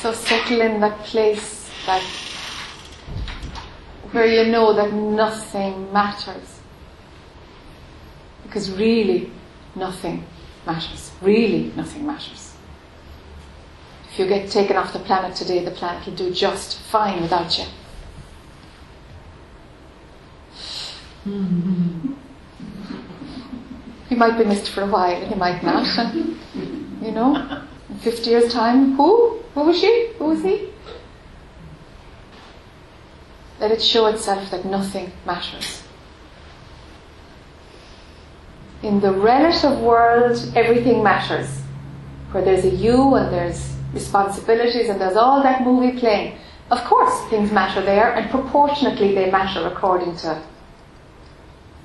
[0.00, 2.02] So settle in that place that
[4.12, 6.60] where you know that nothing matters.
[8.42, 9.30] Because really,
[9.74, 10.24] nothing
[10.66, 11.12] matters.
[11.20, 12.54] Really, nothing matters.
[14.10, 17.58] If you get taken off the planet today, the planet will do just fine without
[17.58, 17.66] you.
[24.08, 25.86] You might be missed for a while, you might not.
[27.02, 29.38] You know, in 50 years' time, who?
[29.54, 30.12] Who was she?
[30.18, 30.70] Who was he?
[33.60, 35.82] Let it show itself that nothing matters.
[38.82, 41.62] In the relative world, everything matters.
[42.32, 46.38] Where there's a you and there's responsibilities and there's all that movie playing.
[46.70, 50.42] Of course, things matter there, and proportionately they matter according to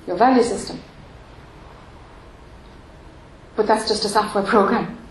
[0.06, 0.82] your value system.
[3.56, 5.01] But that's just a software program.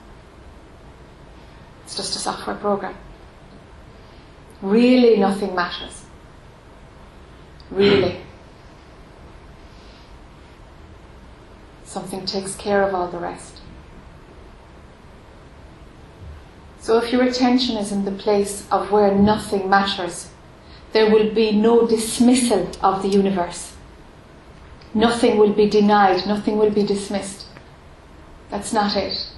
[1.91, 2.95] It's just a software program.
[4.61, 6.05] Really, nothing matters.
[7.69, 8.21] Really.
[11.83, 13.59] Something takes care of all the rest.
[16.79, 20.29] So if your attention is in the place of where nothing matters,
[20.93, 23.73] there will be no dismissal of the universe.
[24.93, 27.47] Nothing will be denied, nothing will be dismissed.
[28.49, 29.30] That's not it.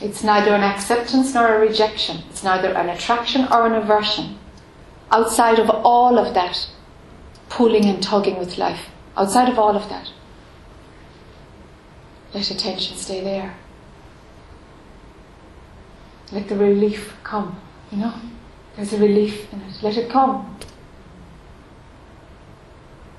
[0.00, 2.22] It's neither an acceptance nor a rejection.
[2.30, 4.38] It's neither an attraction or an aversion.
[5.10, 6.68] Outside of all of that,
[7.48, 10.10] pulling and tugging with life, outside of all of that,
[12.32, 13.56] let attention stay there.
[16.32, 18.14] Let the relief come, you know?
[18.76, 19.82] There's a relief in it.
[19.82, 20.58] Let it come.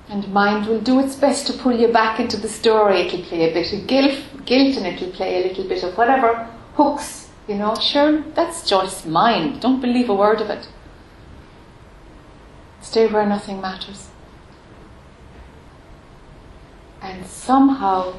[0.07, 3.01] And mind will do its best to pull you back into the story.
[3.01, 6.47] It'll play a bit of guilt, guilt and it'll play a little bit of whatever
[6.75, 7.75] hooks, you know.
[7.75, 9.61] Sure, that's just mind.
[9.61, 10.67] Don't believe a word of it.
[12.81, 14.09] Stay where nothing matters.
[17.01, 18.13] And somehow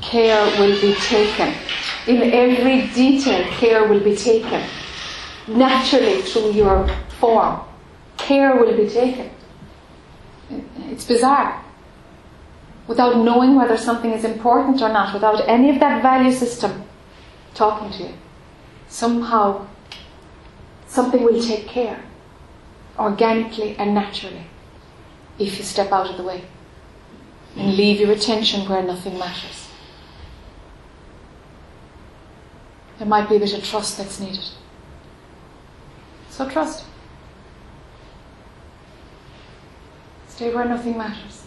[0.00, 1.54] care will be taken.
[2.06, 4.62] In every detail, care will be taken.
[5.48, 6.88] Naturally through your
[7.18, 7.60] form,
[8.16, 9.30] care will be taken.
[10.90, 11.62] It's bizarre.
[12.86, 16.85] Without knowing whether something is important or not, without any of that value system
[17.56, 18.14] talking to you,
[18.88, 19.66] somehow
[20.86, 22.04] something will take care
[22.98, 24.46] organically and naturally
[25.38, 26.42] if you step out of the way
[27.56, 29.68] and leave your attention where nothing matters.
[32.98, 34.44] There might be a bit of trust that's needed.
[36.30, 36.84] So trust.
[40.28, 41.45] Stay where nothing matters.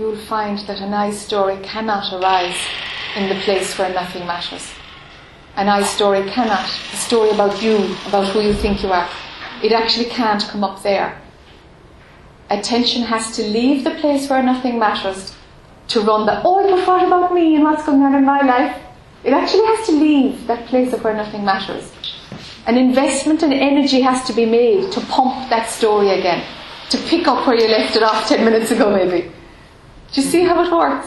[0.00, 2.56] You will find that a nice story cannot arise
[3.16, 4.66] in the place where nothing matters.
[5.56, 9.06] A nice story cannot, a story about you, about who you think you are,
[9.62, 11.20] it actually can't come up there.
[12.48, 15.36] Attention has to leave the place where nothing matters
[15.88, 18.74] to run the, oh, but what about me and what's going on in my life?
[19.22, 21.92] It actually has to leave that place of where nothing matters
[22.66, 26.42] an investment and energy has to be made to pump that story again,
[26.88, 29.30] to pick up where you left it off 10 minutes ago, maybe.
[30.12, 31.06] Do you see how it works?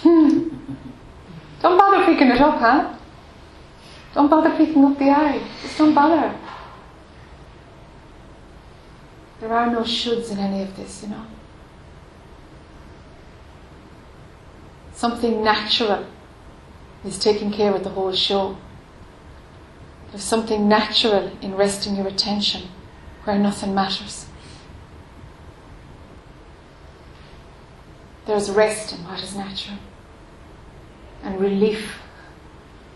[0.00, 0.48] Hmm.
[1.60, 2.94] Don't bother picking it up, huh?
[4.14, 5.38] Don't bother picking up the I.
[5.62, 6.34] Just don't bother.
[9.40, 11.26] There are no shoulds in any of this, you know.
[14.94, 16.06] Something natural
[17.04, 18.56] is taking care of the whole show.
[20.10, 22.68] There's something natural in resting your attention
[23.24, 24.26] where nothing matters.
[28.26, 29.78] There's rest in what is natural,
[31.22, 31.98] and relief,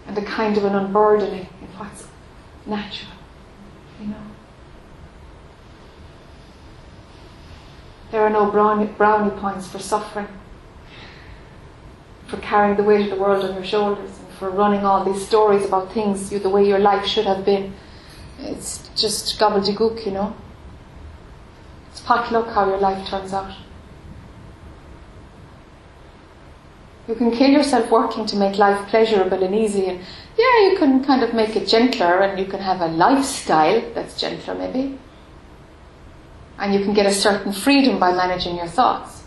[0.07, 2.07] and a kind of an unburdening in what's
[2.65, 3.13] natural,
[4.01, 4.23] you know.
[8.13, 10.29] There are no brownie, brownie points for suffering,
[12.29, 15.27] for carrying the weight of the world on your shoulders and for running all these
[15.27, 17.75] stories about things, you, the way your life should have been.
[18.39, 20.37] It's just gobbledygook, you know.
[21.91, 23.55] It's potluck how your life turns out.
[27.09, 30.01] You can kill yourself working to make life pleasurable and easy, and
[30.37, 34.21] yeah, you can kind of make it gentler, and you can have a lifestyle that's
[34.21, 34.99] gentler, maybe.
[36.59, 39.23] And you can get a certain freedom by managing your thoughts.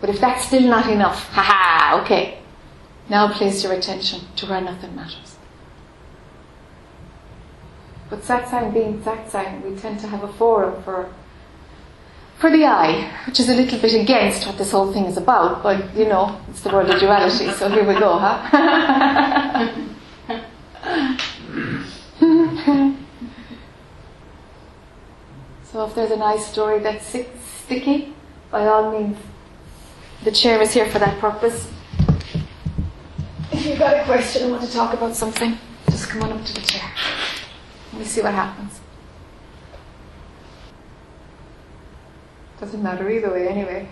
[0.00, 2.40] But if that's still not enough, haha, okay,
[3.08, 5.36] now place your attention to where nothing matters.
[8.10, 11.10] But satsang being satsang, we tend to have a forum for
[12.42, 15.62] for the I, which is a little bit against what this whole thing is about,
[15.62, 18.50] but you know, it's the world of duality, so here we go, huh?
[25.62, 28.12] so if there's a nice story that's sticky,
[28.50, 29.16] by all means,
[30.24, 31.70] the chair is here for that purpose.
[33.52, 35.56] If you've got a question, and want to talk about something,
[35.88, 36.90] just come on up to the chair.
[37.92, 38.81] Let me see what happens.
[42.62, 43.88] Doesn't matter either way, anyway.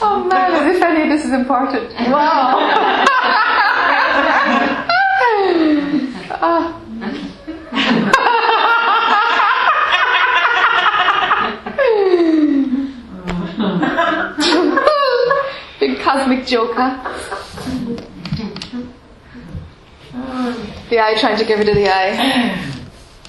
[0.00, 1.90] oh man, as if any this is important.
[2.12, 2.60] Wow.
[6.42, 6.80] oh.
[15.80, 17.00] Big cosmic joker.
[20.88, 22.72] The I trying to get rid of the I.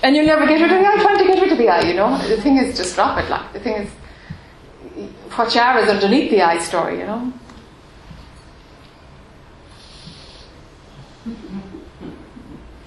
[0.03, 1.81] And you'll never get rid of the I trying to get rid of the I,
[1.81, 2.17] you know?
[2.27, 3.51] The thing is just drop it, like.
[3.53, 3.89] The thing is,
[5.35, 7.33] what you are is underneath the I story, you know?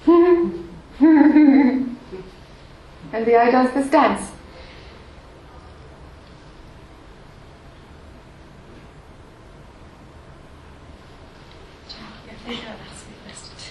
[3.13, 4.31] and the I does this dance.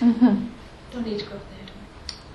[0.01, 0.50] Mm-hmm.
[0.93, 1.43] Don't need to go up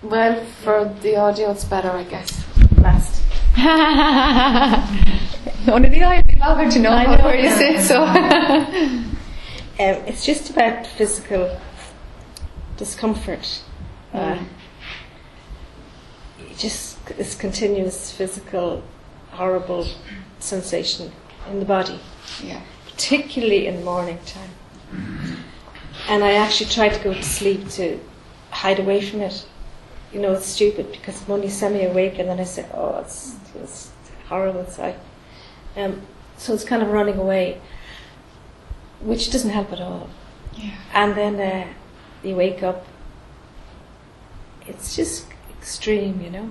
[0.02, 0.10] there.
[0.10, 2.44] Well, for the audio, it's better, I guess.
[2.78, 3.22] Last.
[5.68, 6.22] Only the I
[6.63, 7.24] will to know, I know.
[7.24, 8.06] where you sit, so.
[9.78, 11.60] Um, it's just about physical
[12.78, 13.62] discomfort.
[14.13, 14.40] Uh,
[16.57, 18.81] just this continuous physical,
[19.31, 19.86] horrible
[20.40, 21.12] sensation
[21.50, 22.00] in the body,
[22.42, 22.62] yeah.
[22.90, 25.44] particularly in morning time.
[26.07, 28.00] And I actually tried to go to sleep to
[28.56, 29.46] hide away from it.
[30.13, 33.92] You know, it's stupid because I'm only semi-awake, and then I say, "Oh, it's, it's
[34.30, 34.98] horrible inside."
[35.75, 36.02] Um,
[36.38, 37.60] so it's kind of running away,
[39.02, 40.10] which doesn't help at all.
[40.54, 40.72] Yeah.
[40.94, 41.68] And then uh,
[42.24, 42.86] you wake up.
[44.68, 45.28] It's just
[45.60, 46.50] extreme, you know.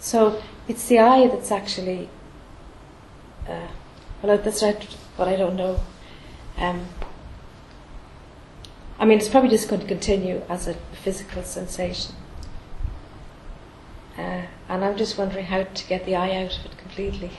[0.00, 2.08] So it's the I that's actually.
[3.48, 3.68] Uh,
[4.22, 4.82] well, that's right.
[5.16, 5.80] What I don't know.
[6.56, 6.86] Um,
[9.02, 12.14] I mean, it's probably just going to continue as a physical sensation.
[14.16, 17.32] Uh, and I'm just wondering how to get the I out of it completely.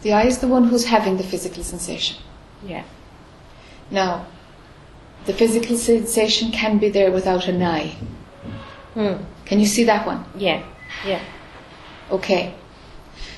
[0.00, 2.16] The I is the one who's having the physical sensation.
[2.64, 2.84] Yeah.
[3.90, 4.24] Now,
[5.26, 7.96] the physical sensation can be there without an I.
[8.94, 9.24] Hmm.
[9.44, 10.24] Can you see that one?
[10.38, 10.64] Yeah.
[11.04, 11.20] Yeah.
[12.10, 12.54] Okay.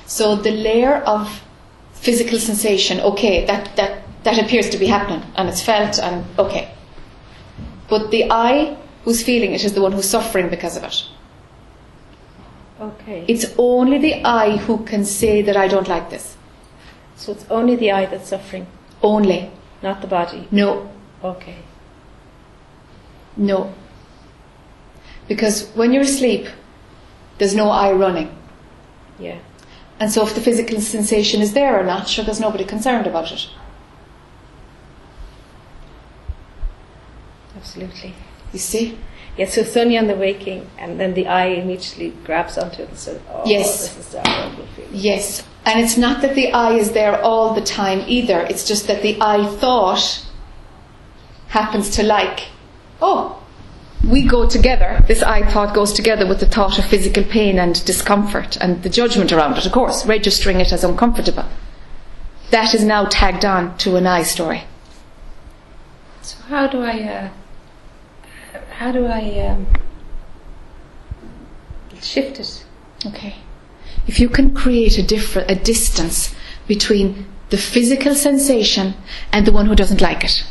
[0.05, 1.43] So the layer of
[1.91, 6.71] physical sensation, okay, that, that, that appears to be happening and it's felt and okay.
[7.89, 11.03] But the I who's feeling it is the one who's suffering because of it.
[12.79, 13.25] Okay.
[13.27, 16.35] It's only the I who can say that I don't like this.
[17.15, 18.67] so it's only the I that's suffering,
[19.03, 19.51] Only.
[19.81, 20.47] not the body.
[20.51, 20.89] No.
[21.23, 21.57] Okay.
[23.35, 23.73] No.
[25.27, 26.47] Because when you're asleep,
[27.37, 28.29] there's no I running.
[29.19, 29.39] Yeah.
[29.99, 33.31] And so if the physical sensation is there or not, sure, there's nobody concerned about
[33.33, 33.47] it.
[37.59, 38.13] Absolutely.
[38.53, 38.97] You see?
[39.37, 42.97] Yeah, so only on the waking, and then the I immediately grabs onto it and
[42.97, 43.89] says, "Oh, Yes.
[43.95, 45.43] this is horrible feeling." Yes.
[45.65, 48.41] And it's not that the I is there all the time either.
[48.49, 50.25] It's just that the I thought
[51.49, 52.47] happens to like,
[53.01, 53.41] oh,
[54.07, 55.03] we go together.
[55.07, 58.89] This I thought goes together with the thought of physical pain and discomfort and the
[58.89, 61.45] judgment around it, of course, registering it as uncomfortable.
[62.51, 64.63] That is now tagged on to an I story.
[66.21, 66.99] So how do I?
[67.01, 67.29] Uh,
[68.79, 69.67] how do I um,
[72.01, 72.65] shift it?
[73.05, 73.35] Okay.
[74.07, 76.33] If you can create a different, a distance
[76.65, 78.93] between the physical sensation
[79.33, 80.45] and the one who doesn't like it.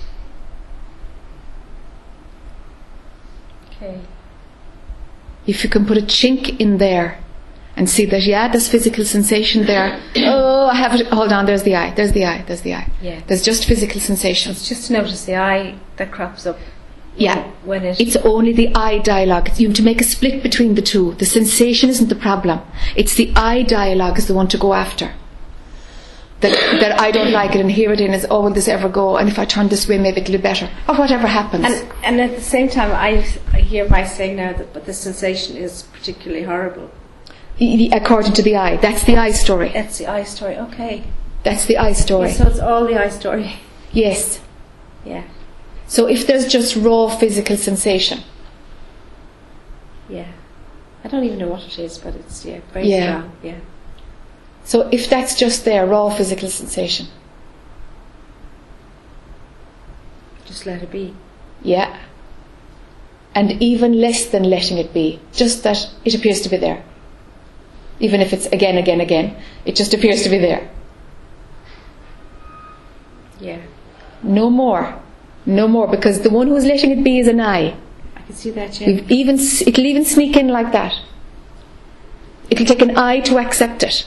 [3.70, 3.98] Okay.
[5.46, 7.18] If you can put a chink in there
[7.76, 10.02] and see that, yeah, there's physical sensation there.
[10.16, 11.06] Oh, I have it.
[11.06, 12.90] Hold on, there's the I, there's the I, there's the I.
[13.00, 13.22] Yeah.
[13.26, 14.52] There's just physical sensation.
[14.52, 16.58] It's just to notice the I that crops up.
[17.18, 17.50] Yeah.
[17.64, 18.00] When it.
[18.00, 19.50] It's only the I dialogue.
[19.58, 21.14] You have to make a split between the two.
[21.14, 22.60] The sensation isn't the problem.
[22.96, 25.12] It's the I dialogue is the one to go after.
[26.40, 28.88] That, that I don't like it and hear it in is, oh, will this ever
[28.88, 29.16] go?
[29.16, 30.70] And if I turn this way, maybe it'll be better.
[30.88, 31.64] Or whatever happens.
[31.64, 34.94] and and at the same time, I, I hear my saying now that, but the
[34.94, 36.92] sensation is particularly horrible.
[37.60, 38.76] According to the I.
[38.76, 39.70] That's the I story.
[39.70, 40.56] That's the I story.
[40.56, 41.02] Okay.
[41.42, 42.30] That's the I story.
[42.30, 43.56] So it's all the I story.
[43.90, 44.40] Yes.
[45.04, 45.24] Yeah.
[45.88, 48.20] So if there's just raw physical sensation,
[50.08, 50.26] Yeah.
[51.04, 53.18] I don't even know what it is, but it's yeah, very Yeah.
[53.20, 53.32] strong.
[53.42, 53.54] Yeah.
[54.64, 57.06] so if that's just there, raw physical sensation,
[60.46, 61.14] Just let it be.
[61.62, 61.96] yeah.
[63.34, 66.82] And even less than letting it be, just that it appears to be there.
[68.00, 70.68] Even if it's again, again, again, it just appears to be there.
[73.40, 73.58] Yeah.
[74.22, 74.94] No more.
[75.48, 77.74] No more, because the one who's letting it be is an I.
[78.14, 79.00] I can see that, yeah.
[79.08, 80.94] Even it'll even sneak in like that.
[82.50, 84.06] It'll take an I to accept it,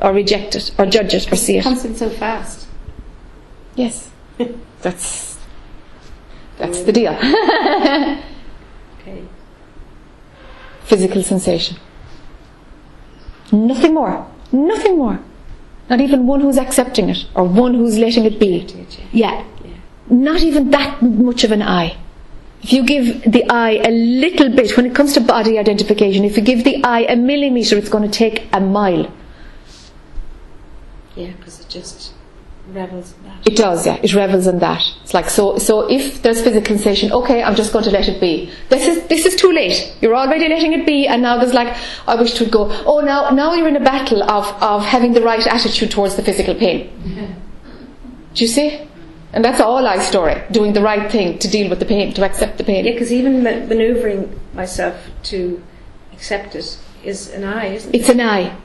[0.00, 1.64] or reject it, or judge it, or see It it.
[1.64, 2.68] comes in so fast.
[3.74, 4.10] Yes,
[4.80, 5.38] that's
[6.58, 7.16] that's the deal.
[9.00, 9.22] Okay.
[10.84, 11.78] Physical sensation.
[13.50, 14.26] Nothing more.
[14.52, 15.20] Nothing more.
[15.90, 18.66] Not even one who's accepting it, or one who's letting it be.
[19.12, 19.44] Yeah,
[20.08, 21.96] not even that much of an I.
[22.62, 26.36] If you give the I a little bit, when it comes to body identification, if
[26.36, 29.12] you give the I a millimetre, it's going to take a mile.
[31.16, 32.14] Yeah, because it just
[32.74, 33.46] revels in that.
[33.46, 33.98] It does, yeah.
[34.02, 34.82] It revels in that.
[35.02, 35.58] It's like so.
[35.58, 38.50] So if there's physical sensation, okay, I'm just going to let it be.
[38.68, 39.96] This is this is too late.
[40.00, 42.68] You're already letting it be, and now there's like, I wish it would go.
[42.86, 46.22] Oh, now now you're in a battle of of having the right attitude towards the
[46.22, 46.90] physical pain.
[48.34, 48.86] Do you see?
[49.32, 50.42] And that's all I story.
[50.50, 52.84] Doing the right thing to deal with the pain, to accept the pain.
[52.84, 55.62] Yeah, because even ma- manoeuvring myself to
[56.12, 58.00] accept it is an I, isn't it?
[58.00, 58.56] It's an I.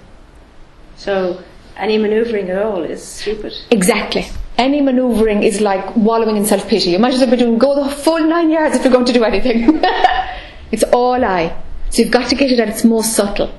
[0.96, 1.44] So
[1.78, 3.54] any manoeuvring at all is stupid.
[3.72, 4.26] Exactly.
[4.58, 6.92] Any manoeuvring is like wallowing in self pity.
[6.92, 9.14] You might as well be doing go the full nine yards if you're going to
[9.14, 9.82] do anything.
[10.72, 11.56] it's all I.
[11.90, 13.54] So you've got to get it at its most subtle,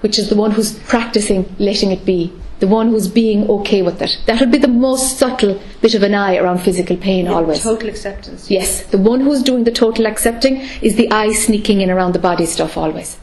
[0.00, 4.02] which is the one who's practicing letting it be, the one who's being okay with
[4.02, 4.20] it.
[4.26, 7.62] That would be the most subtle bit of an I around physical pain always.
[7.62, 8.50] Total acceptance.
[8.50, 12.18] Yes, the one who's doing the total accepting is the I sneaking in around the
[12.18, 13.18] body stuff always.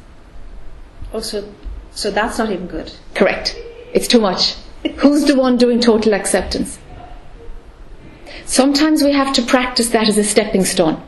[1.12, 1.54] Oh, also,
[1.92, 2.92] so that's not even good.
[3.14, 3.56] Correct.
[3.94, 4.56] It's too much.
[4.98, 6.80] Who's the one doing total acceptance?
[8.46, 11.02] Sometimes we have to practice that as a stepping stone.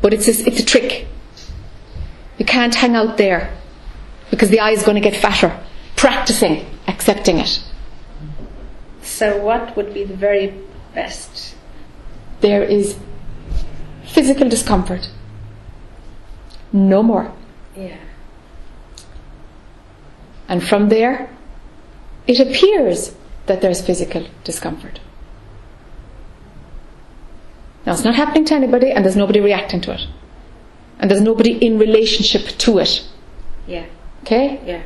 [0.00, 1.06] But it's a, it's a trick.
[2.38, 3.56] You can't hang out there
[4.30, 5.58] because the I is going to get fatter.
[5.96, 7.62] Practicing accepting it.
[9.02, 10.54] So what would be the very
[10.94, 11.54] best?
[12.40, 12.98] There is
[14.04, 15.10] physical discomfort.
[16.72, 17.32] No more.
[17.76, 17.96] Yeah.
[20.48, 21.30] And from there,
[22.26, 23.14] it appears
[23.46, 25.00] that there's physical discomfort.
[27.86, 30.06] Now, it's not happening to anybody, and there's nobody reacting to it.
[30.98, 33.06] And there's nobody in relationship to it.
[33.66, 33.86] Yeah.
[34.22, 34.60] Okay?
[34.64, 34.82] Yeah.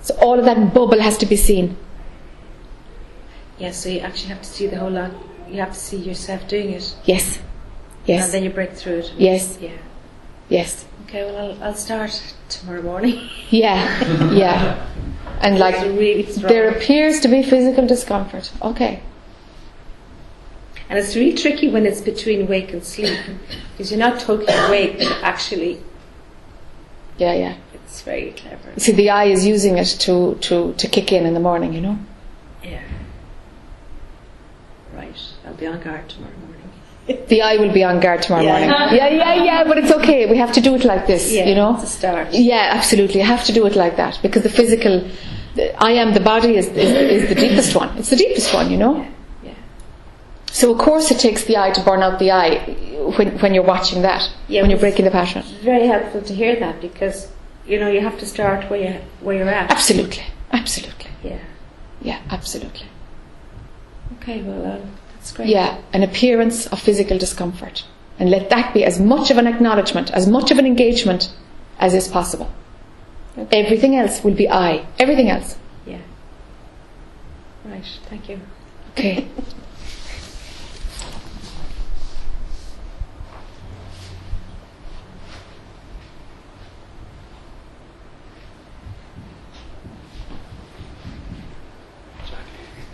[0.00, 1.76] So all of that bubble has to be seen.
[3.58, 3.72] Yeah.
[3.72, 5.10] So you actually have to see the whole lot.
[5.48, 7.38] You have to see yourself doing it, Yes.
[8.06, 8.24] Yes.
[8.24, 9.12] And then you break through it.
[9.18, 9.58] Yes.
[9.60, 9.70] Yeah.
[10.48, 10.85] Yes.
[11.06, 11.24] Okay.
[11.24, 13.28] Well, I'll, I'll start tomorrow morning.
[13.50, 14.32] Yeah.
[14.32, 14.88] Yeah.
[15.40, 18.50] And like, really there appears to be physical discomfort.
[18.60, 19.02] Okay.
[20.88, 23.18] And it's really tricky when it's between wake and sleep
[23.72, 25.80] because you're not totally awake, but actually
[27.18, 27.56] Yeah, yeah.
[27.74, 28.72] it's very clever.
[28.78, 31.80] See, the I is using it to, to, to kick in in the morning, you
[31.80, 31.98] know?
[32.64, 32.82] Yeah.
[34.94, 35.20] Right.
[35.46, 36.70] I'll be on guard tomorrow morning.
[37.06, 38.52] The I will be on guard tomorrow Yeah.
[38.68, 38.96] morning.
[38.98, 40.26] Yeah, yeah, yeah, but it's okay.
[40.26, 41.46] We have to do it like this, Yeah.
[41.46, 41.74] you know?
[41.74, 42.28] It's a start.
[42.32, 43.20] Yeah, absolutely.
[43.20, 45.08] You have to do it like that because the physical,
[45.54, 46.90] the, I am the body is, is,
[47.22, 47.96] is the deepest one.
[47.98, 49.06] It's the deepest one, you know?
[49.44, 49.52] Yeah.
[50.50, 52.58] So, of course, it takes the I to burn out the I
[53.16, 55.42] when, when you're watching that, Yeah, when you're breaking the pattern.
[55.46, 57.28] It's very helpful to hear that because
[57.68, 59.70] you know you have to start where you where you're at.
[59.70, 60.24] Absolutely.
[60.52, 61.10] Absolutely.
[61.22, 61.38] Yeah.
[62.02, 62.86] Yeah, absolutely.
[64.20, 64.42] Okay.
[64.42, 64.78] Well, uh,
[65.26, 65.48] that's great.
[65.48, 67.84] Yeah, an appearance of physical discomfort.
[68.18, 71.34] And let that be as much of an acknowledgement, as much of an engagement
[71.78, 72.50] as is possible.
[73.52, 74.86] Everything else will be I.
[74.98, 75.58] Everything else.
[75.84, 75.98] Yeah.
[77.64, 77.84] Right.
[78.08, 78.40] Thank you.
[78.92, 79.28] Okay.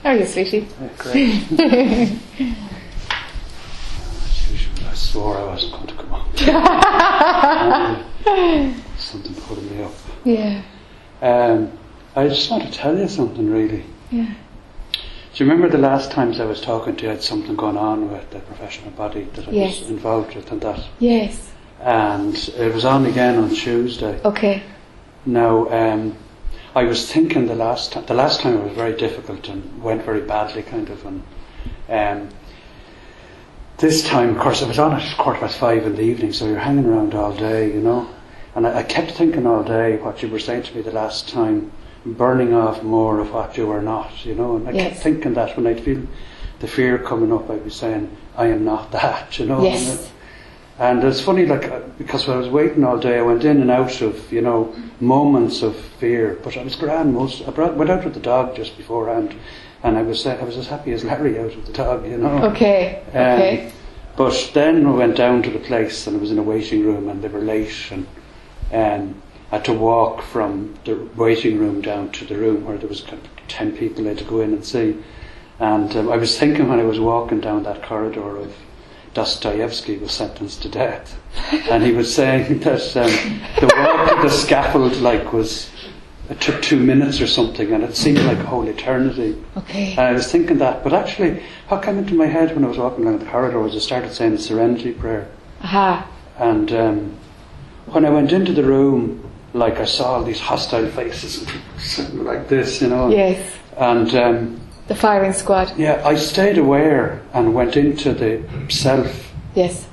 [0.04, 0.66] are you, sweetie?
[0.80, 2.18] Yeah, great.
[4.88, 6.26] I swore I wasn't going to come on.
[8.98, 9.92] something pulling me up.
[10.24, 10.62] Yeah.
[11.20, 11.78] Um,
[12.14, 13.84] I just want to tell you something, really.
[14.10, 14.34] Yeah.
[15.34, 17.78] Do you remember the last times I was talking to you, I had something going
[17.78, 19.80] on with the professional body that I Yes.
[19.80, 20.80] was involved with and that?
[20.98, 21.50] Yes.
[21.80, 24.20] And it was on again on Tuesday.
[24.24, 24.62] Okay.
[25.24, 26.16] Now, um,
[26.74, 30.04] I was thinking the last time, the last time it was very difficult and went
[30.04, 31.22] very badly, kind of, and
[31.88, 32.28] um,
[33.76, 36.46] this time, of course, I was on at quarter past five in the evening, so
[36.46, 38.08] you're hanging around all day, you know.
[38.54, 41.28] And I, I kept thinking all day what you were saying to me the last
[41.28, 41.72] time,
[42.06, 44.56] burning off more of what you were not, you know.
[44.56, 46.02] And I kept thinking that when I'd feel
[46.60, 49.62] the fear coming up, I'd be saying, I am not that, you know.
[49.62, 50.11] Yes.
[50.82, 53.60] And it's funny, like, uh, because when I was waiting all day, I went in
[53.60, 56.40] and out of, you know, moments of fear.
[56.42, 57.46] But I was grand most.
[57.46, 59.32] I brought, went out with the dog just beforehand,
[59.84, 62.18] and I was uh, I was as happy as Larry out with the dog, you
[62.18, 62.46] know.
[62.50, 63.00] Okay.
[63.14, 63.72] Um, Okay.
[64.16, 67.08] But then we went down to the place, and I was in a waiting room,
[67.08, 68.06] and they were late, and
[68.72, 69.22] um,
[69.52, 73.02] I had to walk from the waiting room down to the room where there was
[73.02, 74.96] kind of ten people I had to go in and see.
[75.60, 78.52] And um, I was thinking when I was walking down that corridor of
[79.14, 81.18] Dostoevsky was sentenced to death,
[81.70, 83.10] and he was saying that um,
[83.60, 85.70] the walk to the scaffold like was
[86.30, 89.36] it took two minutes or something, and it seemed like a whole eternity.
[89.56, 89.90] Okay.
[89.92, 92.78] And I was thinking that, but actually, what came into my head when I was
[92.78, 95.28] walking along the corridor was I started saying the Serenity Prayer,
[95.62, 96.08] Aha.
[96.38, 97.16] and um,
[97.86, 101.46] when I went into the room, like I saw all these hostile faces,
[102.14, 103.54] like this, you know, Yes.
[103.76, 104.14] and.
[104.14, 105.72] Um, The firing squad.
[105.78, 109.86] yeah, I stayed aware and went into the self, Yes.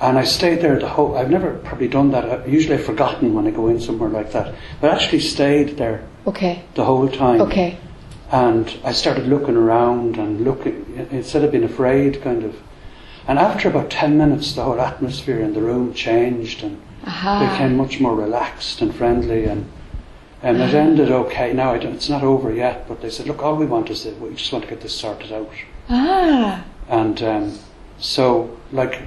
[0.00, 1.16] and I stayed there the whole.
[1.16, 2.24] I've never probably done that.
[2.24, 5.76] I, usually, I've forgotten when I go in somewhere like that, but I actually stayed
[5.76, 6.62] there Okay.
[6.74, 7.40] the whole time.
[7.42, 7.76] Okay.
[8.32, 12.56] And I started looking around and looking instead of being afraid, kind of.
[13.28, 17.50] And after about ten minutes, the whole atmosphere in the room changed and Aha.
[17.52, 19.70] became much more relaxed and friendly and.
[20.44, 21.54] And it ended okay.
[21.54, 24.34] Now it's not over yet, but they said, "Look, all we want is that we
[24.34, 25.50] just want to get this sorted out."
[25.88, 26.64] Ah.
[26.86, 27.58] And um,
[27.98, 29.00] so, like,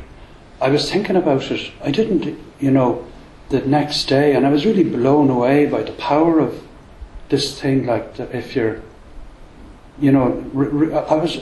[0.60, 1.72] I was thinking about it.
[1.84, 3.06] I didn't, you know,
[3.50, 6.64] the next day, and I was really blown away by the power of
[7.30, 7.86] this thing.
[7.86, 8.82] Like, if you're,
[10.00, 10.44] you know,
[11.08, 11.38] I was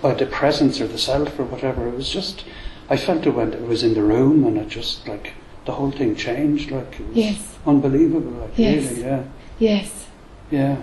[0.00, 1.86] by the presence or the self or whatever.
[1.86, 2.44] It was just,
[2.88, 5.34] I felt it when it was in the room, and it just like
[5.66, 6.70] the whole thing changed.
[6.70, 7.51] Like, it was Yes.
[7.66, 8.32] Unbelievable.
[8.40, 8.90] Like, Yes.
[8.90, 9.22] really, yeah,
[9.58, 10.06] Yes.
[10.50, 10.76] yeah,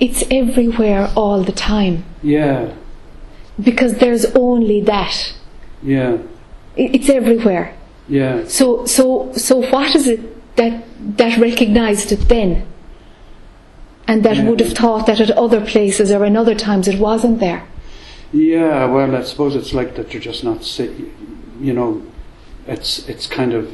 [0.00, 2.68] It's everywhere all the time yeah,
[3.62, 5.32] because there's only that.
[5.82, 6.18] yeah,
[6.76, 7.72] It's everywhere.
[8.08, 8.44] yeah.
[8.46, 10.20] So, so, so, what is it
[10.56, 10.84] that
[11.16, 12.62] that recognised it then,
[14.08, 14.44] and that Yeah.
[14.48, 17.62] would have thought that at other places or in other times it wasn't there?
[18.32, 20.90] Yeah, well, I suppose it's like that you're just not see,
[21.60, 22.02] you know,
[22.66, 23.68] it's it's kind of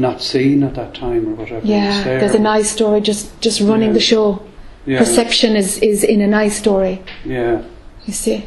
[0.00, 1.66] not seen at that time or whatever.
[1.66, 2.20] Yeah, there.
[2.20, 3.94] there's a nice story just just running Yeah.
[4.00, 4.42] the show.
[4.86, 7.02] yeah, Perception is is in a nice story.
[7.24, 7.62] Yeah,
[8.06, 8.44] You see,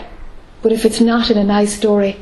[0.62, 2.16] but if it's not in a nice story,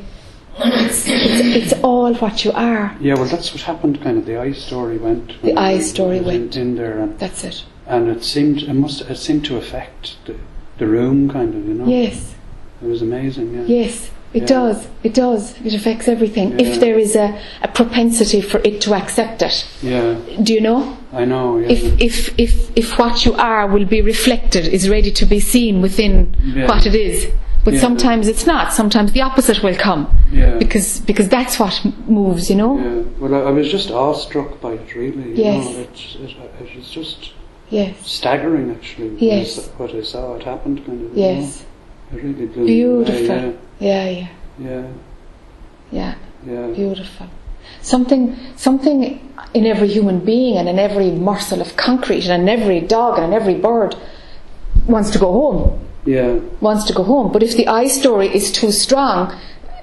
[0.58, 2.94] it's it's, it's all what you are.
[3.00, 3.14] yeah.
[3.14, 4.00] Well, that's what happened.
[4.02, 5.40] Kind of the I story went.
[5.42, 6.56] The eye I story in, went.
[6.56, 7.64] in there, and That's it.
[7.86, 10.34] and it seemed it must it seemed to affect the
[10.78, 11.62] the room, kind of.
[11.68, 11.86] You know.
[11.86, 12.34] Yes,
[12.82, 13.46] It was amazing.
[13.54, 13.64] Yeah.
[13.80, 14.46] yes, it Yeah.
[14.56, 14.88] does.
[15.02, 15.54] It does.
[15.64, 16.48] It affects everything.
[16.52, 16.66] Yeah.
[16.66, 20.96] If there is a, a propensity for it to accept it, Yeah, do you know?
[21.12, 21.58] I know.
[21.58, 21.68] Yeah.
[21.74, 25.82] If if if if what you are will be reflected, is ready to be seen
[25.82, 26.66] within Yeah.
[26.68, 27.26] what it is.
[27.64, 28.72] But sometimes it's not.
[28.72, 30.58] Sometimes the opposite will come yeah.
[30.58, 31.74] because because that's what
[32.08, 32.50] moves.
[32.50, 32.72] You know.
[32.78, 33.02] yeah.
[33.20, 35.28] Well, I, I was just awestruck by it, really.
[35.30, 35.64] You Yes.
[35.64, 37.32] Know, it's, it, just
[37.70, 37.94] Yes.
[38.04, 39.12] staggering, actually.
[39.18, 39.68] Yes.
[39.78, 41.16] What I saw, it happened, kind of.
[41.16, 41.28] you know.
[41.40, 41.64] Yes.
[42.12, 43.58] It really blew me away, Beautiful.
[43.82, 44.04] Yeah.
[44.08, 44.26] Yeah.
[44.58, 44.84] Yeah,
[45.90, 46.14] Yeah.
[46.46, 46.66] yeah.
[46.74, 47.26] Beautiful.
[47.80, 49.00] Something, something
[49.54, 53.26] in every human being and in every morsel of concrete and in every dog and
[53.26, 53.94] in every bird
[54.86, 55.78] wants to go home.
[56.04, 57.30] Yeah, Wants to go home.
[57.32, 59.18] But if the I story is too strong,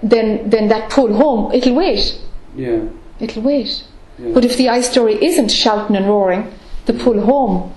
[0.04, 2.04] then then that pull home, it'll wait.
[2.56, 2.80] yeah,
[3.22, 3.84] It'll wait.
[4.22, 4.34] yeah.
[4.34, 6.44] But if the I story isn't shouting and roaring,
[6.88, 7.72] the pull home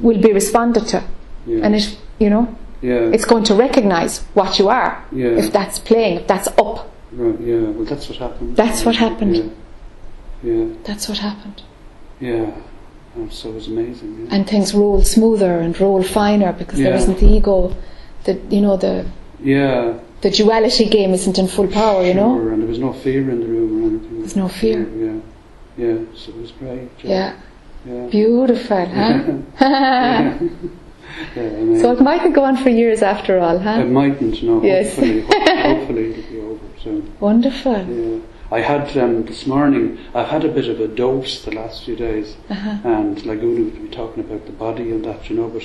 [0.00, 0.98] will be responded to,
[1.46, 2.44] yeah, and it, you know,
[2.80, 5.04] yeah, it's going to recognise what you are.
[5.10, 5.28] Yeah.
[5.28, 7.60] If that's playing, if that's up, right, yeah.
[7.60, 8.56] Well, that's what happened.
[8.56, 9.36] That's what happened.
[10.42, 11.62] Yeah, yeah, that's what happened.
[12.20, 12.54] yeah.
[13.14, 14.26] And so it was amazing.
[14.26, 17.74] Yeah, and things roll smoother and roll finer because there isn't the ego,
[18.24, 19.06] the you know the
[19.40, 19.98] yeah.
[20.20, 22.04] the duality game isn't in full power.
[22.04, 24.18] You know, Sure, and there was no fear in the room or anything.
[24.20, 24.88] There's no fear.
[24.88, 25.20] Yeah,
[25.76, 25.86] yeah.
[25.86, 26.90] yeah so it was great.
[27.02, 27.40] yeah,
[27.84, 28.06] yeah.
[28.06, 30.38] beautiful, huh?
[31.36, 33.80] yeah, so it mightn't go on for years after all, huh?
[33.80, 34.42] it mightn't.
[34.42, 34.94] No, Yes.
[34.96, 37.12] hopefully, hopefully it'll be over soon.
[37.20, 37.78] Wonderful.
[37.86, 38.18] Yeah.
[38.50, 39.98] I had um, this morning.
[40.14, 42.78] I've had a bit of a dose the last few days, Uh-huh.
[42.84, 45.48] and like Una would be talking about the body and that, you know.
[45.48, 45.64] But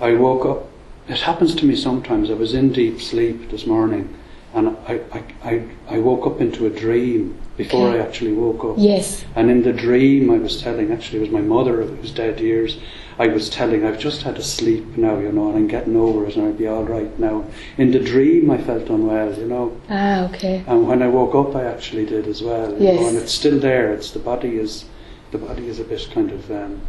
[0.00, 0.68] I woke up.
[1.08, 2.30] It happens to me sometimes.
[2.30, 4.08] I was in deep sleep this morning,
[4.54, 7.98] and I I, I, I woke up into a dream before Okay.
[7.98, 8.76] I actually woke up.
[8.78, 9.24] Yes.
[9.36, 12.40] And in the dream, I was telling, actually, it was my mother who was dead
[12.40, 12.78] years.
[13.22, 16.26] I was telling, I've just had a sleep now, you know, and I'm getting over
[16.26, 17.44] it and I'll be all right now.
[17.78, 19.80] In the dream, I felt unwell, you know.
[19.88, 20.64] Ah, okay.
[20.66, 22.76] And when I woke up, I actually did as well.
[22.82, 23.00] Yes.
[23.00, 23.92] know, and it's still there.
[23.92, 24.86] It's the body is,
[25.30, 26.80] the body is a bit kind of, um,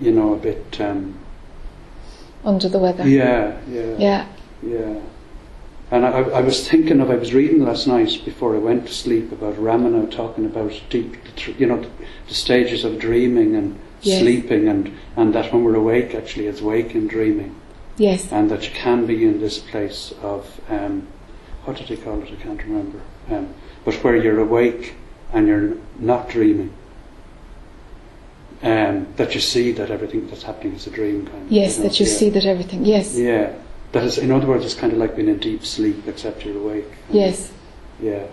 [0.00, 0.80] you know, a bit.
[0.80, 1.18] Um,
[2.42, 3.06] Under the weather.
[3.06, 4.26] yeah, yeah, Yeah.
[4.62, 5.00] yeah.
[5.90, 8.94] And I, I was thinking of, I was reading last night before I went to
[8.94, 11.16] sleep about Ramana talking about deep,
[11.58, 11.84] you know,
[12.28, 14.20] the stages of dreaming and Yes.
[14.20, 17.54] sleeping, and and that when we're awake, actually, it's waking dreaming,
[17.96, 18.30] Yes.
[18.30, 21.06] and that you can be in this place of, um,
[21.64, 22.30] what did he call it?
[22.30, 23.00] I can't remember.
[23.30, 23.48] Um,
[23.84, 24.94] but where you're awake
[25.32, 26.72] and you're not dreaming.
[28.62, 31.52] Um, that you see that everything that's happening is a dream, kind of.
[31.52, 32.12] Yes, know, that you yeah.
[32.12, 32.84] see that everything.
[32.84, 33.14] Yes.
[33.16, 33.52] Yeah.
[33.92, 36.56] That is, in other words, it's kind of like being in deep sleep, except you're
[36.56, 36.90] awake.
[37.10, 37.52] Yes.
[38.00, 38.26] Yeah.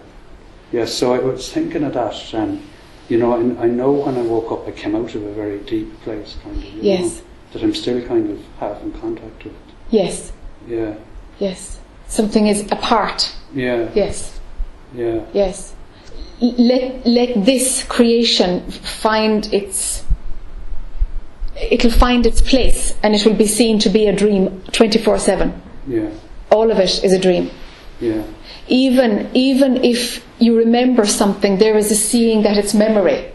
[0.72, 2.64] Yeah, so I was thinking of that, and,
[3.12, 5.60] you know, and I know when I woke up, I came out of a very
[5.60, 6.64] deep place, kind of.
[6.76, 7.18] Yes.
[7.18, 7.22] Know,
[7.52, 9.54] that I'm still kind of half in contact with.
[9.90, 10.32] Yes.
[10.66, 10.96] Yeah.
[11.38, 11.82] Yes.
[12.08, 13.36] Something is apart.
[13.54, 13.90] Yeah.
[13.94, 14.40] Yes.
[14.96, 15.26] Yeah.
[15.34, 15.76] Yes.
[16.40, 20.06] Let let this creation find its
[21.70, 25.52] it'll find its place and it will be seen to be a dream 24/7.
[25.86, 26.10] Yeah.
[26.50, 27.52] All of it is a dream.
[28.00, 28.24] Yeah.
[28.70, 33.26] Even even if you remember something there is a seeing that it's memory.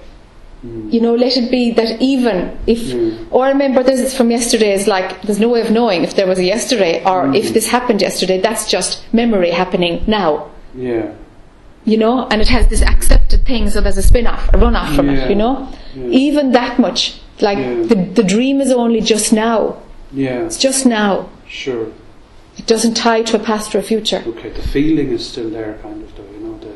[0.90, 3.26] You know, let it be that even if, Mm.
[3.30, 6.16] or I remember this is from yesterday, is like, there's no way of knowing if
[6.16, 10.46] there was a yesterday or if this happened yesterday, that's just memory happening now.
[10.76, 11.06] Yeah.
[11.92, 14.74] you know, and it has this accepted thing, so there's a spin off, a run
[14.74, 15.18] off from Yeah.
[15.20, 15.68] it, you know.
[15.94, 16.08] Yeah.
[16.24, 17.00] Even that much,
[17.40, 17.74] like Yeah.
[17.90, 19.58] the the dream is only just now.
[20.12, 20.46] Yeah.
[20.46, 21.12] It's just now.
[21.46, 21.86] Sure.
[22.60, 24.20] It doesn't tie to a past or a future.
[24.32, 26.72] Okay, the feeling is still there, kind of, though, you know, the,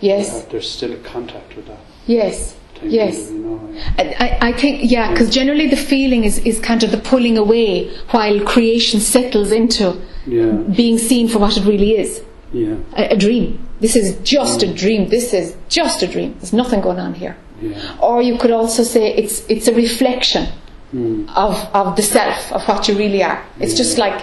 [0.00, 1.78] Yes, uh, there's still a contact with that.
[2.06, 3.30] yes, yes.
[3.30, 6.98] You know, I, I think, yeah, because generally the feeling is, is kind of the
[6.98, 10.52] pulling away while creation settles into Yeah.
[10.52, 12.76] being seen for what it really is Yeah.
[12.96, 13.66] a, a dream.
[13.80, 15.08] This is just a dream.
[15.08, 16.34] This is just a dream.
[16.40, 17.36] There's nothing going on here.
[17.62, 17.96] Yeah.
[18.00, 20.46] Or you could also say it's, it's a reflection
[20.94, 21.28] Mm.
[21.34, 23.42] of, of the self, of what you really are.
[23.58, 24.22] It's just like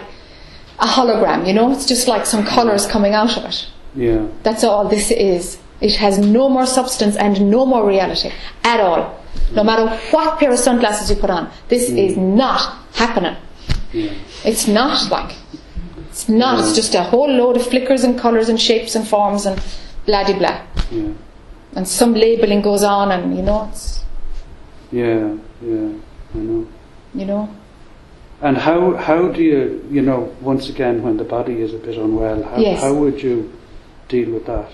[0.80, 1.72] a hologram, you know?
[1.74, 3.68] It's just like some colours coming out of it.
[3.96, 4.28] Yeah.
[4.44, 5.58] That's all this is.
[5.84, 8.32] It has no more substance and no more reality
[8.64, 9.20] at all.
[9.54, 11.98] No matter what pair of sunglasses you put on, this hmm.
[11.98, 13.36] is not happening.
[13.92, 14.14] Yeah.
[14.46, 15.36] It's not like.
[16.10, 16.64] It's not.
[16.64, 19.62] It's just a whole load of flickers and colours and shapes and forms and
[20.06, 20.62] blah de blah.
[20.90, 21.12] Yeah.
[21.76, 24.04] And some labelling goes on and, you know, it's,
[24.92, 25.36] Yeah.
[25.62, 25.90] Yeah.
[26.36, 26.68] I know.
[27.14, 27.50] you know.
[28.42, 31.98] And how how do you you know once again when the body is a bit
[31.98, 32.82] unwell how Yes.
[32.82, 33.52] how would you
[34.08, 34.70] deal with that?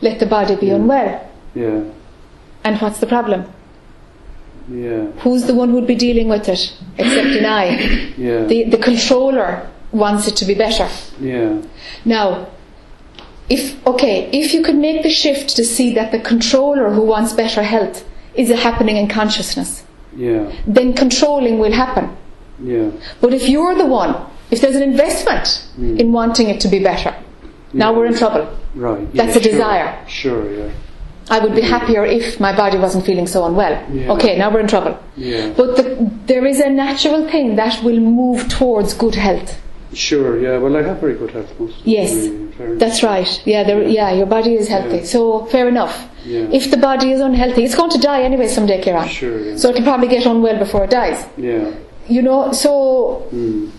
[0.00, 1.28] Let the body be unwell.
[1.54, 1.82] Yeah.
[2.64, 3.44] And what's the problem?
[4.68, 5.06] Yeah.
[5.22, 6.72] Who's the one who'd be dealing with it?
[6.98, 8.12] Except an I.
[8.16, 8.44] Yeah.
[8.44, 10.88] The, the controller wants it to be better.
[11.20, 11.62] yeah.
[12.04, 12.48] Now,
[13.48, 17.32] if, okay, if you could make the shift to see that the controller who wants
[17.32, 19.82] better health is happening in consciousness,
[20.14, 20.52] Yeah.
[20.66, 22.16] then controlling will happen.
[22.62, 22.90] Yeah.
[23.20, 24.14] But if you're the one,
[24.50, 25.98] if there's an investment mm.
[25.98, 27.14] in wanting it to be better,
[27.72, 28.46] now we're in trouble.
[28.74, 29.06] Right.
[29.12, 29.52] Yeah, That's a sure.
[29.52, 30.04] desire.
[30.08, 30.52] Sure.
[30.52, 30.72] Yeah.
[31.28, 33.74] I would be happier if my body wasn't feeling so unwell.
[33.92, 34.12] Yeah.
[34.12, 34.98] Okay, now we're in trouble.
[35.16, 35.52] Yeah.
[35.56, 39.60] But the, there is a natural thing that will move towards good health.
[39.92, 40.38] Sure.
[40.40, 40.58] Yeah.
[40.58, 41.52] Well, I have very good health.
[41.58, 43.42] Most Yes, Mm, that's right.
[43.46, 44.98] Yeah, there, yeah, your body is healthy.
[44.98, 45.04] Yeah.
[45.04, 46.08] So fair enough.
[46.24, 46.40] Yeah.
[46.52, 49.08] If the body is unhealthy, it's going to die anyway someday, Kieran.
[49.08, 49.38] Sure.
[49.40, 49.56] Yeah.
[49.56, 51.24] So it'll probably get unwell before it dies.
[51.36, 51.72] yeah.
[52.08, 53.70] You know, so Mm.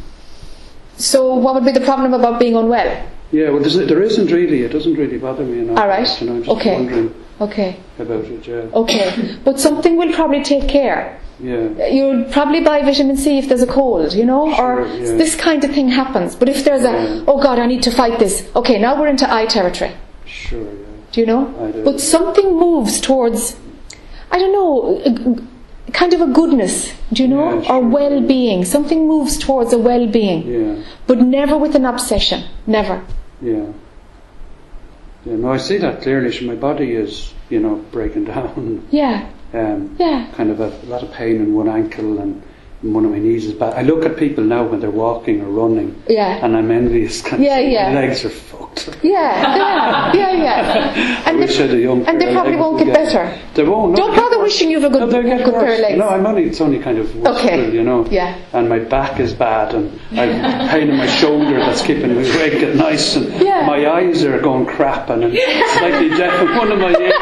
[0.97, 2.91] so what would be the problem about being unwell?
[3.31, 3.49] Yeah.
[3.49, 4.63] Well, there's, there isn't really.
[4.63, 5.59] It doesn't really bother me.
[5.59, 6.21] Enough, All right.
[6.21, 6.73] You know, I'm just Okay.
[6.75, 8.47] wondering Okay, about it.
[8.47, 8.55] Yeah.
[8.81, 9.37] okay.
[9.43, 11.19] but something will probably take care.
[11.39, 11.87] Yeah.
[11.87, 15.15] You'll probably buy vitamin C if there's a cold, you know, or Sure, yeah.
[15.17, 16.35] this kind of thing happens.
[16.35, 17.21] But if there's Yeah.
[17.21, 18.47] a, oh God, I need to fight this.
[18.55, 19.91] Okay, now we're into I territory.
[20.25, 20.61] Sure.
[20.61, 20.69] Yeah.
[21.11, 21.51] Do you know?
[21.65, 21.83] I do.
[21.83, 23.55] But something moves towards,
[24.31, 27.55] I don't know, a- kind of a goodness, do you know?
[27.55, 27.75] Yeah, sure.
[27.77, 28.63] Or well being.
[28.63, 30.43] Something moves towards a well being.
[30.47, 30.83] Yeah.
[31.07, 32.43] But never with an obsession.
[32.67, 33.01] Never.
[33.41, 33.65] Yeah.
[35.25, 36.31] Yeah, no, I see that clearly.
[36.31, 38.87] So my body is, you know, breaking down.
[38.91, 40.31] Yeah, Um, yeah.
[40.33, 42.41] kind of a, a lot of pain in one ankle and
[42.81, 43.73] one of my knees is bad.
[43.75, 46.43] I look at people now when they're walking or running, Yeah.
[46.43, 47.21] and I'm envious.
[47.21, 47.89] Kind Yeah, of, yeah.
[47.93, 48.97] My legs are fucked.
[49.03, 51.23] Yeah, yeah, yeah, yeah.
[51.25, 53.37] I And wish I had a young they, and they probably won't get better.
[53.53, 53.95] They won't.
[53.95, 55.97] Don't bother wishing you have a good, No, good pair of legs.
[55.99, 57.57] No, I'm only, it's only kind of Okay.
[57.57, 58.05] wistful, you know.
[58.09, 58.35] Yeah.
[58.53, 62.63] And my back is bad, and I've pain in my shoulder that's keeping me awake
[62.63, 63.65] at night, and Yeah.
[63.67, 65.31] my eyes are going crap, and I'm
[65.77, 67.13] slightly deaf in one of my ears.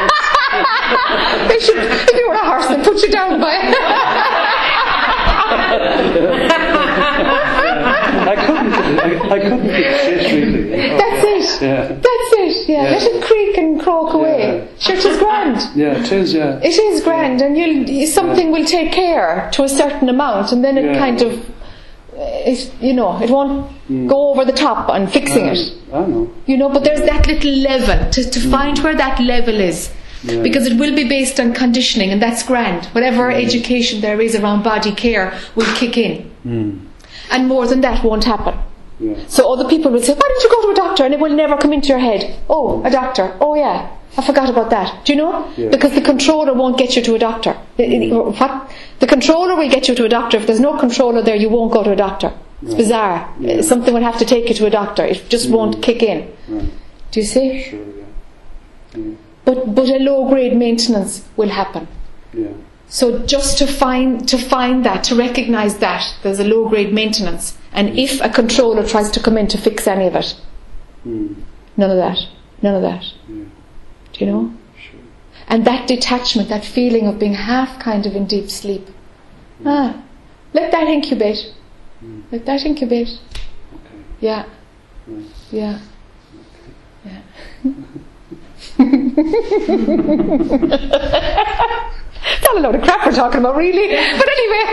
[1.48, 3.54] They should, if you were a horse, they'd put you down by
[8.20, 8.72] I couldn't.
[8.72, 10.74] I, I, couldn't exist really.
[10.74, 11.62] Oh, That's it.
[11.62, 11.86] Yeah.
[11.88, 12.68] That's it.
[12.68, 12.82] Yeah.
[12.82, 12.90] yeah.
[12.90, 14.40] Let it creak and croak away.
[14.40, 14.66] Yeah.
[14.78, 15.76] Church is grand.
[15.76, 16.34] Yeah, it is.
[16.34, 16.60] Yeah.
[16.62, 20.76] It is grand, and you'll something will take care to a certain amount, and then
[20.76, 21.32] it kind of,
[22.16, 24.08] eh, it, you know, it won't mm.
[24.08, 25.74] go over the top on fixing it.
[25.92, 26.32] I know.
[26.46, 28.50] You know, but there's that little level to, to mm.
[28.50, 29.90] find where that level is
[30.22, 30.42] yeah.
[30.42, 32.86] Because it will be based on conditioning, and that's grand.
[32.86, 36.30] Whatever education there is around body care will kick in.
[36.42, 36.78] Hmm.
[37.30, 38.58] And more than that won't happen.
[38.98, 39.16] Yeah.
[39.28, 41.04] So other people will say, Why don't you go to a doctor?
[41.04, 42.38] And it will never come into your head.
[42.50, 43.34] Oh, a doctor.
[43.40, 43.96] Oh, yeah.
[44.18, 45.04] I forgot about that.
[45.04, 45.50] Do you know?
[45.56, 45.70] Yeah.
[45.70, 47.56] Because the controller won't get you to a doctor.
[47.78, 48.32] It- hmm.
[48.38, 48.70] What?
[48.98, 50.36] The controller will get you to a doctor.
[50.36, 52.32] If there's no controller there, you won't go to a doctor.
[52.62, 53.32] It's bizarre.
[53.40, 53.54] Yeah.
[53.54, 55.04] Uh, something will have to take you to a doctor.
[55.04, 55.54] It just hmm.
[55.54, 56.30] won't kick in.
[56.48, 56.70] Right.
[57.10, 57.62] Do you see?
[57.62, 57.80] Sure,
[58.96, 59.14] yeah.
[59.44, 61.88] But but a low grade maintenance will happen.
[62.32, 62.48] Yeah.
[62.88, 67.56] So just to find to find that, to recognise that there's a low grade maintenance,
[67.72, 70.34] and if a controller tries to come in to fix any of it,
[71.06, 71.34] Mm.
[71.76, 72.18] none of that,
[72.62, 73.04] none of that.
[73.28, 73.44] Yeah.
[74.12, 74.52] Do you know?
[74.76, 75.00] Sure.
[75.48, 78.88] And that detachment, that feeling of being half kind of in deep sleep.
[79.64, 80.02] Ah,
[80.52, 81.52] let that incubate.
[82.32, 83.08] Let that incubate.
[83.08, 83.98] Okay.
[84.20, 84.44] Yeah,
[85.50, 85.78] yeah,
[87.04, 87.20] yeah.
[92.42, 93.88] Not a load of crap we're talking about, really.
[93.88, 94.64] But anyway.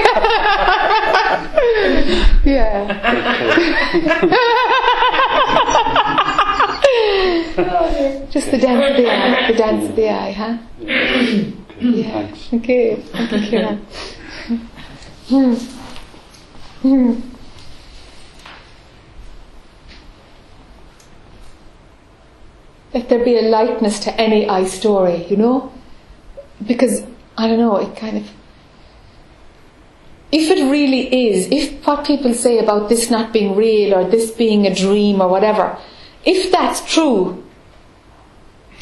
[2.45, 2.87] yeah.
[8.29, 9.51] Just the dance of the I.
[9.51, 10.57] The dance of the I, huh?
[11.81, 12.31] Yeah.
[12.53, 12.95] Okay.
[12.95, 13.79] Thank you.
[15.27, 15.53] Hmm.
[16.81, 17.37] Hmm.
[22.97, 25.71] Let there be a lightness to any I story, you know?
[26.65, 27.03] Because,
[27.38, 28.27] I don't know, it kind of.
[30.31, 34.31] If it really is, if what people say about this not being real or this
[34.31, 35.77] being a dream or whatever,
[36.25, 37.45] if that's true,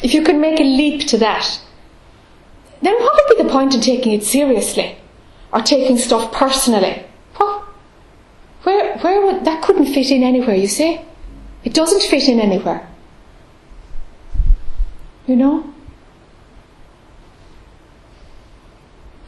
[0.02, 1.60] if you can make a leap to that,
[2.80, 4.96] then what would be the point in taking it seriously
[5.52, 7.04] or taking stuff personally?
[7.36, 7.64] What?
[8.62, 10.56] Where, where would that couldn't fit in anywhere?
[10.56, 11.02] You see,
[11.64, 12.88] it doesn't fit in anywhere.
[15.26, 15.74] You know,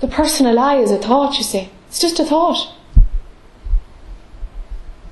[0.01, 1.37] the personal I is a thought.
[1.37, 2.73] You see, it's just a thought.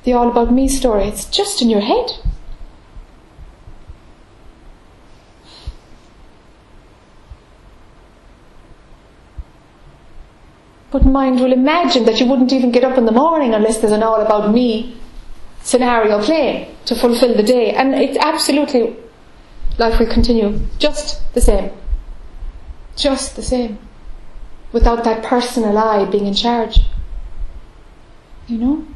[0.05, 1.05] The all about me story.
[1.09, 2.12] It's just in your head.
[10.92, 13.92] But mind will imagine that you wouldn't even get up in the morning unless there's
[13.92, 14.96] an all about me
[15.61, 17.72] scenario playing to fulfill the day.
[17.72, 18.96] And it's absolutely,
[19.79, 21.71] life will continue just the same.
[22.97, 23.79] Just the same.
[24.73, 26.81] Without that personal I being in charge.
[28.47, 28.87] You know?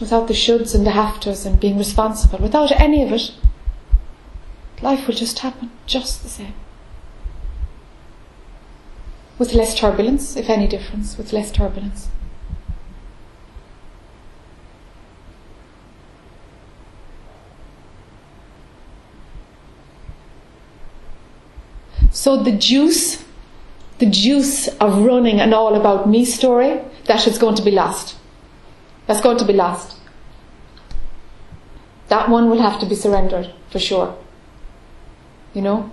[0.00, 2.38] Without the shoulds and the hafters and being responsible.
[2.38, 3.32] Without any of it,
[4.82, 6.54] life will just happen just the same
[9.38, 12.08] with less turbulence, if any difference, with less turbulence.
[22.16, 23.22] So the juice,
[23.98, 28.16] the juice of running an all about me story, that is going to be lost.
[29.06, 29.98] That's going to be lost.
[32.08, 34.16] That one will have to be surrendered for sure.
[35.52, 35.90] You know?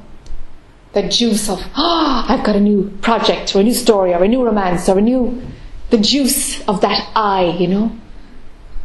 [0.93, 4.27] the juice of ah I've got a new project or a new story or a
[4.27, 5.41] new romance or a new
[5.89, 7.91] the juice of that I, you know,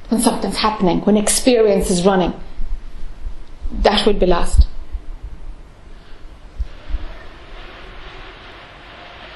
[0.09, 2.35] when something's happening, when experience is running,
[3.83, 4.66] that will be lost.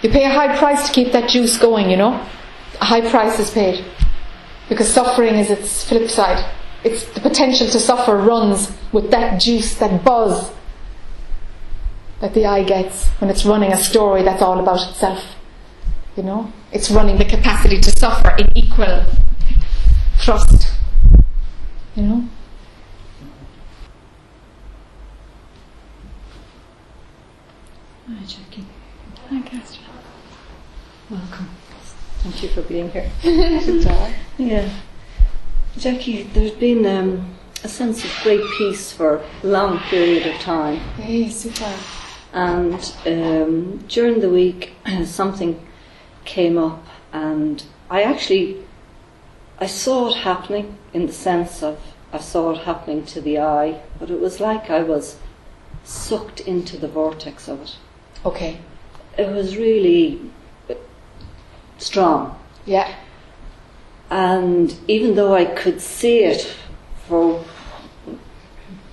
[0.03, 2.15] You pay a high price to keep that juice going, you know.
[2.81, 3.85] A high price is paid.
[4.69, 6.45] Because suffering is its flip side.
[6.85, 10.51] It's the potential to suffer runs with that juice, that buzz
[12.21, 15.35] that the I gets when it's running a story that's all about itself.
[16.17, 16.53] You know?
[16.73, 19.05] It's running the capacity to suffer in equal
[20.21, 20.69] trust.
[21.97, 22.29] You know?
[28.09, 28.67] Hi, Jackie.
[29.31, 29.72] Hi, Castro.
[31.13, 31.51] Welcome.
[32.21, 33.11] Thank you for being here.
[34.39, 34.71] Yeah.
[35.77, 40.77] Jackie, there's been um, a sense of great peace for a long period of time.
[40.97, 41.71] Hey, super.
[42.33, 44.73] And um, during the week,
[45.05, 45.61] something
[46.25, 48.65] came up, and I actually
[49.59, 51.79] I saw it happening in the sense of
[52.11, 55.19] I saw it happening to the eye, but it was like I was
[55.85, 57.77] sucked into the vortex of it.
[58.25, 58.61] Okay.
[59.19, 60.33] It was really
[61.83, 62.39] strong.
[62.65, 62.95] Yeah.
[64.11, 66.55] And even though I could see it
[67.09, 67.45] for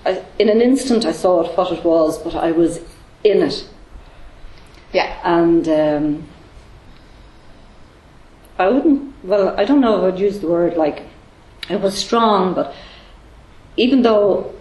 [0.05, 2.79] I, in an instant I saw it, what it was, but I was
[3.23, 3.67] in it,
[4.93, 5.19] Yeah.
[5.23, 6.27] and um,
[8.57, 9.13] I wouldn't.
[9.23, 11.03] Well, I don't know if I'd use the word like
[11.69, 12.73] it was strong, but
[13.75, 14.53] even though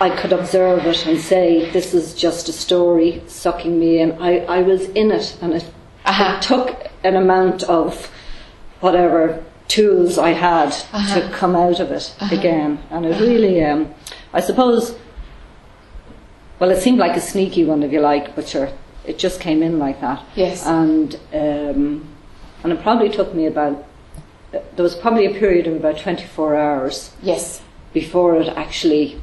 [0.00, 4.40] I could observe it and say this is just a story sucking me in, I,
[4.40, 5.64] I was in it, and it,
[6.08, 6.36] Uh-huh.
[6.36, 8.10] it took an amount of
[8.80, 11.20] whatever tools I had Uh-huh.
[11.20, 13.94] to come out of it again, and it really, um,
[14.32, 14.96] I suppose.
[16.58, 18.70] Well, it seemed like a sneaky one, if you like, but sure,
[19.06, 20.22] it just came in like that.
[20.34, 20.66] Yes.
[20.66, 22.08] And um,
[22.64, 23.84] and it probably took me about.
[24.50, 27.60] There was probably a period of about twenty four hours Yes.
[27.92, 29.20] before it actually,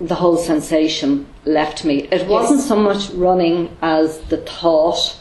[0.00, 2.08] the whole sensation left me.
[2.10, 5.16] It wasn't so much running as the thought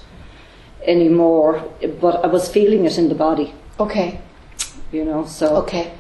[0.84, 1.63] anymore,
[2.02, 3.54] but I was feeling it in the body.
[3.80, 4.20] Okay.
[4.92, 5.92] You know, so Okay.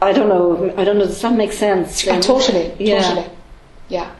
[0.00, 0.72] I don't know.
[0.76, 1.06] I don't know.
[1.06, 2.06] Does that make sense?
[2.06, 2.72] Uh, totally.
[2.78, 3.02] Yeah.
[3.02, 3.26] Totally.
[3.88, 4.14] Yeah.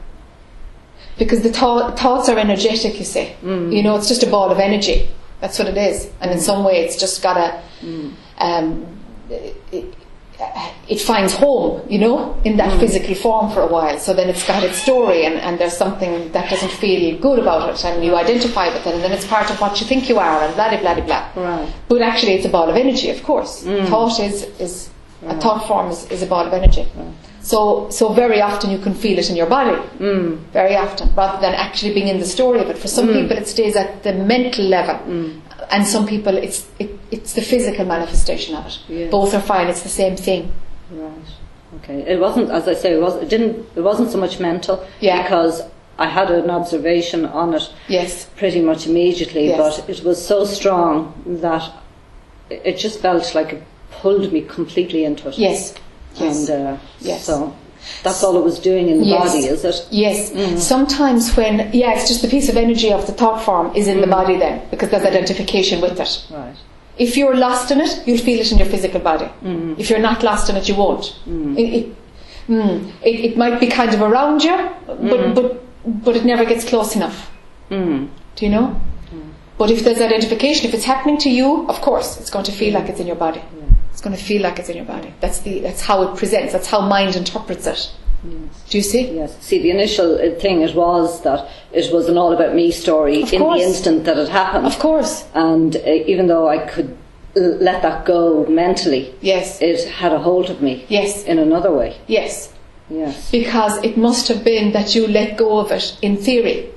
[1.19, 3.33] Because the thought, thoughts are energetic, you see.
[3.43, 3.73] Mm.
[3.73, 5.09] You know, it's just a ball of energy.
[5.41, 6.11] That's what it is.
[6.21, 7.63] And in some way, it's just got a.
[7.81, 8.13] Mm.
[8.39, 8.99] Um,
[9.31, 9.95] it,
[10.41, 12.81] Uh, it finds home, you know, in that Mm.
[12.81, 13.99] physical form for a while.
[13.99, 17.69] So then it's got its story, and, and there's something that doesn't feel good about
[17.71, 20.19] it, and you identify with it, and then it's part of what you think you
[20.19, 21.25] are, and blah blah blah blah.
[21.35, 21.69] Right.
[21.89, 23.65] But actually, it's a ball of energy, of course.
[23.65, 23.89] Mm.
[23.89, 24.91] Thought is is
[25.27, 26.87] a thought form is, is a ball of energy.
[27.41, 29.77] So so very often you can feel it in your body.
[29.99, 30.39] Mm.
[30.53, 32.79] Very often, rather than actually being in the story of it.
[32.79, 33.15] For some mm.
[33.21, 34.97] people, it stays at the mental level,
[35.71, 38.79] and some people it's it, it's the physical manifestation of it.
[38.89, 39.11] Yeah.
[39.11, 39.69] Both are fine.
[39.69, 40.53] It's the same thing.
[40.91, 41.13] Right.
[41.77, 42.01] Okay.
[42.13, 43.17] It wasn't, as I say, it was.
[43.17, 43.67] It didn't.
[43.77, 44.87] It wasn't so much mental.
[45.01, 45.23] Yeah.
[45.23, 45.63] Because
[45.99, 48.27] I had an observation on it Yes.
[48.37, 49.59] pretty much immediately, Yes.
[49.81, 51.71] but it was so strong that
[52.51, 55.37] it it just felt like it pulled me completely into it.
[55.39, 55.75] Yes.
[56.15, 56.49] Yes.
[56.49, 57.25] And uh, Yes.
[57.25, 57.53] so
[58.03, 59.33] that's all it was doing in the Yes.
[59.33, 59.87] body, is it?
[59.91, 60.31] Yes.
[60.31, 60.59] Mm.
[60.59, 63.93] Sometimes when yeah, it's just the piece of energy of the thought form is Mm.
[63.95, 66.23] in the body then because there's identification with it.
[66.31, 66.55] Right.
[66.99, 69.29] If you're lost in it, you'll feel it in your physical body.
[69.45, 69.79] Mm.
[69.79, 71.15] If you're not lost in it, you won't.
[71.57, 71.87] It, it,
[72.49, 75.47] mm, it, it might be kind of around you, but, but,
[76.05, 77.31] but it never gets close enough.
[77.71, 78.09] Mm.
[78.37, 78.81] Do you know?
[79.59, 82.75] But if there's identification, if it's happening to you, of course, it's going to feel
[82.75, 83.43] like it's in your body.
[83.99, 85.13] It's going to feel like it's in your body.
[85.19, 86.53] That's the that's how it presents.
[86.53, 87.91] That's how mind interprets it.
[88.25, 88.63] Yes.
[88.71, 89.11] Do you see?
[89.11, 89.37] Yes.
[89.41, 93.23] See, the initial uh, thing it was that it was an all about me story
[93.23, 93.61] Of in course.
[93.61, 94.67] the instant that it happened.
[94.67, 95.27] Of course.
[95.35, 95.81] And uh,
[96.13, 96.97] even though I could
[97.35, 99.61] let that go mentally, Yes.
[99.61, 101.25] it had a hold of me Yes.
[101.25, 101.97] in another way.
[102.07, 102.53] Yes.
[102.89, 103.29] Yes.
[103.33, 106.71] Because it must have been that you let go of it in theory.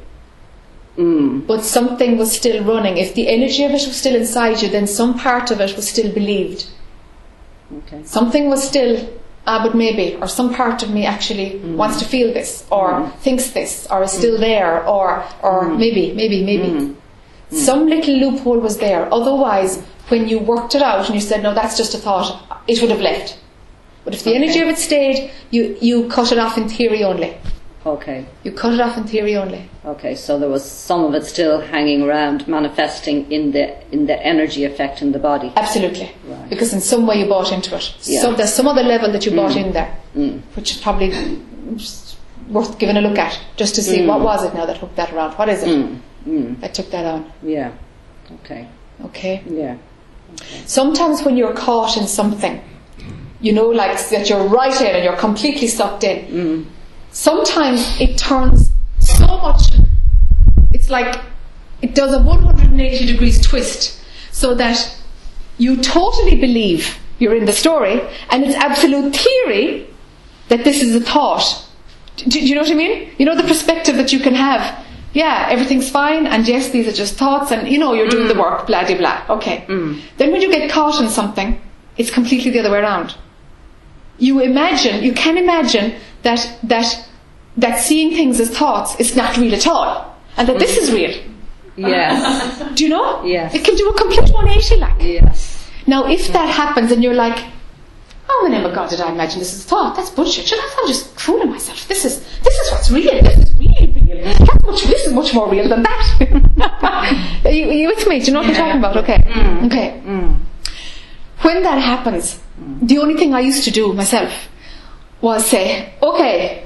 [0.97, 1.45] Mm.
[1.45, 2.97] but something was still running.
[2.97, 5.87] If the energy of it was still inside you, then some part of it was
[5.87, 6.65] still believed.
[7.79, 8.03] Okay.
[8.03, 9.09] Something was still,
[9.47, 11.75] ah, but maybe, or some part of me actually mm.
[11.75, 13.15] wants to feel this, or mm.
[13.19, 14.17] thinks this, or is mm.
[14.17, 16.95] still there, or, or maybe, maybe, maybe.
[17.51, 19.13] Some little loophole was there.
[19.13, 22.81] Otherwise, when you worked it out and you said, no, that's just a thought, it
[22.81, 23.37] would have left.
[24.05, 27.37] But if the energy of it stayed, you, you cut it off in theory only.
[27.85, 28.25] Okay.
[28.43, 29.67] You cut it off in theory only.
[29.85, 30.13] Okay.
[30.15, 34.65] So there was some of it still hanging around, manifesting in the in the energy
[34.65, 35.51] effect in the body.
[35.55, 36.11] Absolutely.
[36.27, 36.49] Right.
[36.49, 37.95] Because in some way you bought into it.
[38.03, 38.21] Yeah.
[38.21, 40.41] So there's some other level that you bought in there, Mm.
[40.55, 41.09] which is probably
[42.49, 45.11] worth giving a look at, just to see what was it now that hooked that
[45.13, 45.33] around.
[45.33, 45.99] What is it Mm.
[46.27, 46.59] Mm.
[46.61, 47.31] that took that on?
[47.41, 47.71] Yeah.
[48.43, 48.67] Okay.
[49.05, 49.41] Okay.
[49.49, 49.77] Yeah.
[50.65, 52.61] Sometimes when you're caught in something,
[53.41, 56.67] you know, like that you're right in and you're completely sucked in.
[57.11, 57.15] Mm.
[57.15, 59.73] Sometimes it turns so much.
[60.73, 61.21] It's like
[61.81, 63.99] it does a 180 degrees twist,
[64.31, 64.97] so that
[65.57, 69.87] you totally believe you're in the story, and it's absolute theory
[70.49, 71.65] that this is a thought.
[72.17, 73.09] Do, do you know what I mean?
[73.17, 74.85] You know the perspective that you can have.
[75.13, 78.39] Yeah, everything's fine, and yes, these are just thoughts, and you know you're doing the
[78.39, 79.25] work, blah blah blah.
[79.29, 79.65] Okay.
[80.17, 81.59] Then when you get caught in something,
[81.97, 83.15] it's completely the other way around.
[84.21, 86.87] You imagine, you can imagine that that
[87.57, 91.13] that seeing things as thoughts is not real at all, and that this is real.
[91.75, 92.61] Yes.
[92.75, 93.23] Do you know?
[93.25, 93.55] Yes.
[93.55, 95.01] It can do a complete 180 like.
[95.01, 95.69] yes.
[95.87, 97.39] Now, if that happens and you're like,
[98.29, 99.95] oh, in the name of God, did I imagine this is thought?
[99.95, 100.45] That's bullshit.
[100.45, 101.87] Should I, I'm just fooling myself.
[101.87, 103.21] This is this is what's real.
[103.23, 104.23] This is really real.
[104.23, 107.41] That's much, this is much more real than that.
[107.51, 108.19] you, are you with me?
[108.19, 108.97] Do you know what I'm talking about?
[108.97, 109.17] Okay.
[109.17, 109.65] Mm.
[109.65, 110.01] Okay.
[110.05, 110.39] Mm.
[111.41, 112.39] When that happens,
[112.81, 114.31] the only thing I used to do myself
[115.21, 116.65] was say, okay,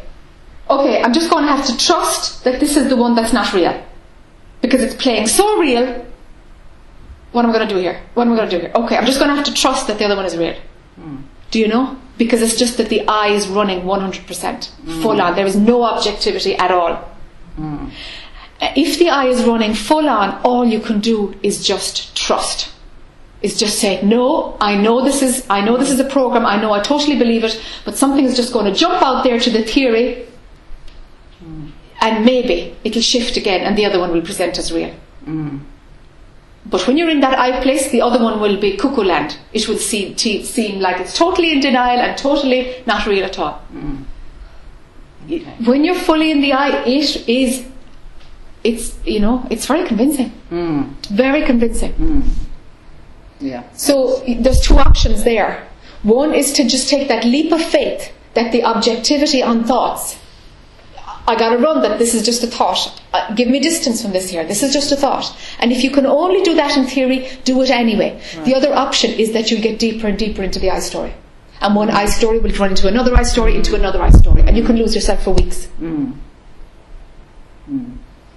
[0.70, 3.54] okay, I'm just going to have to trust that this is the one that's not
[3.54, 3.82] real.
[4.62, 6.06] Because it's playing so real
[7.32, 8.02] what am I going to do here?
[8.14, 8.72] What am I going to do here?
[8.74, 10.56] Okay, I'm just going to have to trust that the other one is real.
[11.52, 11.98] Do you know?
[12.18, 14.70] because it's just that the I is running 100%
[15.02, 15.36] full on.
[15.36, 16.94] There is no objectivity at all.
[17.60, 17.90] Uh,
[18.76, 22.72] If the I is running full on, all you can do is just trust.
[23.46, 26.56] Is just say, no, I know this is, I know this is a program, I
[26.62, 29.50] know I totally believe it, but something is just going to jump out there to
[29.58, 30.08] the theory,
[32.06, 34.94] and maybe it'll shift again, and the other one will present as real.
[35.26, 35.60] Mm.
[36.66, 39.38] But when you're in that I place, the other one will be cuckoo land.
[39.54, 43.38] It will see, te- seem like it's totally in denial and totally not real at
[43.38, 43.62] all.
[43.72, 44.06] Mm.
[45.68, 47.66] When you're fully in the I, it is,
[48.64, 50.32] it's, you know, it's very convincing.
[50.98, 51.94] It's very convincing.
[53.40, 53.64] Yeah.
[53.74, 55.68] So there's two options there.
[56.04, 60.18] One is to just take that leap of faith that the objectivity on thoughts.
[61.28, 63.02] I got to run that this is just a thought.
[63.12, 64.46] Uh, give me distance from this here.
[64.46, 65.36] This is just a thought.
[65.58, 68.22] And if you can only do that in theory, do it anyway.
[68.46, 71.16] The other option is that you get deeper and deeper into the I story.
[71.62, 74.44] And one I story will run into another I story, into another I story.
[74.44, 75.68] And you can lose yourself for weeks.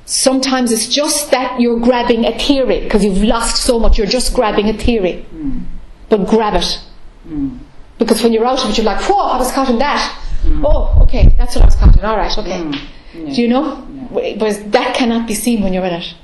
[0.09, 4.33] Sometimes it's just that you're grabbing a theory because you've lost so much, you're just
[4.33, 5.21] grabbing a theory.
[5.25, 5.61] Hmm.
[6.09, 6.81] But grab it.
[7.25, 7.59] Hmm.
[7.99, 10.01] Because when you're out of it, you're like, whoa, I was caught in that.
[10.43, 10.65] Hmm.
[10.65, 12.05] Oh, okay, that's what I was caught in.
[12.07, 12.71] All right, okay.
[13.13, 13.77] Do you know?
[14.11, 16.15] Whereas that cannot be seen when you're in it.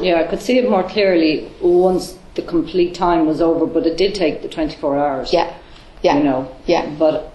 [0.00, 3.96] Yeah, I could see it more clearly once the complete time was over, but it
[3.96, 5.32] did take the 24 hours.
[5.32, 5.56] Yeah,
[6.02, 6.56] yeah, You know.
[6.66, 6.92] yeah.
[6.98, 7.32] But,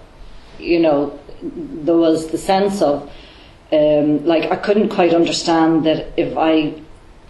[0.60, 3.10] you know, there was the sense of,
[3.72, 6.74] um, like, I couldn't quite understand that if I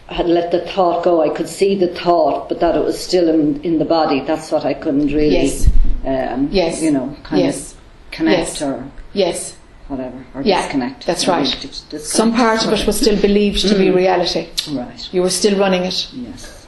[0.07, 3.27] had let the thought go, I could see the thought, but that it was still
[3.29, 4.21] in, in the body.
[4.21, 5.67] That's what I couldn't really, Yes.
[6.05, 6.81] um, Yes.
[6.81, 7.73] you know, kind Yes.
[7.73, 7.77] of
[8.11, 8.61] connect Yes.
[8.61, 8.83] or
[9.13, 9.55] Yes,
[9.87, 11.05] whatever, or Yeah, disconnect.
[11.05, 11.43] that's right.
[11.45, 12.05] dis- disconnect.
[12.05, 14.47] some part of it was still believed to be reality.
[14.71, 15.09] Right.
[15.11, 16.07] You were still running it.
[16.13, 16.67] Yes.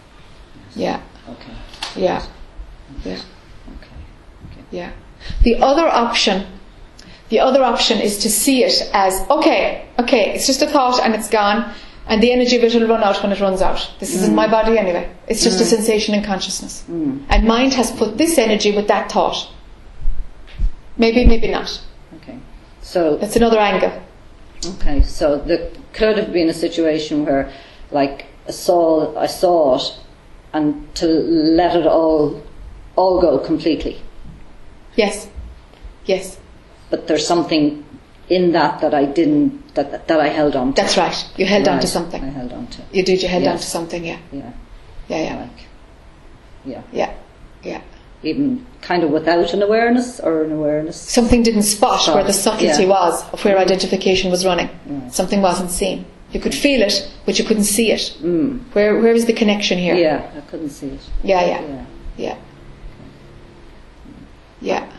[0.75, 0.99] Yeah,
[1.29, 1.53] Okay.
[1.95, 2.21] yeah,
[3.05, 3.13] yeah.
[3.13, 4.63] Okay.
[4.71, 4.89] Yeah.
[5.43, 6.45] The other option,
[7.29, 11.13] the other option is to see it as okay, okay, it's just a thought and
[11.13, 11.73] it's gone,
[12.07, 13.91] and the energy of it will run out when it runs out.
[13.99, 14.51] This is in my mm.
[14.51, 15.09] body anyway.
[15.27, 15.67] It's just a mm.
[15.67, 17.23] sensation in consciousness, mm.
[17.29, 19.49] and mind has put this energy with that thought.
[20.97, 21.81] Maybe, maybe not.
[22.17, 22.37] Okay.
[22.81, 23.93] So That's another angle.
[24.65, 27.51] Okay, so there could have been a situation where,
[27.91, 29.97] like, I saw, I saw it,
[30.51, 32.43] and to let it all,
[32.97, 34.01] all go completely.
[34.95, 35.29] Yes,
[36.05, 36.37] yes,
[36.89, 37.85] But there's something
[38.29, 40.81] in that that I didn't, that that I held on to.
[40.81, 41.29] that's right.
[41.37, 42.23] You held on to something.
[42.23, 42.81] I held on to.
[42.91, 43.21] You did.
[43.21, 44.05] You held on to something.
[44.05, 44.51] Yeah, Yeah,
[45.07, 45.59] yeah, yeah, like,
[46.65, 47.13] yeah, yeah,
[47.63, 47.81] yeah.
[48.23, 50.95] even kind of without an awareness or an awareness.
[50.99, 52.89] something didn't spot where the Spot, subtlety yeah.
[52.89, 54.69] was of where identification was running.
[54.85, 55.13] Right.
[55.13, 56.05] Something wasn't seen.
[56.31, 58.15] You could feel it, but you couldn't see it.
[58.21, 58.61] Mm.
[58.73, 59.95] Where where is the connection here?
[59.95, 61.01] Yeah, I couldn't see it.
[61.23, 61.85] yeah, yeah, Yeah.
[62.17, 62.37] yeah.
[64.61, 64.91] Yeah.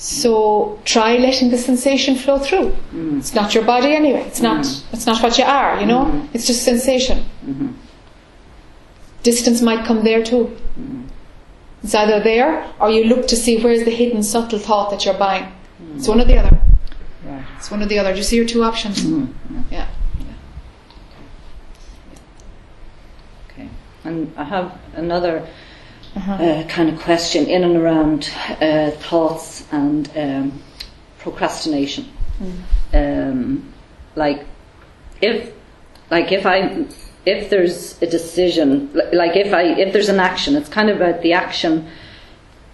[0.00, 2.74] So try letting the sensation flow through.
[2.90, 3.18] Mm.
[3.18, 4.22] It's not your body anyway.
[4.22, 4.64] It's not.
[4.64, 4.94] Mm.
[4.94, 5.78] It's not what you are.
[5.78, 6.06] You know.
[6.06, 6.28] Mm-hmm.
[6.32, 7.26] It's just sensation.
[7.44, 7.72] Mm-hmm.
[9.22, 10.56] Distance might come there too.
[10.80, 11.02] Mm-hmm.
[11.82, 15.18] It's either there or you look to see where's the hidden subtle thought that you're
[15.18, 15.52] buying.
[15.94, 16.58] It's one or the other.
[17.22, 17.44] Right.
[17.58, 18.12] It's one or the other.
[18.12, 19.04] Do you see your two options?
[19.70, 19.86] Yeah.
[23.50, 23.68] Okay.
[24.04, 25.46] And I have another
[26.16, 28.30] uh, kind of question in and around
[28.60, 30.62] uh, thoughts and um,
[31.18, 32.08] procrastination.
[32.92, 33.72] Um,
[34.16, 34.46] like,
[35.20, 35.52] if,
[36.10, 36.86] like if I,
[37.26, 41.22] if there's a decision, like if I, if there's an action, it's kind of about
[41.22, 41.88] the action,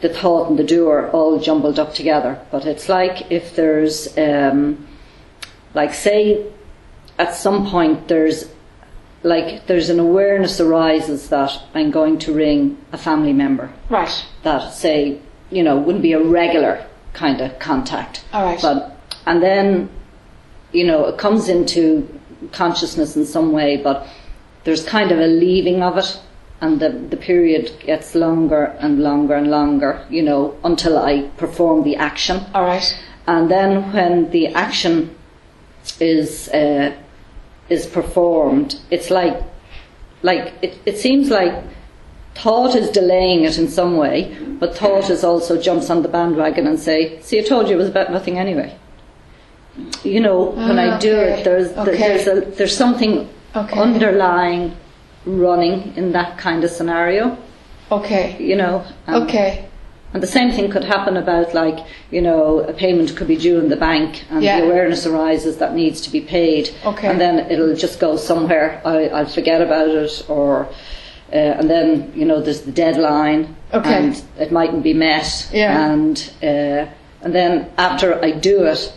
[0.01, 2.41] the thought and the doer all jumbled up together.
[2.51, 4.87] But it's like if there's, um,
[5.75, 6.47] like say,
[7.19, 8.49] at some point there's
[9.27, 14.15] like there's an awareness arises that I'm going to ring a family member Right.
[14.45, 15.19] that say
[15.51, 16.75] you know wouldn't be a regular
[17.13, 18.61] kind of contact All right.
[18.63, 18.77] but
[19.27, 19.89] and then
[20.73, 21.85] you know it comes into
[22.53, 24.07] consciousness in some way but
[24.65, 26.21] there's kind of a leaving of it
[26.61, 31.83] and the, the period gets longer and longer and longer you know until I perform
[31.85, 32.89] the action All right.
[33.27, 35.15] and then when the action
[36.01, 36.95] is uh,
[37.69, 39.43] is performed, it's like
[40.23, 41.55] like it, it seems like
[42.35, 46.67] thought is delaying it in some way, but thought is also jumps on the bandwagon
[46.67, 48.77] and say, "See, I told you it was about nothing anyway."
[50.05, 51.41] You know, when I ah, do Okay.
[51.41, 51.97] it, there's Okay.
[51.99, 53.79] there's a, there's something Okay.
[53.79, 54.77] underlying
[55.27, 57.37] running in that kind of scenario.
[57.91, 58.37] Okay.
[58.39, 59.65] You know, and- Okay.
[60.15, 61.79] And the same thing could happen about like,
[62.11, 64.61] you know, a payment could be due in the bank and Yeah.
[64.61, 66.71] the awareness arises that needs to be paid.
[66.85, 67.09] Okay.
[67.09, 68.81] And then it'll just go somewhere.
[68.85, 70.69] I, I'll forget about it or,
[71.33, 73.95] uh, and then you know there's the deadline, Okay.
[73.95, 75.91] and it mightn't be met, Yeah.
[75.93, 76.87] and uh,
[77.25, 78.93] and then after I do it,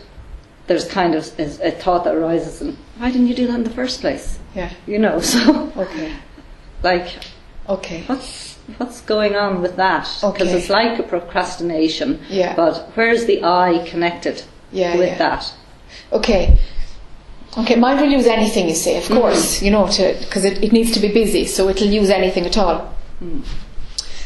[0.68, 3.64] there's kind of a, a thought that arises, and why didn't you do that in
[3.64, 4.38] the first place?
[4.54, 4.70] Yeah.
[4.86, 6.12] You know, so Okay.
[6.84, 7.08] like
[7.68, 8.02] Okay.
[8.06, 10.08] what's what's going on with that?
[10.20, 10.52] Because Okay.
[10.52, 12.54] it's like a procrastination, Yeah.
[12.54, 14.42] but where's the I connected
[14.72, 15.18] Yeah, with yeah.
[15.18, 15.52] that?
[16.12, 16.58] Okay.
[17.58, 19.16] Okay, mind will use anything you say, of mm-hmm.
[19.16, 22.46] course, you know, to because it, it needs to be busy, so it'll use anything
[22.46, 22.78] at all.
[23.18, 23.40] Hmm.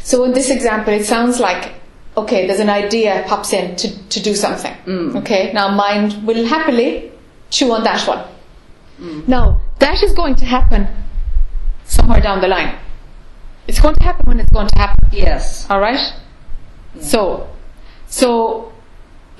[0.02, 1.72] So in this example, it sounds like
[2.16, 4.72] okay, there's an idea pops in to, to do something.
[4.84, 5.16] Hmm.
[5.16, 7.10] Okay, now mind will happily
[7.50, 8.24] chew on that one.
[8.98, 9.20] Hmm.
[9.26, 10.86] Now that is going to happen
[11.84, 12.74] somewhere down the line.
[13.66, 15.08] It's going to happen when it's going to happen.
[15.12, 15.68] Yes.
[15.70, 16.12] All right.
[17.00, 17.48] So,
[18.06, 18.72] so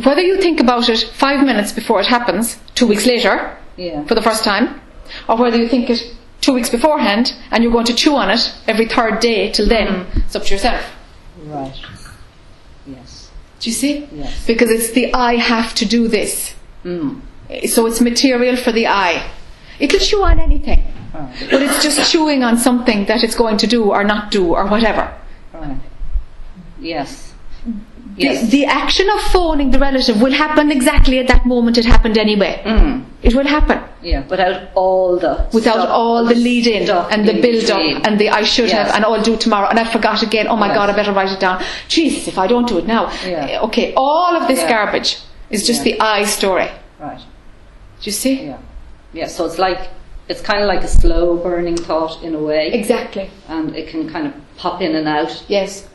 [0.03, 4.05] whether you think about it five minutes before it happens, two weeks later, Yeah.
[4.05, 4.81] for the first time,
[5.29, 6.01] or whether you think it
[6.41, 10.07] two weeks beforehand and you're going to chew on it every third day till then,
[10.16, 10.83] it's up to yourself.
[11.45, 11.75] Right.
[12.87, 13.31] Yes.
[13.61, 14.09] Do you see?
[14.12, 14.47] Yes.
[14.47, 16.55] Because it's the I have to do this.
[16.85, 17.20] Mm.
[17.68, 19.31] So it's material for the I.
[19.79, 20.85] It'll chew on anything.
[21.15, 24.67] But it's just chewing on something that it's going to do or not do or
[24.67, 25.12] whatever.
[25.53, 25.77] Right.
[26.81, 27.33] Yes.
[28.17, 28.51] The, Yes.
[28.51, 32.62] the action of phoning the relative will happen exactly at that moment it happened anyway.
[32.65, 33.05] Mm.
[33.23, 34.23] It will happen Yeah.
[34.29, 37.97] Without all the without all the lead in and the build between.
[37.97, 38.77] up and the I should Yes.
[38.89, 40.47] have and I'll do tomorrow and I forgot again.
[40.49, 40.77] Oh my Yes.
[40.77, 41.59] god, I better write it down.
[41.89, 43.11] Jeez, if I don't do it now.
[43.27, 43.47] Yeah.
[43.51, 44.69] Eh, Okay, all of this Yeah.
[44.75, 45.11] garbage
[45.51, 45.97] is just Yeah.
[45.97, 46.69] the I story.
[47.01, 47.19] Right.
[47.19, 48.35] Do you see?
[48.51, 48.59] Yeah.
[49.12, 49.27] Yeah.
[49.29, 49.81] So it's like
[50.29, 53.31] it's kind of like a slow burning thought in a way, Exactly.
[53.49, 55.45] and it can kind of pop in and out.
[55.49, 55.89] Yes.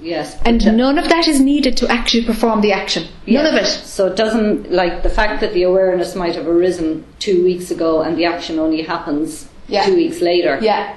[0.00, 0.38] Yes.
[0.44, 3.08] And none of that is needed to actually perform the action.
[3.26, 3.66] None of it.
[3.66, 8.02] So it doesn't like the fact that the awareness might have arisen two weeks ago
[8.02, 9.86] and the action only happens Yeah.
[9.86, 10.58] two weeks later.
[10.60, 10.96] Yeah,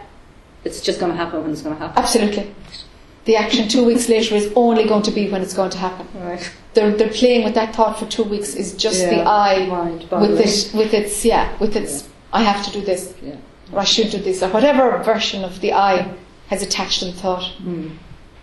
[0.65, 2.03] It's just going to happen when it's going to happen.
[2.03, 2.53] absolutely.
[3.25, 6.05] The action two weeks later is only going to be when it's going to happen.
[6.19, 6.51] Right.
[6.73, 9.29] They're, they're playing with that thought for two weeks is just the Yeah.
[9.29, 13.35] I Mind with it with its yeah with its I have to do this Yeah.
[13.73, 16.11] or I should do this or whatever version of the I
[16.49, 17.43] has attached to the thought.
[17.63, 17.91] Mm.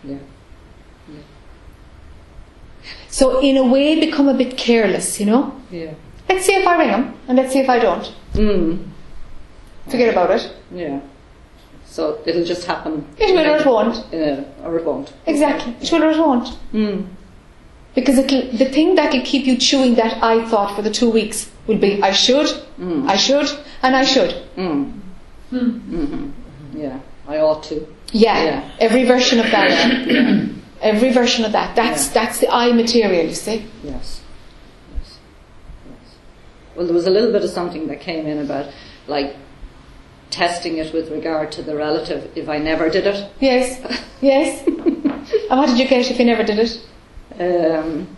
[0.04, 0.16] Yeah.
[3.08, 5.18] So in a way, become a bit careless.
[5.20, 5.92] You know, Yeah.
[6.28, 8.12] let's see if I ring him and let's see if I don't.
[8.34, 8.78] Mm.
[9.88, 10.50] Forget about it.
[10.74, 11.00] Yeah.
[11.86, 13.06] So it'll just happen.
[13.18, 13.96] It will or it won't.
[14.12, 15.12] Uh, or it won't.
[15.26, 15.74] Exactly.
[15.80, 16.48] It will or it won't.
[16.74, 17.06] Mm.
[17.94, 21.08] Because it'll, the thing that will keep you chewing that I thought for the two
[21.10, 22.46] weeks will be I should,
[22.78, 23.08] Mm.
[23.08, 23.48] I should,
[23.82, 24.34] and I should.
[24.56, 24.92] Mm.
[25.50, 26.30] hmm
[26.74, 26.98] Yeah.
[27.28, 27.86] I ought to.
[28.12, 28.70] Yeah, Yeah.
[28.80, 30.50] every version of that.
[30.82, 31.74] Every version of that.
[31.74, 33.64] That's that's the I material, you see.
[33.82, 34.20] Yes.
[34.94, 35.18] Yes.
[35.88, 36.14] Yes.
[36.76, 38.66] Well, there was a little bit of something that came in about
[39.08, 39.34] like
[40.30, 43.30] testing it with regard to the relative if I never did it.
[43.40, 43.80] Yes,
[44.20, 44.66] yes.
[44.66, 46.80] and what did you get if you never did it?
[47.40, 48.16] Um,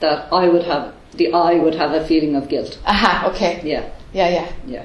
[0.00, 2.78] that I would have, the I would have a feeling of guilt.
[2.86, 3.60] Aha, okay.
[3.64, 3.84] Yeah.
[4.12, 4.52] Yeah, yeah.
[4.66, 4.84] Yeah.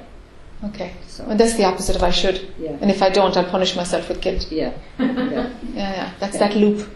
[0.69, 0.91] Okay.
[1.07, 2.37] So- Well, that's the opposite of I should.
[2.59, 2.77] Yeah.
[2.81, 4.51] And if I don't, I'll punish myself with guilt.
[4.51, 4.71] Yeah.
[4.99, 5.49] Yeah.
[5.73, 6.11] Yeah, yeah.
[6.19, 6.87] That's that loop.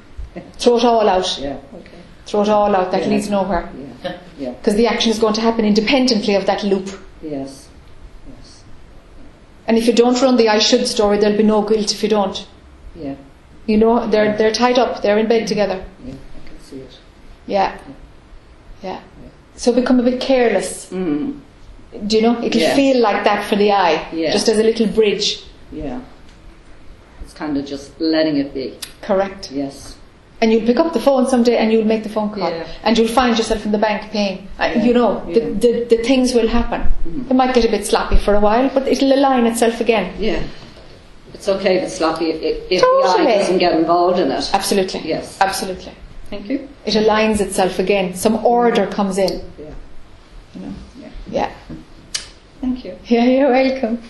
[0.59, 1.39] Throw it all out.
[1.39, 1.57] Yeah.
[1.79, 1.97] Okay.
[2.25, 2.91] Throw it all out.
[2.91, 3.09] That Yeah.
[3.09, 3.69] leads nowhere.
[4.03, 4.17] Yeah.
[4.39, 4.51] Yeah.
[4.59, 6.87] Because the action is going to happen independently of that loop.
[7.21, 7.67] Yes.
[8.29, 8.63] Yes.
[9.67, 12.09] And if you don't run the I should story, there'll be no guilt if you
[12.09, 12.45] don't.
[12.95, 13.15] Yeah.
[13.65, 15.01] You know, they're they're tied up.
[15.01, 15.83] They're in bed together.
[16.05, 16.13] Yeah.
[16.13, 16.97] I can see it.
[17.47, 17.77] Yeah.
[18.83, 18.99] Yeah.
[19.55, 20.89] So become a bit careless.
[20.91, 21.39] Mm.
[22.05, 22.43] Do you know?
[22.43, 22.75] It'll Yeah.
[22.75, 24.07] feel like that for the I.
[24.13, 24.31] Yeah.
[24.31, 25.41] Just as a little bridge.
[25.71, 25.99] Yeah.
[27.23, 28.77] It's kind of just letting it be.
[29.01, 29.51] Correct.
[29.51, 29.95] Yes.
[30.39, 32.49] And you'll pick up the phone someday and you'll make the phone call.
[32.51, 32.67] Yeah.
[32.83, 34.47] And you'll find yourself in the bank paying.
[34.59, 34.69] Uh.
[34.83, 36.81] You know, the, the, the things will happen.
[37.07, 37.31] Mhm.
[37.31, 40.13] It might get a bit sloppy for a while, but it'll align itself again.
[40.19, 40.43] Yeah.
[41.33, 44.49] It's okay if it's sloppy if, if if the I doesn't get involved in it.
[44.53, 45.01] Absolutely.
[45.07, 45.37] Yes.
[45.41, 45.93] Absolutely.
[46.29, 46.67] Thank you.
[46.85, 48.13] It aligns itself again.
[48.13, 49.41] Some order comes in.
[49.57, 49.73] Yeah.
[50.53, 50.73] You know.
[50.99, 51.09] Yeah.
[51.29, 51.53] Yeah.
[52.61, 52.97] Thank you.
[53.05, 54.01] Yeah, you're welcome.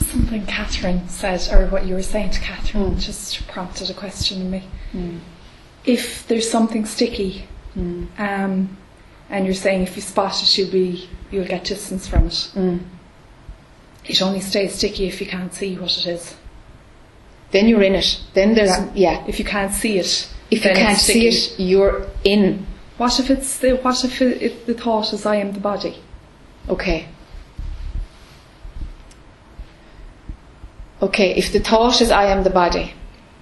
[0.00, 2.98] Something Catherine said, or what you were saying to Catherine, hmm.
[2.98, 4.64] just prompted a question in me.
[4.92, 5.18] Hmm.
[5.84, 7.46] If there's something sticky,
[8.18, 8.76] um,
[9.30, 12.50] and you're saying if you spot it, you'll be you'll get distance from it.
[14.04, 16.34] It only stays sticky if you can't see what it is.
[17.50, 18.20] Then you're in it.
[18.34, 18.90] Then there's Yeah.
[18.94, 19.24] yeah.
[19.26, 22.66] If you can't see it, If you can't see it, you're in.
[22.96, 25.96] What if it's the what if it, if the thought is I am the body?
[26.68, 27.06] Okay.
[31.00, 32.94] Okay, if the thought is I am the body,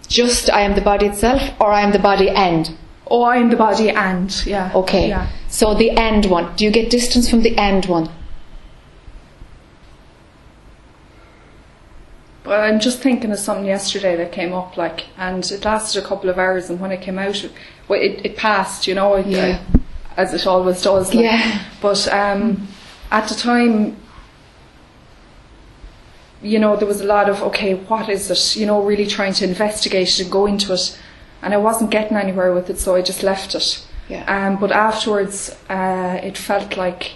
[0.09, 2.77] Just I am the body itself, or I am the body and.
[3.09, 4.73] Oh, I'm the body and yeah.
[4.75, 5.09] Okay.
[5.09, 5.31] Yeah.
[5.49, 6.55] So the end one.
[6.57, 8.11] Do you get distance from the end one?
[12.43, 16.07] But I'm just thinking of something yesterday that came up, like, and it lasted a
[16.07, 17.51] couple of hours, and when it came out, it,
[17.89, 19.61] well, it, it passed, you know, it, Yeah.
[20.17, 21.13] as it always does.
[21.13, 21.25] Like.
[21.25, 21.65] Yeah.
[21.83, 22.69] But um,
[23.11, 23.97] at the time,
[26.41, 28.57] you know, there was a lot of okay, what is it?
[28.61, 30.97] You know, really trying to investigate it and go into it,
[31.47, 33.87] and I wasn't getting anywhere with it, so I just left it.
[34.09, 34.25] Yeah.
[34.27, 37.13] Um, but afterwards, uh, it felt like.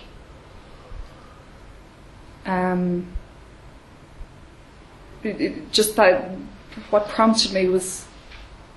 [2.47, 3.09] Um,
[5.25, 6.31] it, it, just that
[6.91, 8.07] what prompted me was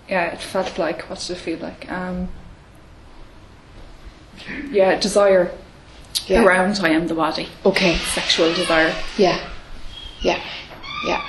[0.09, 2.27] yeah it felt like what did it feel like um
[4.69, 5.51] yeah desire
[6.27, 6.43] Yeah.
[6.43, 7.95] around i am the body Okay.
[7.95, 9.39] sexual desire Yeah.
[10.19, 10.43] Yeah.
[11.05, 11.21] Yeah.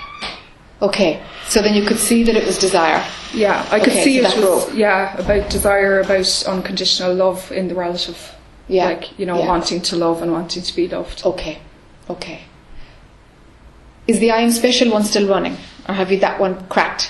[0.88, 1.12] Okay.
[1.48, 3.02] So then you could see that it was desire.
[3.44, 4.74] yeah i could Okay, see so it was broke.
[4.84, 8.18] yeah about desire about unconditional love in the relative
[8.68, 8.86] Yeah.
[8.90, 9.48] like you know Yeah.
[9.52, 11.56] wanting to love and wanting to be loved Okay.
[12.14, 12.38] Okay.
[14.06, 15.56] Is the I am special one still running?
[15.88, 17.04] Or have you that one cracked?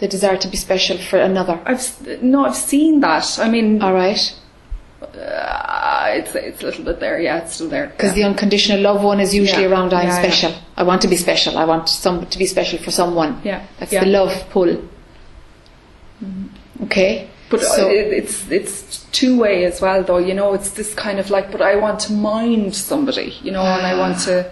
[0.00, 1.56] The desire to be special for another.
[1.70, 1.84] i've
[2.22, 4.34] no i've seen that i mean Alright?
[5.18, 8.22] Uh, it's it's a little bit there yeah it's still there Because yeah.
[8.22, 9.70] the unconditional love one is usually Yeah.
[9.70, 10.22] around I am Yeah, yeah.
[10.30, 10.52] special.
[10.76, 11.58] I want to be special.
[11.58, 13.40] I want some to be special for someone.
[13.44, 13.66] Yeah.
[13.78, 14.04] That's Yeah.
[14.04, 14.76] the love pull.
[16.84, 17.28] Okay?
[17.50, 20.18] But so, uh, it, it's it's two way as well, though.
[20.18, 23.62] You know, it's this kind of like, but I want to mind somebody, you know,
[23.62, 24.50] and I want to.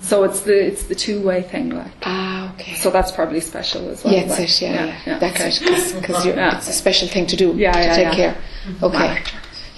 [0.00, 1.92] So it's the it's the two way thing, like.
[2.04, 2.74] ah, okay.
[2.74, 4.14] So that's probably special as well.
[4.14, 4.60] yeah, that's like, it.
[4.62, 5.18] Yeah, yeah.
[5.18, 5.72] That's okay.
[5.72, 6.00] it.
[6.00, 6.56] Because Yeah.
[6.56, 7.52] it's a special thing to do.
[7.56, 8.14] Yeah, to yeah, take yeah.
[8.32, 8.36] care.
[8.82, 9.22] Okay.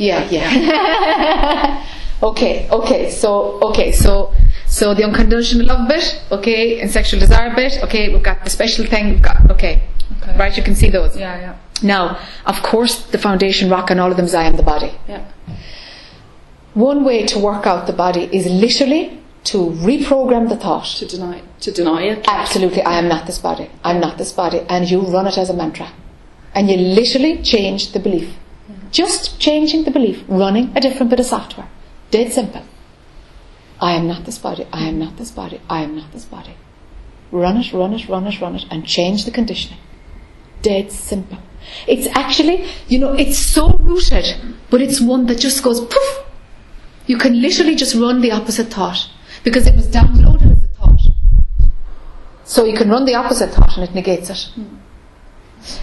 [0.01, 1.85] Yeah, yeah.
[2.23, 3.11] okay, okay.
[3.11, 4.33] So, okay, so
[4.67, 8.09] so the unconditional love bit, okay, and sexual desire bit, okay.
[8.13, 9.11] We've got the special thing.
[9.11, 9.83] We've got okay.
[10.23, 10.37] Okay.
[10.39, 11.17] Right, you can see those.
[11.17, 14.57] Yeah, yeah, Now, of course, the foundation rock and all of them is I am
[14.57, 14.93] the body.
[15.09, 15.25] yeah.
[16.75, 20.87] One way to work out the body is literally to reprogram the thought.
[21.01, 22.25] To deny to deny it.
[22.29, 23.71] Absolutely, I am not this body.
[23.85, 24.61] I'm not this body.
[24.69, 25.89] And you run it as a mantra.
[26.55, 28.35] And you literally change the belief.
[28.91, 31.69] Just changing the belief, running a different bit of software.
[32.11, 32.63] Dead simple.
[33.81, 34.67] I am not this body.
[34.73, 35.61] I am not this body.
[35.69, 36.55] I am not this body.
[37.31, 39.79] Run it, run it, run it, run it, and change the conditioning.
[40.63, 41.39] Dead simple.
[41.87, 44.37] It's actually, you know, it's so rooted,
[44.71, 46.25] but it's one that just goes poof.
[47.07, 49.09] You can literally just run the opposite thought
[49.45, 51.01] because it was downloaded as a thought.
[52.45, 54.51] So you can run the opposite thought and it negates it.
[54.55, 54.77] Hmm.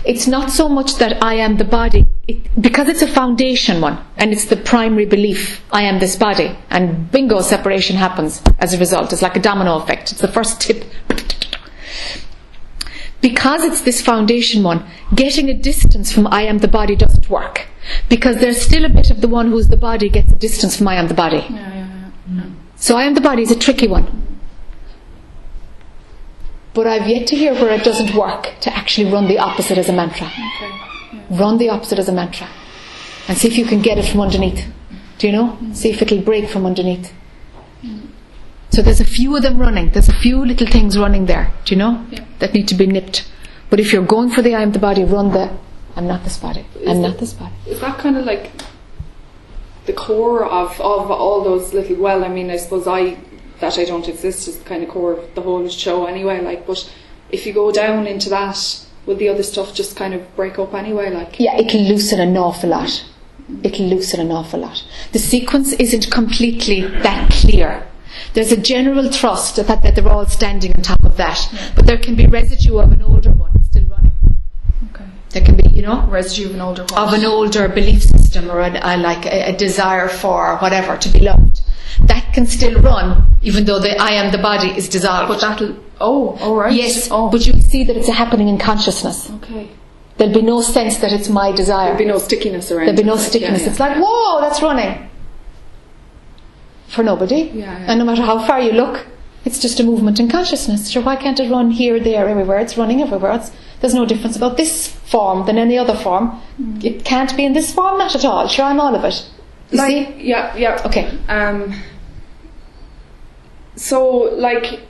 [0.06, 4.04] It's not so much that I am the body, it, because it's a foundation one
[4.18, 8.78] and it's the primary belief, I am this body, and bingo, separation happens as a
[8.78, 9.14] result.
[9.14, 10.12] It's like a domino effect.
[10.12, 10.84] It's the first tip.
[13.22, 17.68] Because it's this foundation one, getting a distance from I am the body doesn't work.
[18.10, 20.88] Because there's still a bit of the one who's the body gets a distance from
[20.88, 21.46] I am the body.
[21.50, 22.44] Yeah, yeah, yeah.
[22.76, 24.37] So I am the body is a tricky one.
[26.78, 29.90] But I've yet to hear where it doesn't work to actually run the opposite as
[29.90, 30.32] a mantra.
[31.28, 32.48] Run the opposite as a mantra.
[33.28, 34.64] And see if you can get it from underneath.
[35.18, 35.58] Do you know?
[35.60, 35.76] Mm.
[35.76, 37.12] See if it'll break from underneath.
[38.70, 39.90] So there's a few of them running.
[39.90, 41.52] There's a few little things running there.
[41.66, 42.06] Do you know?
[42.12, 42.26] Yeah.
[42.38, 43.28] That need to be nipped.
[43.72, 45.58] But if you're going for the I am the body, run the
[45.96, 46.68] I'm not this body.
[46.88, 47.56] I'm not this body.
[47.66, 48.52] Is that kind of like
[49.88, 51.96] the core of, of all those little?
[51.96, 53.18] Well, I mean, I suppose I
[53.60, 56.42] that I don't exist is kind of core of the whole show anyway.
[56.42, 56.92] Like, but
[57.32, 60.74] if you go down into that, will the other stuff just kind of break up
[60.74, 61.10] anyway?
[61.10, 63.04] Like, Yeah, it'll loosen an awful lot.
[63.64, 64.84] It'll loosen an awful lot.
[65.14, 67.88] The sequence isn't completely that clear.
[68.34, 71.98] There's a general trust that, that they're all standing on top of that, but there
[71.98, 74.07] can be residue of an older one still running.
[75.32, 78.62] There can be, you know, residue of an older of an older belief system or
[78.62, 81.62] an, a, like a, a desire for whatever to be loved.
[82.06, 85.28] That can still run, even though the I am the body is dissolved.
[85.30, 85.76] But that'll.
[86.00, 86.72] Oh, all right.
[86.74, 89.30] yes, Oh, but you see that it's happening in consciousness.
[89.32, 89.70] okay.
[90.18, 91.86] There'll be no sense that it's my desire.
[91.88, 92.86] There'll be no stickiness around.
[92.88, 93.62] There'll be no stickiness.
[93.62, 93.72] yeah, yeah.
[93.72, 95.10] It's like, whoa, that's running.
[96.88, 97.36] For nobody.
[97.54, 97.86] Yeah, yeah.
[97.90, 99.06] And no matter how far you look,
[99.46, 100.92] it's just a movement in consciousness.
[100.92, 102.60] So why can't it run here, there, everywhere?
[102.60, 103.34] It's running everywhere.
[103.34, 103.52] It's,
[103.82, 106.42] there's no difference about this form than any other form.
[106.62, 106.84] Mm.
[106.84, 108.48] It can't be in this form, not at all.
[108.48, 109.26] Sure, I'm all of it.
[109.72, 110.24] You like, see?
[110.30, 110.82] Yeah, yeah.
[110.86, 111.18] Okay.
[111.28, 111.76] Um,
[113.76, 114.02] so,
[114.36, 114.82] like,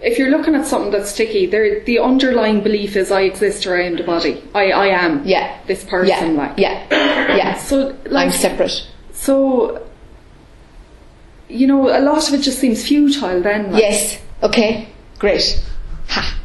[0.00, 3.76] if you're looking at something that's sticky, there the underlying belief is I exist or
[3.76, 4.42] I am the body.
[4.54, 5.58] I, I am Yeah.
[5.66, 6.34] this person.
[6.34, 6.42] Yeah.
[6.42, 6.86] Like, Yeah.
[7.36, 7.54] Yeah.
[7.58, 8.86] So, I'm like, separate.
[9.12, 9.86] so,
[11.48, 13.70] you know, a lot of it just seems futile then.
[13.72, 14.18] Like, Yes.
[14.42, 14.88] Okay.
[15.20, 15.62] Great.
[16.08, 16.38] Ha.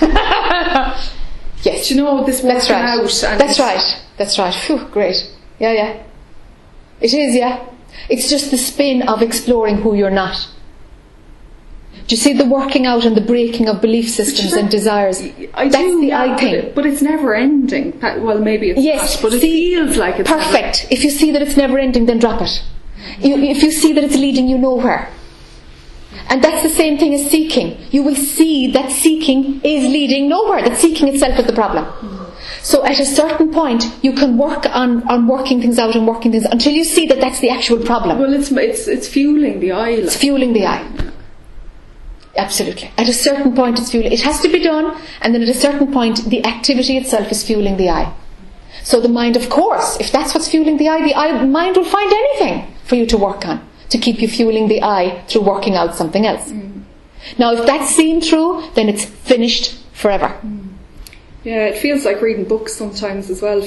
[1.64, 1.88] yes.
[1.88, 3.38] Do you know this That's right.
[3.38, 4.02] That's right.
[4.16, 4.54] That's right.
[4.54, 5.16] Phew, great.
[5.58, 6.02] Yeah, yeah.
[7.00, 7.66] It is, yeah.
[8.08, 10.48] It's just the spin of exploring who you're not.
[12.06, 15.22] Do you see the working out and the breaking of belief systems and desires?
[15.54, 16.72] I That's do, the yeah, I but thing.
[16.74, 17.98] But it's never ending.
[18.00, 20.86] Well, maybe it's Yes, not, but it feels like it's perfect.
[20.90, 22.62] If you see that it's never ending, then drop it.
[23.20, 25.10] You, if you see that it's leading you nowhere.
[26.28, 27.76] And that's the same thing as seeking.
[27.90, 31.86] You will see that seeking is leading nowhere, that seeking itself is the problem.
[32.62, 36.32] So at a certain point, you can work on, on working things out and working
[36.32, 38.18] things until you see that that's the actual problem.
[38.18, 39.90] Well, it's it's it's fueling the I.
[39.90, 41.12] It's fueling the I.
[42.36, 42.90] Absolutely.
[42.96, 44.12] At a certain point, it's fueling.
[44.12, 47.44] It has to be done, and then at a certain point, the activity itself is
[47.46, 48.14] fueling the I.
[48.82, 51.84] So the mind, of course, if that's what's fueling the I, the I, mind will
[51.84, 53.60] find anything for you to work on
[53.90, 56.52] to keep you fueling the I through working out something else.
[57.38, 60.34] Now, if that's seen through, then it's finished forever.
[61.44, 63.66] Yeah, it feels like reading books sometimes as well.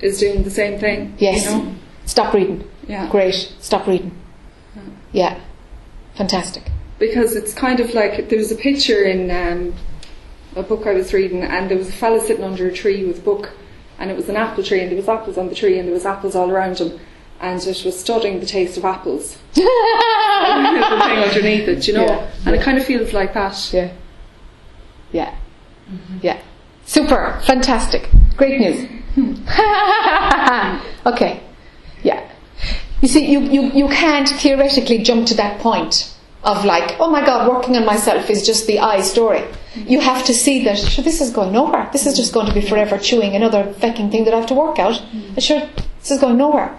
[0.00, 1.14] Is doing the same thing.
[1.18, 1.44] Yes.
[1.46, 1.74] You know?
[2.04, 2.68] Stop reading.
[2.88, 3.08] Yeah.
[3.10, 3.54] Great.
[3.60, 4.10] Stop reading.
[5.12, 5.40] Yeah.
[6.16, 6.64] Fantastic.
[6.98, 9.74] because it's kind of like there was a picture in um,
[10.56, 13.18] a book I was reading, and there was a fella sitting under a tree with
[13.18, 13.52] a book,
[13.98, 15.94] and it was an apple tree, and there was apples on the tree, and there
[15.94, 16.98] was apples all around him,
[17.44, 19.36] and it was studying the taste of apples.
[19.54, 23.70] the thing underneath it, you know, Yeah, and it kind of feels like that.
[23.72, 23.92] Yeah.
[25.12, 25.34] Yeah.
[25.90, 26.18] Mm-hmm.
[26.22, 26.40] Yeah.
[26.86, 27.40] Super.
[27.44, 28.08] Fantastic.
[28.36, 28.80] Great news.
[31.06, 31.42] okay.
[32.02, 32.30] Yeah.
[33.00, 36.10] You see, you, you, you can't theoretically jump to that point
[36.42, 39.44] of like, oh my god, working on myself is just the I story.
[39.74, 41.88] You have to see that, sure, this is going nowhere.
[41.92, 44.54] This is just going to be forever chewing another fecking thing that I have to
[44.54, 45.00] work out.
[45.12, 45.60] And Sure,
[46.00, 46.78] this is going nowhere.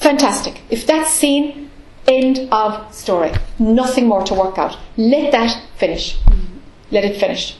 [0.00, 0.62] Fantastic.
[0.70, 1.70] If that's seen,
[2.06, 3.32] end of story.
[3.58, 4.78] Nothing more to work out.
[4.96, 6.18] Let that finish.
[6.90, 7.56] Let it finish.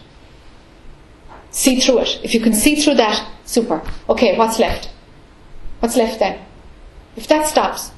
[1.50, 2.20] See through it.
[2.22, 3.82] If you can see through that, super.
[4.08, 4.90] Okay, what's left?
[5.80, 6.40] What's left then?
[7.16, 7.90] If that stops,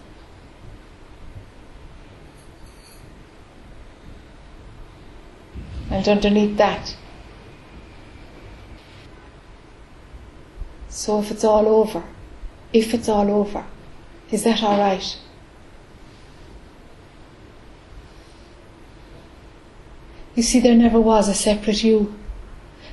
[5.91, 6.97] and underneath that.
[10.89, 12.03] So if it's all over,
[12.73, 13.65] if it's all over,
[14.33, 15.19] is that all right?
[20.35, 22.15] You see, there never was a separate you.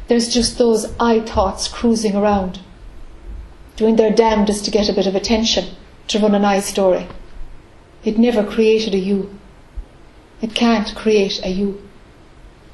[0.07, 2.59] There's just those I thoughts cruising around,
[3.77, 5.75] doing their damnedest to get a bit of attention,
[6.09, 7.07] to run an I story.
[8.03, 9.39] It never created a you.
[10.41, 11.81] It can't create a you.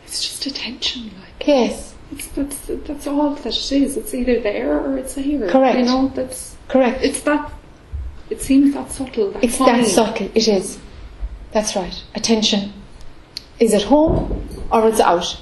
[0.06, 2.58] It's just attention, like Yes, it's, that's
[2.88, 3.98] that's all that it is.
[3.98, 5.48] It's either there or it's here.
[5.50, 5.78] Correct.
[5.78, 7.04] You know, that's correct.
[7.04, 7.52] it's that.
[8.30, 9.32] It seems that subtle.
[9.32, 9.82] That It's fine.
[9.82, 10.30] that subtle.
[10.34, 10.80] It is.
[11.52, 12.04] That's right.
[12.16, 12.74] Attention
[13.60, 15.42] is at home or it's out.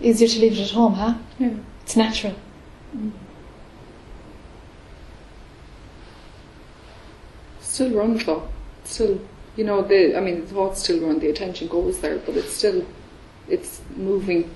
[0.00, 1.14] Easier to leave it at home, huh?
[1.38, 1.50] Yeah.
[1.82, 2.34] It's natural.
[2.96, 3.12] Mm.
[7.60, 8.48] Still runs though.
[8.84, 9.20] Still,
[9.56, 11.18] you know, the I mean, the thoughts still run.
[11.18, 12.84] The attention goes there, but it's still,
[13.48, 14.50] it's moving,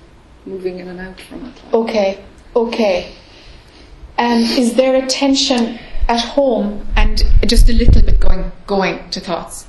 [0.45, 1.55] moving in and out from it.
[1.65, 1.75] like.
[1.75, 3.13] Okay, okay.
[4.19, 9.66] And is there attention at home and just a little bit going going to thoughts?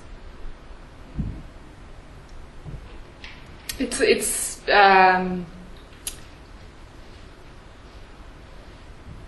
[3.77, 5.45] It's it's um,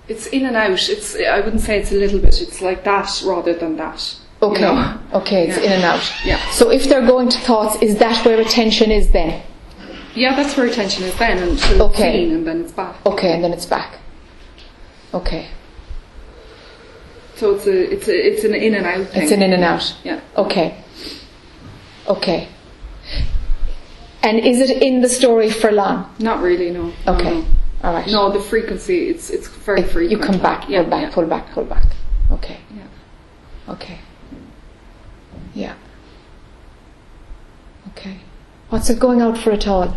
[0.07, 0.89] it's in and out.
[0.89, 2.41] It's I wouldn't say it's a little bit.
[2.41, 4.15] It's like that rather than that.
[4.41, 4.99] you Okay, know?
[5.13, 5.63] okay, it's Yeah.
[5.65, 6.11] in and out.
[6.25, 6.49] Yeah.
[6.49, 9.43] So if they're going to thoughts, is that where attention is then?
[10.15, 11.55] Yeah, that's where attention is then, until
[11.87, 12.23] it's Okay.
[12.29, 12.95] and then it's back.
[13.05, 13.99] Okay, and then it's back.
[15.13, 15.49] Okay,
[17.35, 19.23] So it's a it's a it's an in and out thing.
[19.23, 19.93] it's an in and out.
[20.03, 20.21] Yeah.
[20.37, 20.81] Okay.
[22.07, 22.47] Okay.
[24.23, 26.13] And is it in the story for long?
[26.19, 26.69] Not really.
[26.71, 26.93] No.
[27.05, 27.39] No, Okay.
[27.41, 27.45] No,
[27.83, 28.07] All right.
[28.07, 29.09] No, the frequency.
[29.09, 30.11] It's it's very It- frequent.
[30.11, 31.11] you come back, yeah, pull back, yeah.
[31.13, 31.85] pull back, pull back.
[32.31, 32.57] Okay.
[32.75, 33.73] Yeah.
[33.73, 33.99] Okay.
[35.53, 35.73] Yeah.
[37.89, 38.17] Okay.
[38.69, 39.95] What's it going out for at all?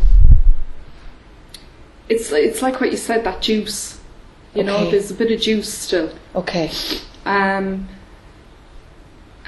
[2.09, 3.23] It's it's like what you said.
[3.25, 3.94] That juice.
[4.55, 6.13] You know, there's a bit of juice still.
[6.35, 6.71] Okay.
[7.25, 7.89] Um,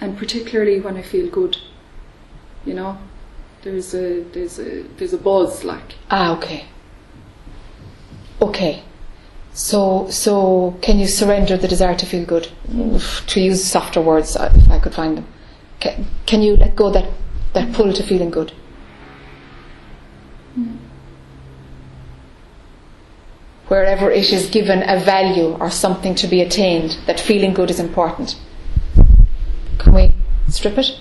[0.01, 1.57] and particularly when I feel good,
[2.65, 2.99] you know,
[3.63, 6.67] there's a there's a there's a buzz like Ah, okay.
[8.41, 8.83] Okay.
[9.53, 12.49] So, so can you surrender the desire to feel good?
[13.29, 15.27] To use softer words, uh, if I could find them.
[15.81, 17.09] Can, can you let go that
[17.55, 18.53] that pull to feeling good?
[23.69, 27.81] Wherever it is given a value or something to be attained, that feeling good is
[27.81, 28.37] important.
[29.79, 30.15] Can we
[30.49, 31.01] strip it?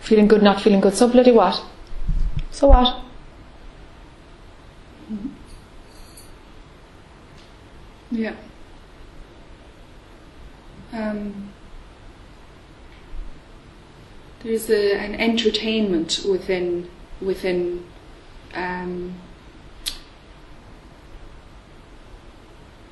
[0.00, 0.94] Feeling good, not feeling good.
[0.94, 1.62] So bloody what?
[2.50, 3.02] So what?
[8.10, 8.34] Yeah.
[10.92, 11.52] Um,
[14.42, 16.88] there's a, an entertainment within
[17.20, 17.84] within
[18.54, 19.14] um,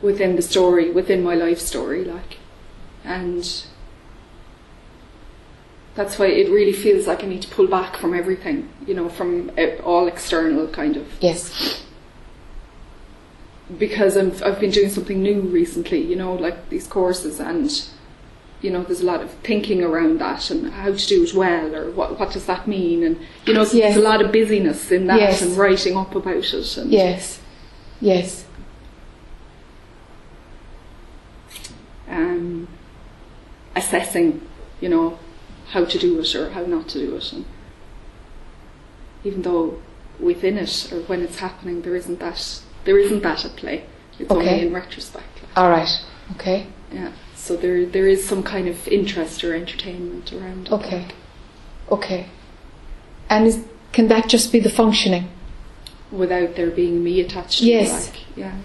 [0.03, 2.39] within the story, within my life story, like,
[3.05, 3.65] and
[5.95, 9.09] that's why it really feels like I need to pull back from everything, you know,
[9.09, 9.51] from
[9.83, 11.83] all external kind of Yes.
[13.79, 17.71] because I've, I've been doing something new recently, you know, like these courses, and
[18.63, 21.75] you know, there's a lot of thinking around that and how to do it well,
[21.75, 23.73] or what what does that mean, and you know, Yes.
[23.73, 25.43] there's a lot of busyness in that Yes.
[25.43, 27.39] and writing up about it, and Yes.
[28.01, 28.45] Yes.
[32.09, 32.69] Um,
[33.75, 34.41] assessing,
[34.81, 35.19] you know,
[35.69, 37.45] how to do it or how not to do it, and
[39.25, 39.79] even though
[40.21, 43.85] within it or when it's happening, there isn't that there isn't that at play.
[44.19, 44.49] It's Okay.
[44.49, 45.41] only in retrospect.
[45.57, 45.89] All right.
[46.37, 46.67] Okay.
[46.93, 47.13] Yeah.
[47.35, 50.73] So there there is some kind of interest or entertainment around it.
[50.73, 51.07] Okay.
[51.91, 52.27] Okay.
[53.29, 55.29] And is, can that just be the functioning?
[56.13, 58.11] Without there being me attached Yes.
[58.11, 58.57] Like, yeah.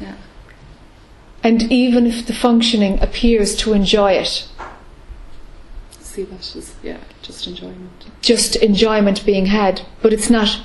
[0.00, 0.14] Yeah.
[1.44, 4.48] And even if the functioning appears to enjoy it,
[5.98, 7.90] See that as yeah, just enjoyment.
[8.20, 10.60] just enjoyment being had, but it's not.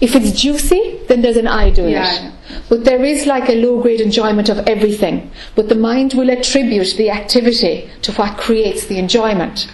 [0.00, 2.22] If it's juicy, then there's an I doing Yeah, it.
[2.50, 2.60] yeah.
[2.68, 5.30] But there is like a low grade enjoyment of everything.
[5.54, 9.66] But the mind will attribute the activity to what creates the enjoyment.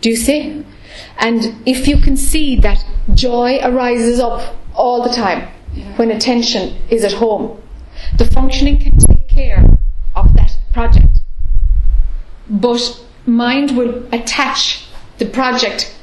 [0.00, 0.64] Do you see?
[1.18, 2.84] And if you can see that
[3.14, 5.46] joy arises up all the time
[5.96, 7.60] when attention is at home,
[8.18, 9.78] the functioning can take care
[10.16, 11.20] of that project.
[12.48, 14.86] But mind will attach
[15.18, 15.96] the project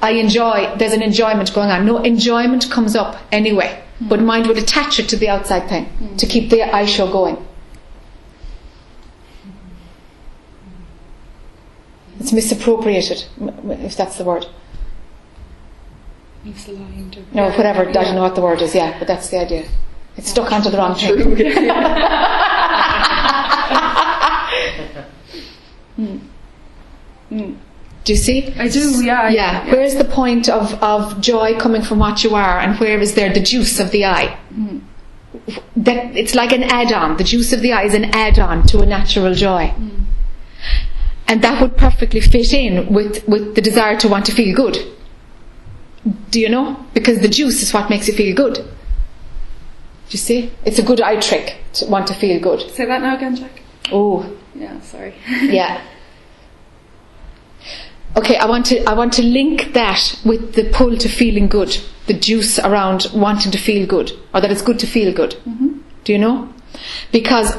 [0.00, 1.84] I enjoy, there's an enjoyment going on.
[1.84, 6.26] No enjoyment comes up anyway, but mind would attach it to the outside thing to
[6.26, 7.44] keep the I show going.
[12.20, 13.24] It's misappropriated,
[13.86, 14.46] if that's the word.
[16.44, 19.66] Misaligned No, whatever, I don't know what the word is, yeah, but that's the idea.
[20.18, 21.16] It's stuck onto the wrong thing.
[21.16, 21.36] True.
[21.36, 22.18] yeah.
[27.30, 28.52] Do you see?
[28.58, 29.28] I do, yeah.
[29.28, 29.70] Yeah.
[29.70, 33.32] Where's the point of, of joy coming from what you are, and where is there
[33.32, 34.36] the juice of the I?
[34.54, 34.78] Hmm.
[35.76, 37.16] That it's like an add-on.
[37.18, 39.74] The juice of the I is an add-on to a natural joy,
[41.26, 44.78] and that would perfectly fit in with with the desire to want to feel good.
[46.30, 46.82] Do you know?
[46.94, 48.64] Because the juice is what makes you feel good.
[50.08, 50.50] Do you see?
[50.64, 52.70] It's a good I trick to want to feel good.
[52.70, 53.62] Say that now again, Jack.
[53.92, 55.14] Oh, Yeah, sorry.
[55.28, 55.82] yeah.
[58.16, 61.78] Okay, I want to I want to link that with the pull to feeling good,
[62.06, 65.32] the juice around wanting to feel good, or that it's good to feel good.
[65.46, 65.78] Mm-hmm.
[66.04, 66.52] Do you know?
[67.12, 67.54] Because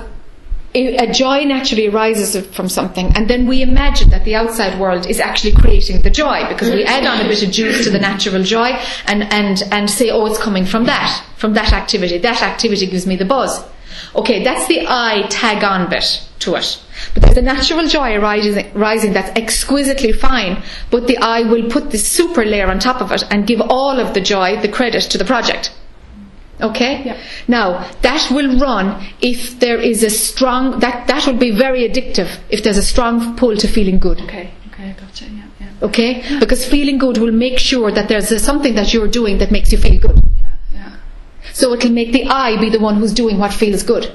[0.75, 5.19] a joy naturally arises from something, and then we imagine that the outside world is
[5.19, 8.43] actually creating the joy because we add on a bit of juice to the natural
[8.43, 8.69] joy,
[9.05, 12.17] and and and say, oh, it's coming from that, from that activity.
[12.19, 13.63] That activity gives me the buzz.
[14.15, 16.79] Okay, that's the I tag on bit to it.
[17.13, 20.61] But there's a natural joy arising, rising that's exquisitely fine,
[20.91, 23.99] but the I will put this super layer on top of it and give all
[23.99, 25.71] of the joy, the credit to the project.
[26.61, 27.03] Okay?
[27.05, 27.21] Yeah.
[27.47, 32.39] Now, that will run if there is a strong, that, that will be very addictive
[32.49, 34.19] if there's a strong pull to feeling good.
[34.21, 35.67] Okay, okay, I gotcha, yeah, yeah.
[35.81, 36.39] Okay?
[36.39, 39.71] Because feeling good will make sure that there's a, something that you're doing that makes
[39.71, 40.21] you feel good.
[40.43, 40.95] Yeah, yeah.
[41.53, 44.13] So it'll make the I be the one who's doing what feels good.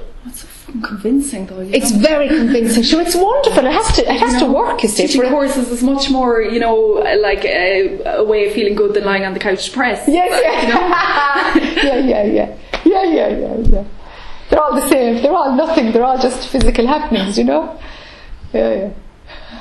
[0.75, 1.61] So convincing though.
[1.61, 1.99] You It's know?
[1.99, 2.83] very convincing.
[2.83, 3.65] Sure, it's wonderful.
[3.67, 5.07] It has to, it has to work, you see.
[5.07, 8.95] Teaching for- courses is much more, you know, like a, a way of feeling good
[8.95, 10.09] than lying on the couch depressed.
[10.09, 11.85] Yes, yeah.
[11.85, 12.57] yeah, yeah, yeah.
[12.85, 13.85] Yeah, yeah, yeah, yeah.
[14.51, 15.23] They're all the same.
[15.23, 15.93] They're all nothing.
[15.93, 17.79] They're all just physical happenings, you know?
[18.53, 18.93] Yeah, yeah.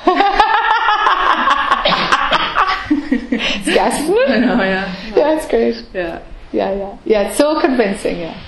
[2.90, 4.30] it's gas, isn't it?
[4.30, 5.14] I know, yeah.
[5.16, 5.84] Yeah, it's great.
[5.94, 6.22] Yeah.
[6.52, 6.98] Yeah, yeah.
[7.04, 8.38] Yeah, it's so convincing, yeah.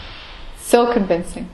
[0.58, 1.48] So convincing.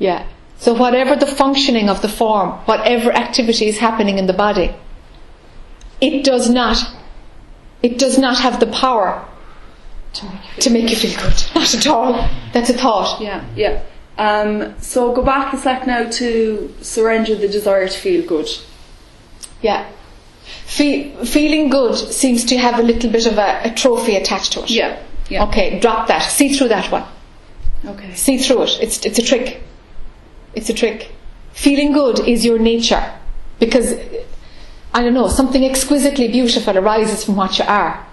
[0.00, 0.26] Yeah.
[0.58, 4.74] So whatever the functioning of the form, whatever activity is happening in the body,
[6.00, 6.76] it does not
[7.82, 9.24] it does not have the power
[10.58, 11.42] to make you feel good.
[11.54, 12.28] Not at all.
[12.52, 13.20] That's a thought.
[13.20, 13.82] Yeah, yeah.
[14.18, 18.48] Um, so go back a sec now to surrender the desire to feel good.
[19.62, 19.88] Yeah.
[20.44, 24.62] Fe- feeling good seems to have a little bit of a, a trophy attached to
[24.64, 24.70] it.
[24.70, 25.44] Yeah, yeah.
[25.46, 26.22] Okay, drop that.
[26.22, 27.04] See through that one.
[27.86, 28.14] Okay.
[28.14, 28.78] See through it.
[28.82, 29.62] It's, it's a trick.
[30.54, 31.12] It's a trick.
[31.52, 33.12] Feeling good is your nature
[33.58, 33.94] because
[34.92, 38.06] I don't know, something exquisitely beautiful arises from what you are.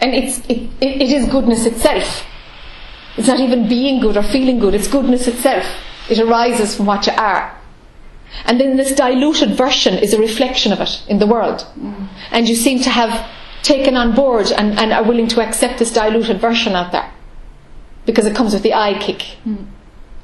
[0.00, 2.24] And it's, it, it, is goodness itself.
[3.16, 5.66] It's not even being good or feeling good, it's goodness itself.
[6.08, 7.58] It arises from what you are.
[8.44, 11.66] And then this diluted version is a reflection of it in the world.
[11.78, 12.08] Mm.
[12.30, 13.28] And you seem to have
[13.62, 17.10] taken on board and, and are willing to accept this diluted version out there.
[18.04, 19.38] Because it comes with the I kick.
[19.46, 19.66] Mm.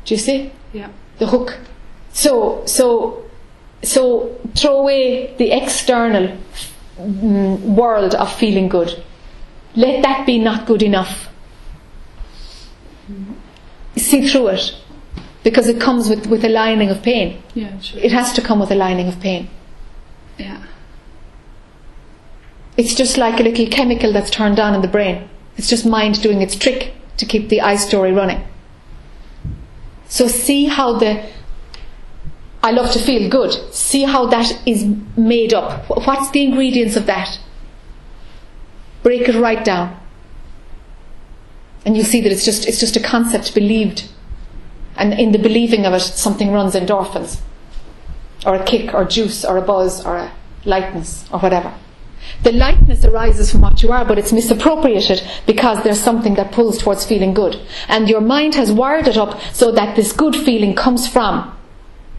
[0.04, 0.52] Do you see?
[0.72, 0.90] Yeah.
[1.22, 1.56] The hook.
[2.12, 3.22] So, so,
[3.84, 6.36] so throw away the external
[6.98, 9.00] mm, world of feeling good.
[9.76, 11.28] Let that be not good enough.
[13.96, 14.74] See through it.
[15.44, 17.40] Because it comes with, with a lining of pain.
[17.54, 18.00] Yeah, sure.
[18.00, 19.48] It has to come with a lining of pain.
[20.38, 20.60] Yeah.
[22.76, 25.28] It's just like a little chemical that's turned on in the brain.
[25.56, 28.42] It's just mind doing its trick to keep the I story running.
[30.12, 31.24] So see how the
[32.62, 33.52] I love to feel good.
[33.74, 34.84] See how that is
[35.16, 35.88] made up.
[35.88, 37.40] What's the ingredients of that?
[39.02, 39.98] Break it right down.
[41.86, 44.10] And you'll see that it's just it's just a concept believed.
[44.96, 47.40] And in the believing of it something runs endorphins.
[48.44, 50.32] Or a kick or juice or a buzz or a
[50.66, 51.72] lightness or whatever.
[52.42, 56.78] The lightness arises from what you are, but it's misappropriated because there's something that pulls
[56.78, 57.60] towards feeling good.
[57.88, 61.56] And your mind has wired it up so that this good feeling comes from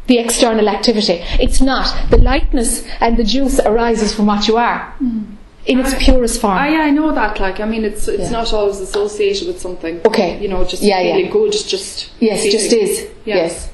[0.08, 1.22] the external activity.
[1.40, 2.10] It's not.
[2.10, 5.26] The lightness and the juice arises from what you are mm.
[5.66, 6.58] in its purest form.
[6.58, 7.40] Yeah, I know that.
[7.40, 8.30] Like, I mean, it's it's Yeah.
[8.30, 10.02] not always associated with something.
[10.06, 10.40] Okay.
[10.42, 11.28] You know, just Yeah, yeah.
[11.30, 12.52] good, just yes, feeling.
[12.52, 13.08] just is.
[13.26, 13.36] Yeah.
[13.36, 13.70] Yes.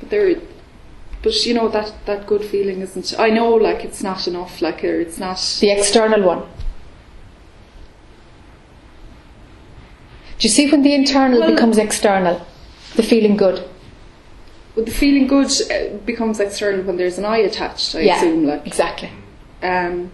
[0.00, 0.36] But there,
[1.22, 3.14] but you know that that good feeling isn't.
[3.18, 4.60] I know, like, it's not enough.
[4.60, 5.38] Like, it's not.
[5.60, 6.40] The external one.
[10.38, 12.44] Do you see when the internal Well- becomes external?
[12.96, 13.62] The feeling good.
[14.74, 17.94] But the feeling good uh, becomes external when there's an I attached.
[17.94, 18.16] I yeah.
[18.16, 19.10] assume, like, Exactly.
[19.62, 20.10] um.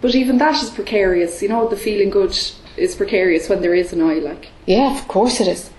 [0.00, 1.42] But even that is precarious.
[1.42, 2.34] You know, the feeling good
[2.78, 4.14] is precarious when there is an I.
[4.14, 5.70] Like, Yeah, of course it is.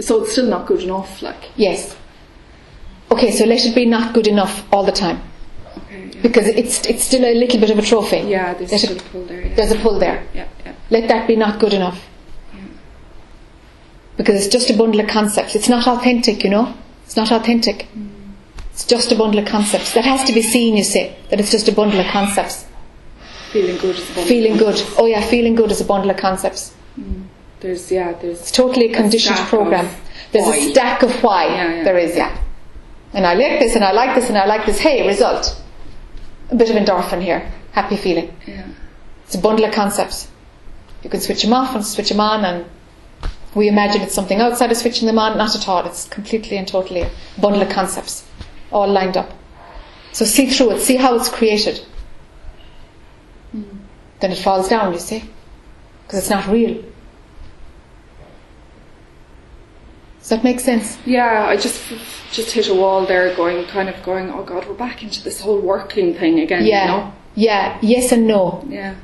[0.00, 1.22] So it's still not good enough.
[1.22, 1.96] Like, Yes.
[3.10, 5.20] Okay, so let it be not good enough all the time.
[5.76, 6.22] okay, yeah.
[6.22, 8.18] Because it's it's still a little bit of a trophy.
[8.18, 9.42] Yeah, there's Let a pull there.
[9.42, 9.54] Yeah.
[9.54, 10.22] There's a pull there.
[10.34, 10.74] yeah, yeah.
[10.90, 12.00] Let that be not good enough.
[12.54, 12.60] Yeah.
[14.16, 15.54] Because it's just a bundle of concepts.
[15.54, 16.74] It's not authentic, you know?
[17.04, 17.86] It's not authentic.
[17.96, 18.08] Mm.
[18.72, 19.92] It's just a bundle of concepts.
[19.94, 22.66] That has to be seen, you see, that it's just a bundle of concepts.
[23.52, 24.26] Feeling good is one.
[24.26, 24.82] Feeling good.
[24.98, 26.74] Oh yeah, feeling good is a bundle of concepts.
[26.98, 27.26] Mm.
[27.64, 29.88] There's yeah, there's It's totally a conditioned program.
[30.32, 30.56] There's why.
[30.56, 31.46] a stack of why.
[31.46, 31.84] Yeah, yeah.
[31.84, 32.38] There is, yeah.
[33.14, 34.78] And I like this, and I like this, and I like this.
[34.78, 35.58] Hey, result.
[36.50, 37.50] A bit of endorphin here.
[37.72, 38.36] Happy feeling.
[38.46, 38.66] yeah.
[39.24, 40.28] It's a bundle of concepts.
[41.02, 42.66] You can switch them off and switch them on, and
[43.54, 45.38] we imagine it's something outside of switching them on.
[45.38, 45.86] Not at all.
[45.86, 47.10] It's completely and totally a
[47.40, 48.28] bundle of concepts,
[48.72, 49.32] all lined up.
[50.12, 50.80] So see through it.
[50.80, 51.78] See how it's created.
[53.52, 53.62] Hmm.
[54.20, 54.92] Then it falls down.
[54.92, 55.24] You see,
[56.02, 56.84] because it's not real.
[60.24, 60.96] Does that make sense?
[61.04, 61.82] Yeah, I just
[62.32, 64.30] just hit a wall there, going kind of going.
[64.30, 66.64] Oh God, we're back into this whole working thing again.
[66.64, 66.84] Yeah.
[66.84, 67.12] You know?
[67.34, 67.78] Yeah.
[67.82, 68.64] Yes and no.
[68.66, 68.94] Yeah.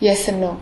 [0.00, 0.60] Yes and no.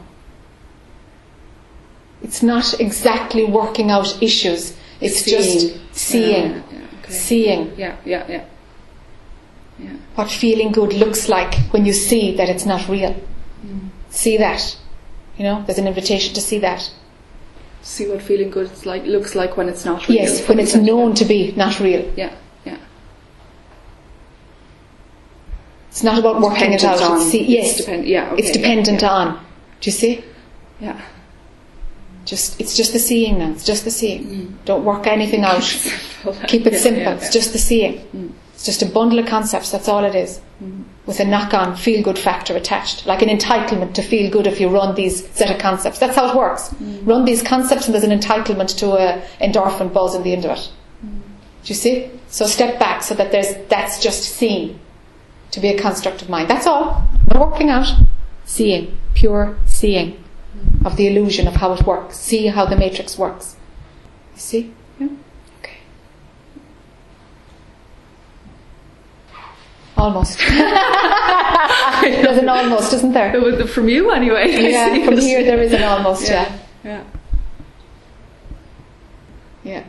[2.20, 4.76] It's not exactly working out issues.
[5.00, 5.80] It's just Seeing.
[5.92, 6.52] seeing.
[6.52, 7.12] Yeah, yeah, okay.
[7.12, 8.44] Seeing Yeah, yeah, yeah.
[9.78, 9.96] Yeah.
[10.14, 13.16] what feeling good looks like when you see that it's not real.
[13.64, 13.88] Mm.
[14.10, 14.76] See that.
[15.38, 16.90] You know, there's an invitation to see that.
[17.82, 20.18] See what feeling good is like looks like when it's not real.
[20.18, 22.12] Yes, when it's known to be not real.
[22.16, 22.32] Yeah,
[22.64, 22.78] yeah.
[25.90, 27.00] It's not about working it out.
[27.00, 29.10] On- It's see, it's yes, depend- yeah, okay, it's dependent yeah.
[29.12, 29.34] on.
[29.80, 30.24] Do you see?
[30.80, 31.00] Yeah.
[32.24, 33.50] Just it's just the seeing now.
[33.52, 34.24] It's just the seeing.
[34.26, 34.52] Mm.
[34.64, 35.62] Don't work anything out.
[36.48, 37.02] Keep it Yeah, simple.
[37.02, 38.00] yeah, It's just the seeing.
[38.14, 38.32] Mm.
[38.56, 39.70] It's just a bundle of concepts.
[39.70, 40.40] That's all it is.
[40.60, 40.82] Mm-hmm.
[41.06, 44.96] With a knock-on feel-good factor attached, like an entitlement to feel good if you run
[44.96, 46.00] these set of concepts.
[46.00, 46.70] That's how it works.
[46.70, 47.08] Mm-hmm.
[47.08, 50.52] Run these concepts, and there's an entitlement to a endorphin buzz in the end of
[50.58, 50.72] it.
[51.04, 51.20] Mm-hmm.
[51.62, 52.10] Do you see?
[52.28, 54.80] So step back so that there's that's just seen
[55.52, 56.50] to be a construct of mind.
[56.50, 57.06] That's all.
[57.34, 57.86] Working out.
[58.46, 60.22] Seeing, pure seeing
[60.84, 62.16] of the illusion of how it works.
[62.16, 63.56] See how the matrix works.
[64.34, 64.74] You see?
[64.98, 65.08] Yeah.
[65.58, 65.78] Okay.
[69.96, 70.38] Almost.
[72.02, 73.66] There's an almost, isn't there?
[73.66, 74.70] From you anyway.
[74.70, 76.58] Yeah, from here there is an almost, yeah.
[76.84, 77.04] Yeah.
[79.64, 79.84] Yeah.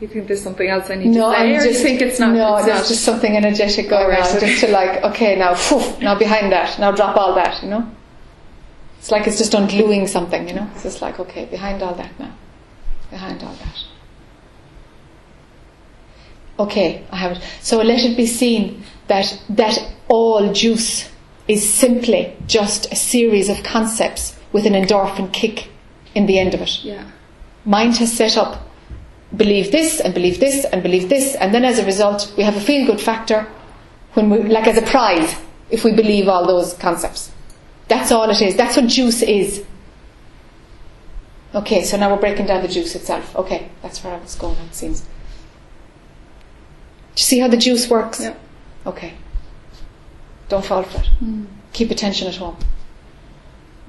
[0.00, 2.02] You think there's something else I need No, to say, I'm or just, you think
[2.02, 2.32] it's not?
[2.32, 2.86] No, it's there's not?
[2.88, 4.40] just something energetic going Alright, on.
[4.40, 7.90] Just to like, okay, now, phew, now behind that, now drop all that, you know?
[8.98, 10.70] It's like it's just ungluing something, you know?
[10.74, 12.32] It's just like, okay, behind all that now.
[13.10, 13.84] Behind all that.
[16.58, 17.42] Okay, I have it.
[17.62, 19.78] So let it be seen that that
[20.08, 21.08] all juice
[21.46, 25.68] is simply just a series of concepts with an endorphin kick
[26.14, 26.84] in the end of it.
[26.84, 27.10] Yeah.
[27.64, 28.68] Mind has set up
[29.36, 32.56] believe this and believe this and believe this, and then as a result, we have
[32.56, 33.46] a feel good factor
[34.14, 35.34] when we, like as a prize,
[35.70, 37.30] if we believe all those concepts.
[37.88, 38.56] That's all it is.
[38.56, 39.64] That's what juice is.
[41.54, 43.34] Okay, so now we're breaking down the juice itself.
[43.36, 45.06] Okay, that's where I was going, it seems.
[47.18, 48.20] Do you see how the juice works?
[48.20, 48.36] Yeah.
[48.86, 49.14] Okay.
[50.48, 51.10] Don't fall for it.
[51.20, 51.46] Mm.
[51.72, 52.56] Keep attention at home.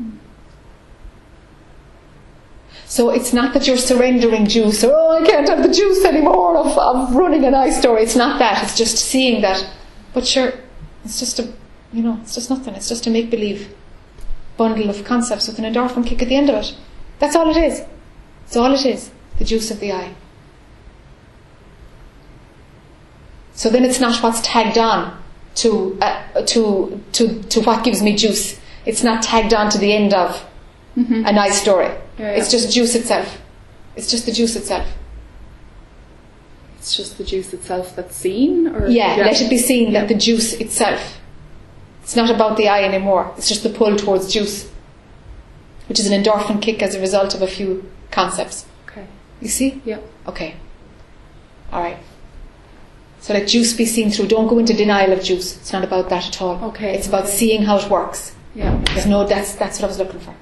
[0.02, 0.18] Mm.
[2.86, 6.58] So it's not that you're surrendering juice or, oh, I can't have the juice anymore
[6.58, 8.02] of, of running an I story.
[8.02, 8.64] It's not that.
[8.64, 9.64] It's just seeing that.
[10.16, 10.54] But sure,
[11.06, 11.54] it's just a,
[11.94, 12.74] you know, it's just nothing.
[12.74, 13.76] It's just a make believe
[14.58, 16.76] bundle of concepts with an endorphin kick at the end of it.
[17.20, 17.84] That's all it is.
[18.48, 19.12] It's all it is.
[19.38, 20.16] The juice of the I.
[23.60, 25.22] So then it's not what's tagged on
[25.55, 28.57] to, uh, to, to, to what gives me juice.
[28.86, 30.45] It's not tagged on to the end of
[30.95, 31.91] a nice story.
[32.18, 33.41] Yeah, It's just juice itself.
[33.97, 34.88] It's just the juice itself.
[36.78, 40.16] It's just the juice itself that's seen, or Yeah, let it be seen that the
[40.16, 41.20] juice itself.
[42.01, 43.34] It's not about the I anymore.
[43.38, 44.72] It's just the pull towards juice,
[45.89, 48.66] which is an endorphin kick as a result of a few concepts.
[48.88, 49.05] Okay.
[49.41, 49.82] You see?
[49.84, 49.99] Yeah.
[50.28, 50.55] Okay.
[51.74, 51.97] All right.
[53.22, 54.28] So let juice be seen through.
[54.28, 55.58] Don't go into denial of juice.
[55.58, 56.64] It's not about that at all.
[56.70, 57.32] Okay, It's about okay.
[57.32, 58.34] seeing how it works.
[58.56, 58.80] Yeah.
[58.94, 59.26] There's no.
[59.28, 60.34] That's that's what I was looking for.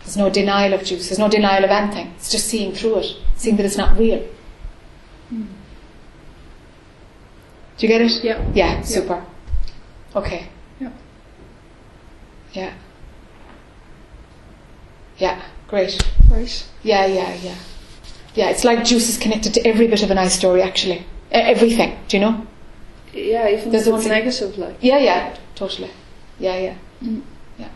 [0.00, 1.08] There's no denial of juice.
[1.08, 2.12] There's no denial of anything.
[2.16, 4.26] It's just seeing through it, seeing that it's not real.
[5.30, 5.46] Do
[7.86, 8.24] you get it?
[8.24, 8.50] Yeah.
[8.54, 8.80] Yeah.
[8.82, 9.22] Super.
[10.16, 10.48] Okay.
[10.80, 10.90] Yeah.
[12.52, 12.72] Yeah.
[15.18, 15.42] Yeah.
[15.68, 16.00] Great.
[16.28, 16.66] Great.
[16.82, 17.54] Yeah, yeah, yeah.
[18.34, 21.04] Yeah, it's like juice is connected to every bit of a nice story, actually.
[21.30, 22.46] Everything, do you know?
[23.12, 24.76] Yeah, even There's if the it's negative, like.
[24.80, 25.90] Yeah, yeah, totally.
[26.38, 26.74] Yeah, yeah.
[27.02, 27.22] Mm.
[27.58, 27.68] Yeah.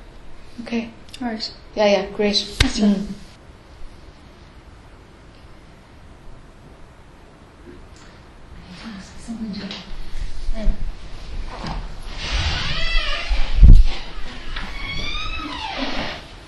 [0.62, 0.90] Okay.
[1.20, 1.52] Right.
[1.74, 2.34] Yeah, yeah, great.
[2.34, 3.06] Mm.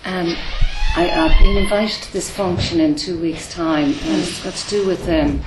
[0.04, 0.36] Um,
[0.94, 4.70] I, I've been invited to this function in two weeks' time, and it's got to
[4.70, 5.42] do with um,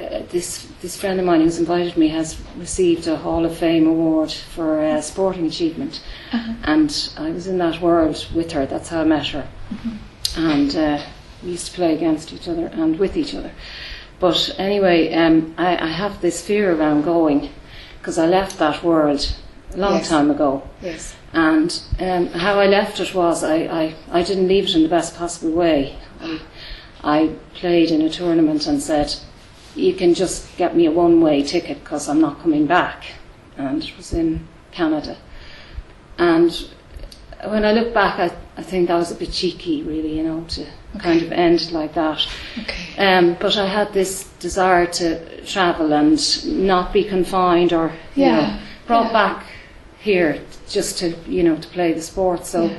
[0.00, 0.66] uh, this.
[0.82, 4.80] This friend of mine who's invited me has received a Hall of Fame award for
[4.80, 6.02] uh, sporting achievement,
[6.64, 8.66] and I was in that world with her.
[8.66, 9.46] That's how I met her,
[10.36, 11.02] and uh,
[11.42, 13.52] we used to play against each other and with each other.
[14.18, 17.50] But anyway, um, I, I have this fear around going
[17.98, 19.34] because I left that world
[19.72, 20.08] a long Yes.
[20.08, 20.62] time ago.
[20.82, 21.14] Yes.
[21.32, 24.88] And um, how I left it was I, I, I didn't leave it in the
[24.88, 25.96] best possible way.
[26.20, 26.40] I,
[27.02, 29.14] I played in a tournament and said,
[29.74, 33.04] You can just get me a one way ticket because I'm not coming back.
[33.56, 35.16] And it was in Canada.
[36.18, 36.50] And
[37.44, 40.44] when I look back, I, I think that was a bit cheeky, really, you know,
[40.50, 40.66] to
[40.98, 42.26] kind of end like that.
[42.58, 42.96] Okay.
[42.98, 46.18] Um, but I had this desire to travel and
[46.66, 49.12] not be confined or you Yeah, know, brought yeah.
[49.12, 49.46] back
[50.00, 52.44] here just to you know to play the sport.
[52.46, 52.70] So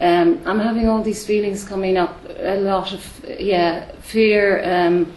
[0.00, 2.18] um, I'm having all these feelings coming up.
[2.38, 4.62] A lot of yeah fear.
[4.64, 5.12] Um,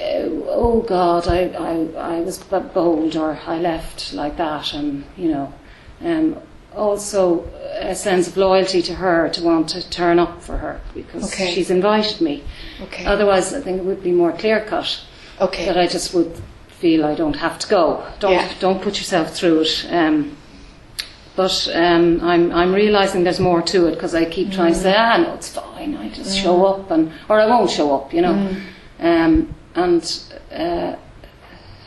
[0.00, 5.52] oh God, I, I, I was bold or I left like that, and you know,
[6.04, 6.36] um,
[6.74, 7.44] also
[7.80, 11.52] a sense of loyalty to her to want to turn up for her because Okay.
[11.54, 12.42] she's invited me.
[12.82, 13.06] Okay.
[13.06, 15.00] Otherwise, I think it would be more clear cut
[15.40, 15.64] Okay.
[15.66, 16.32] that I just would
[16.68, 18.04] feel I don't have to go.
[18.20, 18.48] Don't Yeah.
[18.60, 19.86] don't put yourself through it.
[19.90, 20.36] Um,
[21.34, 24.94] but um, I'm I'm realizing there's more to it because I keep trying to say,
[24.96, 25.94] ah, no, it's fine.
[25.96, 28.56] I just show up and or I won't show up, you know.
[29.00, 30.22] Um, and
[30.52, 30.96] uh,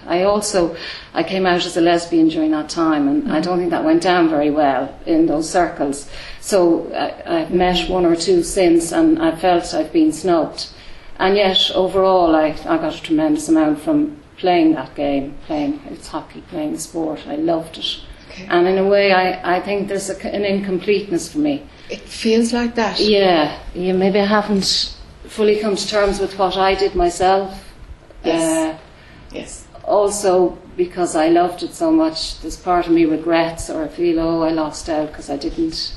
[0.07, 0.75] I also
[1.13, 4.01] I came out as a lesbian during that time, and I don't think that went
[4.01, 6.09] down very well in those circles.
[6.41, 10.69] So I, I've met one or two since, and I felt I've been snubbed.
[11.17, 16.07] And yet, overall, I, I got a tremendous amount from playing that game, playing it's
[16.07, 17.27] hockey, playing the sport.
[17.27, 17.99] I loved it.
[18.29, 18.47] Okay.
[18.49, 21.67] And in a way, I, I think there's a, an incompleteness for me.
[21.89, 22.99] It feels like that.
[22.99, 24.95] Yeah, yeah, maybe I haven't
[25.25, 27.68] fully come to terms with what I did myself.
[28.23, 28.75] Yes.
[28.75, 28.77] Uh,
[29.31, 29.67] Yes.
[29.83, 34.19] also, because I loved it so much, there's part of me regrets or I feel,
[34.19, 35.93] oh, I lost out because I didn't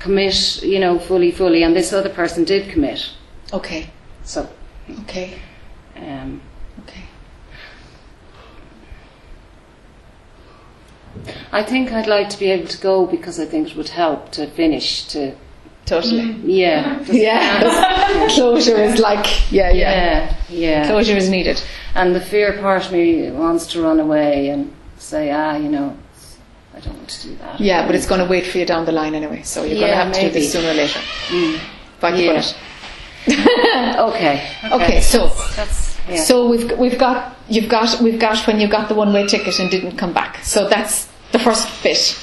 [0.00, 1.62] commit, you know, fully, fully.
[1.62, 3.10] And this other person did commit.
[3.52, 3.90] Okay.
[4.24, 4.48] So,
[5.02, 5.38] Okay.
[5.96, 6.40] um,
[6.82, 7.04] Okay.
[11.52, 14.32] I think I'd like to be able to go because I think it would help
[14.32, 15.36] to finish, to
[15.86, 16.32] Totally.
[16.44, 17.02] Yeah.
[17.10, 18.28] Yeah.
[18.34, 19.92] Closure is like, yeah, yeah.
[19.92, 20.36] Yeah.
[20.48, 20.86] Yeah.
[20.86, 21.62] Closure is needed.
[21.94, 25.96] And the fear part of me wants to run away and say, ah, you know,
[26.74, 27.60] I don't want to do that.
[27.60, 29.82] Yeah, but it's going to wait for you down the line anyway, so you're going
[29.82, 31.00] to Yeah, have to do this sooner or later.
[32.00, 32.32] Bite the Yeah.
[32.32, 32.56] bullet.
[33.98, 34.48] Okay.
[34.70, 36.16] Okay, so That's, yeah.
[36.16, 39.58] so we've we've got you've got we've got when you got the one way ticket
[39.60, 40.42] and didn't come back.
[40.44, 42.18] So that's the first bit.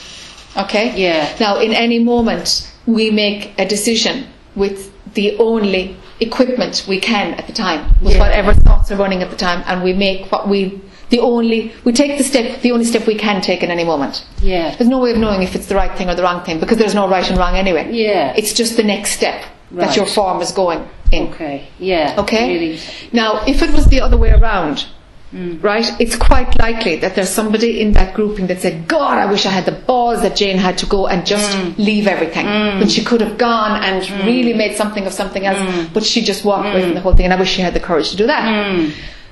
[0.58, 0.94] Okay.
[0.96, 1.34] Yeah.
[1.40, 7.48] Now, in any moment, we make a decision with the only equipment we can at
[7.48, 8.20] the time, with Yeah.
[8.20, 10.80] whatever thoughts are running at the time, and we make what we
[11.10, 14.24] the only we take the step the only step we can take in any moment.
[14.42, 14.74] yeah.
[14.78, 16.78] There's no way of knowing if it's the right thing or the wrong thing because
[16.78, 17.92] there's no right and wrong anyway.
[17.92, 18.34] Yeah.
[18.38, 21.28] It's just the next step that your form is going in.
[21.28, 21.68] Okay.
[21.80, 22.16] Yeah.
[22.18, 22.54] Okay?
[22.54, 22.80] Really.
[23.12, 24.86] Now, if it was the other way around,
[25.34, 25.64] Mm.
[25.64, 29.46] right, it's quite likely that there's somebody in that grouping that said, God, I wish
[29.46, 31.78] I had the balls that Jane had to go and just Mm.
[31.78, 32.46] leave everything.
[32.46, 35.94] When she could have gone and really made something of something else, Mm.
[35.94, 37.80] but she just walked away from the whole thing, and I wish she had the
[37.80, 38.44] courage to do that.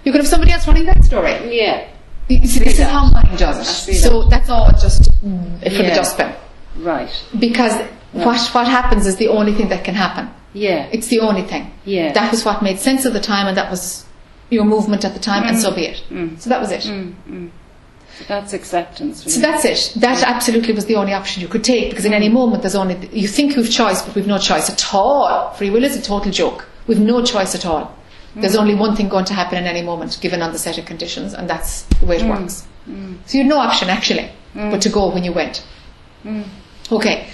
[0.05, 1.35] You could have somebody else running that story.
[1.51, 1.83] Yeah.
[2.29, 3.57] You see, this is how mind does
[3.89, 3.95] it.
[3.95, 6.31] So that's all just mm, for the dustbin.
[6.77, 7.09] Right.
[7.37, 7.73] Because
[8.13, 10.29] what, what happens is the only thing that can happen.
[10.53, 10.87] Yeah.
[10.91, 11.71] It's the only thing.
[11.85, 12.13] Yeah.
[12.13, 14.05] That was what made sense at the time, and that was
[14.49, 15.75] your movement at the time, and so mm.
[15.75, 16.03] be it.
[16.09, 16.39] Mm.
[16.39, 16.81] So that was it.
[16.81, 17.51] Mm,
[18.27, 19.31] that's acceptance.
[19.33, 19.93] So that's it.
[20.01, 22.95] That absolutely was the only option you could take, because in any moment there's only
[23.13, 25.51] you think you've choice, but we've no choice at all.
[25.53, 26.67] Free will is a total joke.
[26.87, 27.95] We've no choice at all.
[28.35, 30.85] There's only one thing going to happen in any moment, given on the set of
[30.85, 32.65] conditions, and that's the way it works.
[33.25, 35.63] So you had no option actually, but to go when you went.
[36.91, 37.27] Okay.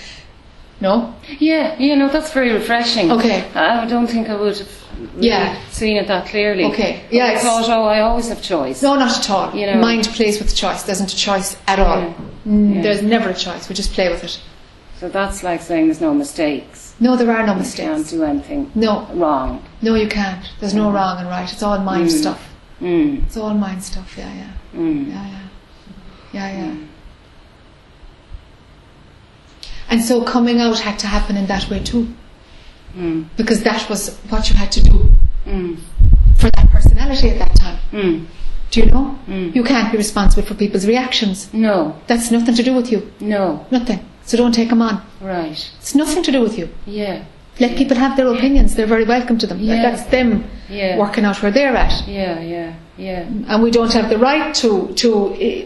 [0.81, 1.13] No.
[1.39, 3.11] Yeah, you know, that's very refreshing.
[3.11, 3.45] Okay.
[3.55, 4.69] I don't think I would have
[5.15, 5.55] really Yeah.
[5.71, 6.65] seen it that clearly.
[6.65, 7.01] Okay.
[7.11, 8.81] Yeah, I thought, oh, I always have choice.
[8.83, 9.55] No, not at all.
[9.55, 9.75] You know.
[9.79, 10.83] Mind plays with choice.
[10.83, 11.99] There isn't a choice at all.
[11.99, 12.13] Yeah.
[12.47, 12.81] Mm, Yeah.
[12.81, 13.69] There's never a choice.
[13.69, 14.39] We just play with it.
[14.99, 16.93] So that's like saying there's no mistakes.
[16.99, 18.11] No, there are no You can't mistakes.
[18.11, 19.61] do anything No, wrong.
[19.81, 20.43] no, you can't.
[20.59, 21.51] There's no wrong and right.
[21.51, 22.41] It's all mind stuff.
[22.81, 23.25] Mm.
[23.25, 24.13] It's all mind stuff.
[24.17, 25.09] Yeah, yeah, Mm.
[25.09, 25.25] yeah,
[26.33, 26.73] yeah, yeah, yeah.
[29.89, 32.07] And so coming out had to happen in that way too,
[32.97, 33.25] Mm.
[33.37, 35.09] because that was what you had to do
[35.47, 35.77] Mm.
[36.37, 37.77] for that personality at that time.
[37.93, 38.25] Mm.
[38.71, 39.15] Do you know?
[39.29, 39.55] Mm.
[39.55, 41.49] You can't be responsible for people's reactions.
[41.53, 43.11] No, That's nothing to do with you.
[43.19, 43.99] no, Nothing.
[44.25, 45.01] So don't take them on.
[45.21, 45.69] right.
[45.79, 46.67] It's nothing to do with you.
[46.87, 47.19] Yeah,
[47.59, 48.75] Let people have their opinions.
[48.75, 49.59] They're very welcome to them.
[49.61, 49.81] Yeah.
[49.83, 52.07] That's them yeah, working out where they're at.
[52.07, 53.23] yeah, yeah, yeah.
[53.49, 55.09] And we don't have the right to to
[55.39, 55.65] eh,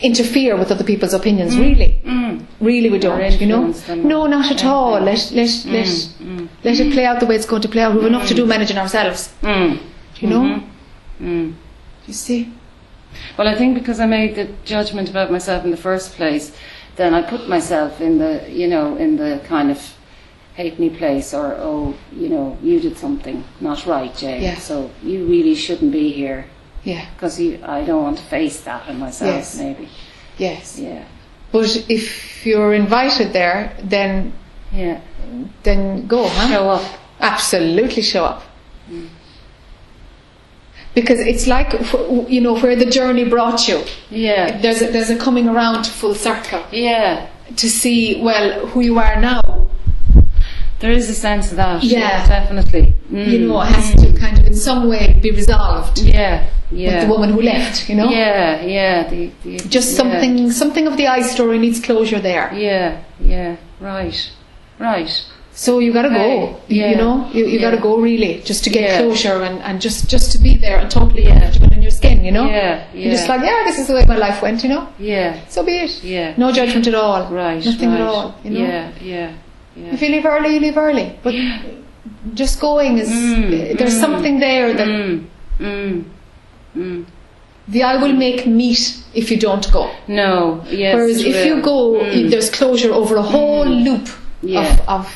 [0.00, 1.56] interfere with other people's opinions.
[1.56, 2.40] Really, Mm.
[2.60, 3.40] really, we don't.
[3.40, 3.74] You know?
[3.96, 4.92] No, not at all.
[5.00, 6.48] Let let let Mm.
[6.64, 7.94] let it play out the way it's going to play out.
[7.94, 9.30] We've enough to do managing ourselves.
[9.42, 9.78] Mm.
[10.20, 10.42] You know?
[10.42, 10.62] Mhm.
[11.22, 11.52] Mm.
[12.06, 12.48] You see?
[13.38, 16.50] Well, I think because I made the judgment about myself in the first place,
[16.96, 19.78] then I put myself in the, you know, in the kind of
[20.54, 24.56] hate me place or, oh, you know, you did something not right, jay Yeah.
[24.56, 26.46] So you really shouldn't be here
[26.84, 27.06] Yeah.
[27.14, 29.58] because I don't want to face that in myself, Yes.
[29.58, 29.88] maybe.
[30.38, 30.78] Yes.
[30.78, 31.04] Yeah.
[31.52, 34.32] But if you're invited there, then
[34.72, 35.00] Yeah.
[35.62, 36.48] then go, huh?
[36.48, 36.84] Show up.
[37.20, 38.42] Absolutely show up.
[38.90, 39.08] Mm.
[40.94, 41.72] Because it's like,
[42.28, 43.82] you know, where the journey brought you.
[44.10, 44.58] Yeah.
[44.60, 47.26] There's a, there's a coming around to full circle Yeah.
[47.56, 49.40] to see, well, who you are now.
[50.84, 51.82] There is a sense of that.
[51.82, 52.26] Yeah.
[52.26, 52.92] definitely.
[53.10, 53.26] Mm.
[53.32, 56.46] You know, it has to kind of in some way be resolved Yeah.
[56.70, 56.90] Yeah.
[56.90, 58.10] with the woman who left, you know?
[58.10, 58.60] Yeah.
[58.60, 59.08] Yeah.
[59.08, 59.96] The, the, Just yeah.
[59.96, 62.52] something, something of the I story needs closure there.
[62.52, 63.02] Yeah.
[63.18, 63.56] Yeah.
[63.80, 64.30] Right.
[64.78, 65.10] Right.
[65.52, 66.90] So you gotta go, Yeah.
[66.90, 68.98] you know, you, you gotta go really, just to get Yeah.
[68.98, 72.30] closure and, and just, just to be there and totally comfortable in your skin, you
[72.30, 72.44] know?
[72.46, 72.84] Yeah.
[72.92, 74.86] You're just like, yeah, this is the way my life went, you know?
[74.98, 75.40] Yeah.
[75.48, 76.04] So be it.
[76.04, 76.34] Yeah.
[76.36, 77.32] No judgment at all.
[77.32, 77.64] Right.
[77.64, 78.00] Nothing right.
[78.02, 78.60] at all, you know?
[78.60, 78.92] Yeah.
[79.00, 79.32] Yeah.
[79.76, 79.92] Yeah.
[79.94, 81.18] If you leave early, you leave early.
[81.22, 81.34] But
[82.34, 84.00] just going is, Mm, there's mm.
[84.00, 85.24] something there that Mm.
[85.58, 86.04] Mm.
[86.76, 87.04] Mm.
[87.68, 89.90] the I will make meet if you don't go.
[90.08, 90.62] No.
[90.70, 90.94] Yes.
[90.94, 92.30] Whereas if you go, Mm.
[92.30, 94.08] there's closure over a whole loop
[94.42, 94.60] Yeah.
[94.60, 95.06] of, of,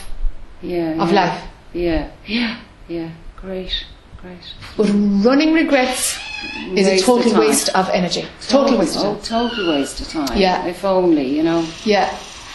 [0.63, 1.03] yeah.
[1.03, 1.21] of yeah.
[1.25, 1.41] life.
[1.73, 2.07] Yeah.
[2.27, 2.57] Yeah.
[2.89, 3.09] Yeah.
[3.37, 3.85] Great.
[4.23, 4.45] Great.
[4.77, 4.87] But
[5.27, 6.19] running regrets
[6.75, 8.25] is Waste a total waste of energy.
[8.49, 10.37] Total waste of Oh, total waste of time.
[10.39, 10.67] Yeah.
[10.67, 11.65] If only, you know.
[11.85, 12.09] Yeah.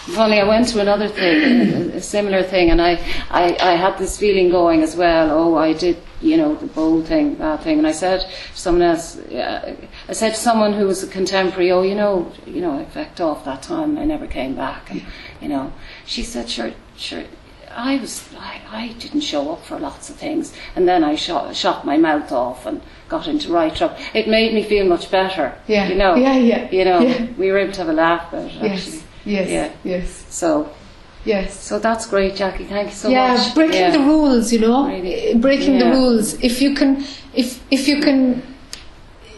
[0.07, 2.95] Funny, I went to another thing, a, similar thing, and I,
[3.29, 5.31] I, I had this feeling going as well.
[5.31, 8.81] Oh, I did, you know, the bold thing, that thing, and I said to someone
[8.81, 9.77] else, I
[10.11, 13.45] said to someone who was a contemporary, oh, you know, you know, I fecked off
[13.45, 15.03] that time, I never came back, and
[15.39, 15.71] you know,
[16.05, 17.23] she said, sure, sure.
[17.73, 21.55] I was, I, I didn't show up for lots of things, and then I shot,
[21.55, 23.95] shot my mouth off and got into right trouble.
[24.13, 25.57] It made me feel much better.
[25.67, 25.87] Yeah.
[25.87, 26.15] You know.
[26.15, 26.69] Yeah, yeah.
[26.71, 27.27] You know, Yeah.
[27.37, 28.53] we were able to have a laugh about it.
[28.61, 28.85] Yes.
[28.85, 29.03] Actually.
[29.25, 29.49] Yes.
[29.49, 29.69] Yeah.
[29.83, 30.25] Yes.
[30.29, 30.69] So,
[31.25, 31.57] Yes.
[31.57, 32.65] So that's great, Jackie.
[32.65, 33.55] Thank you so yeah, much.
[33.55, 33.91] breaking Yeah.
[33.91, 35.33] the rules, you know, Really.
[35.35, 36.33] Breaking the rules.
[36.41, 38.41] If you can, if if you can,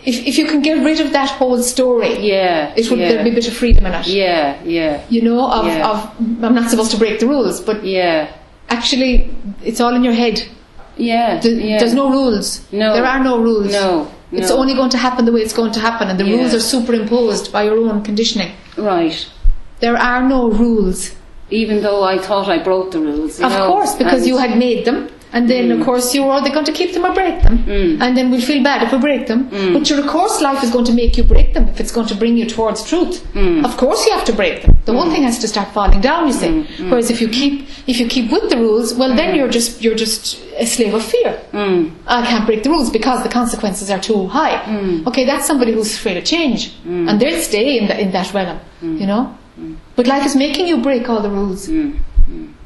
[0.04, 2.74] if if you can get rid of that whole story, Yeah.
[2.76, 3.10] it would yeah.
[3.10, 4.08] there'd be a bit of freedom in it.
[4.08, 5.90] Yeah, yeah, You know, of, Yeah.
[5.92, 5.98] of
[6.44, 8.28] I'm not supposed to break the rules, but yeah,
[8.70, 9.30] actually,
[9.64, 10.38] it's all in your head.
[10.98, 11.40] yeah.
[11.40, 11.78] Th- yeah.
[11.80, 12.48] There's no rules.
[12.72, 12.94] No.
[12.98, 13.72] There are no rules.
[13.72, 14.58] No, It's no.
[14.58, 16.36] only going to happen the way it's going to happen, and the Yeah.
[16.38, 18.52] rules are superimposed by your own conditioning.
[18.78, 19.18] right.
[19.86, 21.00] There are no rules.
[21.62, 23.40] Even though I thought I broke the rules.
[23.40, 24.98] You Of know, course, because you had made them,
[25.32, 27.92] and then of course you were either going to keep them or break them, Mm.
[28.04, 29.42] and then we'll feel bad if we break them.
[29.76, 32.08] But your of course life is going to make you break them if it's going
[32.14, 33.16] to bring you towards truth.
[33.44, 33.64] Mm.
[33.68, 34.72] Of course you have to break them.
[34.90, 36.22] The whole thing has to start falling down.
[36.30, 36.52] You see.
[36.56, 37.54] Mm, Whereas if you keep
[37.94, 40.24] if you keep with the rules, well then you're just you're just
[40.66, 41.32] a slave of fear.
[41.62, 44.56] Mm, I can't break the rules because the consequences are too high.
[44.76, 45.06] Mm.
[45.10, 46.62] Okay, that's somebody who's afraid of change,
[47.08, 48.60] and they'll stay in, the, in that realm,
[49.02, 49.24] you know.
[49.96, 51.68] But life is making you break all the rules.
[51.68, 51.98] mm,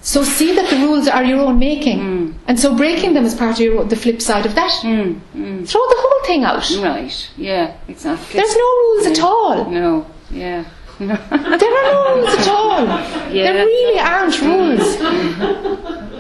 [0.02, 2.34] So see that the rules are your own making, Mm.
[2.48, 4.72] and so breaking them is part of your, the flip side of that.
[4.84, 5.68] mm, mm.
[5.68, 6.66] Throw the whole thing out.
[6.82, 7.30] Right.
[7.38, 7.72] Yeah.
[7.88, 8.40] Exactly.
[8.40, 9.70] There's no rules at all.
[9.70, 10.06] No.
[10.32, 10.64] Yeah.
[11.00, 12.86] There are no rules at all.
[13.34, 13.44] Yeah.
[13.54, 14.88] There really aren't rules.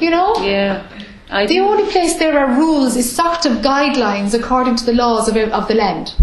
[0.01, 0.35] You know.
[0.43, 0.83] yeah.
[1.31, 1.63] I The do.
[1.65, 5.67] only place there are rules is sort of guidelines according to the laws of, of
[5.67, 6.13] the land.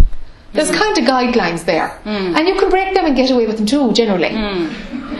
[0.56, 0.78] There's Mm.
[0.82, 3.92] kind of guidelines there, and you can break them and get away with them too.
[3.92, 4.68] Generally, Mm.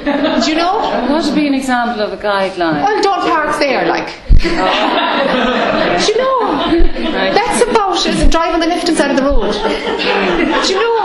[0.45, 0.75] do you know?
[1.11, 2.83] What would be an example of a guideline?
[2.85, 4.09] Well, don't park there, like.
[4.37, 6.41] Do you know?
[7.19, 7.33] Right.
[7.35, 9.53] That's about is driving the left hand side of the road.
[9.53, 10.97] Do you know?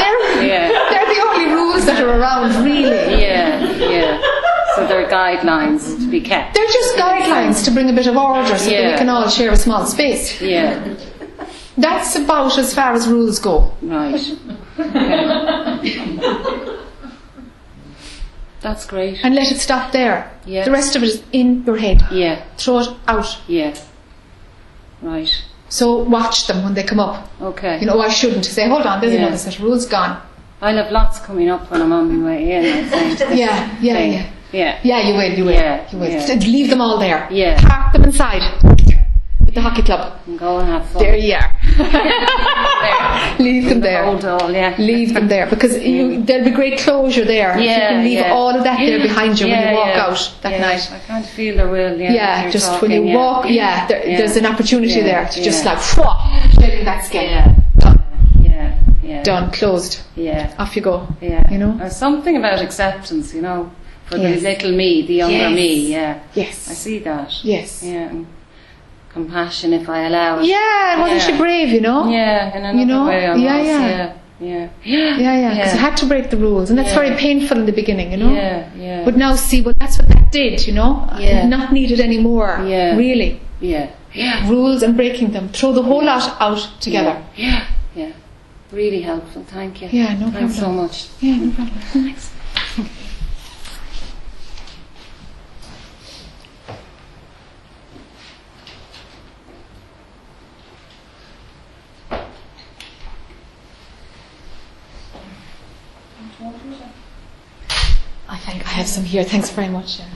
[0.00, 0.68] They're, Yeah.
[0.90, 3.20] they're the only rules that are around, really.
[3.22, 3.60] Yeah.
[3.78, 4.20] Yeah.
[4.74, 6.54] So there are guidelines to be kept.
[6.54, 9.52] They're just guidelines to bring a bit of order so that we can all share
[9.52, 10.40] a small space.
[10.42, 10.78] Yeah.
[11.76, 13.72] That's about as far as rules go.
[13.82, 14.20] Right.
[18.60, 19.18] That's great.
[19.22, 20.30] And let it stop there.
[20.46, 20.64] Yeah.
[20.64, 22.02] The rest of it is in your head.
[22.10, 22.42] Yeah.
[22.56, 23.38] Throw it out.
[23.46, 23.76] Yeah.
[25.02, 25.30] Right.
[25.68, 27.30] So watch them when they come up.
[27.40, 27.78] Okay.
[27.80, 29.20] You know, I shouldn't say, hold on, there's Yeah.
[29.20, 30.20] another set of rules gone.
[30.62, 32.64] I'll have lots coming up when I'm on my way in.
[32.64, 33.18] I think.
[33.18, 34.12] This Yeah, yeah, thing.
[34.12, 34.26] yeah.
[34.52, 34.78] Yeah.
[34.82, 35.52] Yeah, you will, you will.
[35.52, 36.08] Yeah, you will.
[36.08, 36.34] yeah.
[36.34, 37.28] Leave them all there.
[37.30, 37.60] Yeah.
[37.68, 38.85] Park them inside with
[39.56, 40.12] the hockey club.
[40.26, 41.02] And go and have fun.
[41.02, 41.50] There you are.
[43.38, 44.04] Leave them there.
[44.04, 44.76] Hold all, yeah.
[44.78, 47.52] Leave them there because you, there'll be great closure there.
[47.52, 48.32] if you Yeah, can leave yeah.
[48.32, 50.04] all of that there behind you when you walk yeah.
[50.06, 50.92] out that Yeah, night.
[51.10, 51.98] I of feel there will.
[51.98, 52.12] Yeah.
[52.12, 53.16] Yeah, just talking, when you yeah.
[53.16, 54.18] walk, yeah, there, Yeah.
[54.18, 55.72] there's an opportunity Yeah, there to just yeah.
[55.72, 55.82] like,
[56.60, 57.22] shedding that skin.
[57.30, 57.54] Yeah.
[58.42, 58.78] Yeah.
[59.02, 59.22] Yeah.
[59.22, 60.00] Done, closed.
[60.16, 60.54] Yeah.
[60.58, 61.06] Off you go.
[61.22, 61.50] Yeah.
[61.50, 61.72] You know?
[61.78, 63.70] There's something about acceptance, you know,
[64.04, 64.42] for Yes.
[64.42, 65.54] the little me, the younger Yes.
[65.54, 65.92] me.
[65.92, 66.18] Yeah.
[66.34, 66.70] Yes.
[66.70, 67.32] I see that.
[67.42, 67.82] Yes.
[67.82, 68.10] Yeah.
[69.16, 70.44] Compassion, if I allow it.
[70.56, 71.26] Yeah, wasn't Yeah.
[71.28, 72.00] she brave, you know?
[72.18, 72.56] Yeah.
[72.56, 73.02] In another You know?
[73.10, 73.66] way, I Yeah, was.
[73.72, 74.12] yeah.
[74.50, 74.68] Yeah.
[74.94, 75.16] Yeah.
[75.24, 75.80] Yeah, yeah, because Yeah.
[75.80, 77.02] I had to break the rules, and that's Yeah.
[77.02, 78.32] very painful in the beginning, you know.
[78.42, 78.58] Yeah.
[78.86, 79.04] Yeah.
[79.06, 80.90] But now see, well, that's what that did, you know.
[81.26, 81.46] Yeah.
[81.56, 82.52] Not needed anymore.
[82.74, 82.96] Yeah.
[83.04, 83.30] Really,
[83.72, 83.86] yeah.
[84.24, 84.48] Yeah.
[84.54, 87.16] rules and breaking them, throw the whole lot out together.
[87.46, 87.60] Yeah.
[88.00, 88.12] Yeah.
[88.80, 89.42] Really helpful.
[89.56, 89.88] Thank you.
[89.98, 90.32] Yeah, no problem.
[90.34, 90.96] Thanks so much.
[91.20, 91.78] Yeah, no problem.
[91.92, 92.24] Thanks.
[108.36, 109.24] I think I have some here.
[109.24, 109.98] Thanks very much.
[109.98, 110.08] Yeah.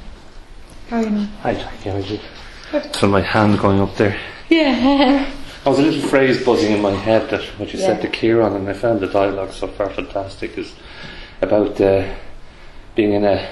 [0.90, 1.28] How are you now?
[1.40, 1.74] Hi, Jack.
[1.80, 2.20] How are you?
[2.92, 4.14] So my hand going up there.
[4.51, 5.32] Yeah.
[5.64, 8.55] I was a little phrase buzzing in my head that what you said to Kieran,
[8.55, 10.74] and I found the dialogue so far fantastic, is
[11.40, 12.14] about uh,
[12.94, 13.51] being in a,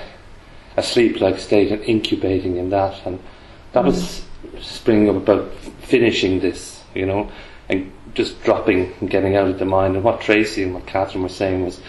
[0.76, 3.18] a sleep-like state and incubating in that, and
[3.72, 4.22] that was
[4.60, 5.50] springing up about
[5.80, 7.32] finishing this, you know,
[7.70, 9.94] and just dropping and getting out of the mind.
[9.94, 11.80] And what Tracy and what Catherine were saying was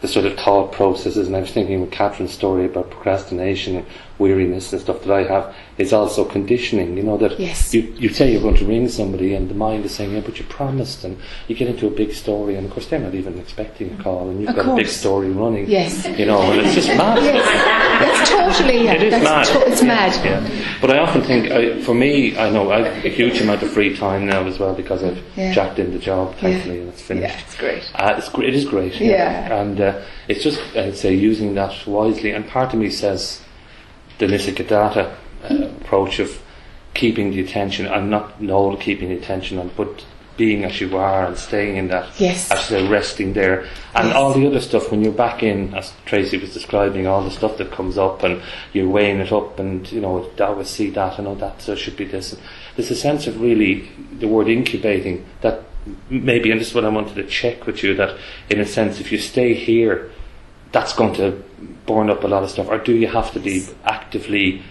[0.00, 3.86] the sort of thought processes, and I was thinking with Catherine's story about procrastination
[4.18, 7.74] weariness and stuff that I have is also conditioning, you know, that Yes.
[7.74, 10.38] you, you say you're going to ring somebody and the mind is saying, yeah, but
[10.38, 11.18] you promised, and
[11.48, 14.30] you get into a big story, and of course they're not even expecting a call,
[14.30, 16.06] and you've Of got a big story running, Yes.
[16.18, 17.22] you know, and it's just mad.
[17.22, 17.44] yes.
[17.96, 18.84] That's totally.
[18.84, 19.46] Yeah, It is that's mad.
[19.62, 20.24] to- it's Yeah, mad.
[20.24, 20.66] Yeah.
[20.80, 23.96] But I often think, I, for me, I know I've a huge amount of free
[23.96, 25.52] time now as well because I've Yeah.
[25.52, 27.34] jacked in the job, thankfully, and it's finished.
[27.34, 27.82] Yeah, it's great.
[27.94, 28.98] Uh, it's, gr- it is great.
[29.00, 29.60] Yeah.
[29.60, 32.32] And uh, it's just, I'd say, using that wisely.
[32.32, 33.40] And part of me says
[34.18, 35.14] the Nisargadatta
[35.50, 36.42] uh, approach of
[36.94, 37.86] keeping the attention.
[37.88, 40.04] I'm not no keeping the attention on, but
[40.36, 42.08] being as you are and staying in that.
[42.20, 42.50] Yes.
[42.50, 43.60] As they're resting there.
[43.94, 44.16] And Yes.
[44.16, 47.56] all the other stuff, when you're back in, as Tracy was describing, all the stuff
[47.56, 48.42] that comes up and
[48.74, 51.72] you're weighing it up and, you know, I would see that, and know that, so
[51.72, 52.34] it should be this.
[52.34, 52.42] And
[52.76, 53.88] there's a sense of really,
[54.18, 55.62] the word incubating, that
[56.10, 58.18] maybe, and this is what I wanted to check with you, that
[58.50, 60.10] in a sense, if you stay here,
[60.72, 61.42] that's going to
[61.86, 63.66] burn up a lot of stuff, or do you have to be
[64.16, 64.62] actively,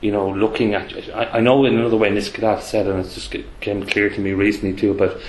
[0.00, 0.92] you know, looking at?
[1.14, 4.32] I, I know in another way Nisargadatta said, and it's just came clear to me
[4.32, 5.20] recently too, about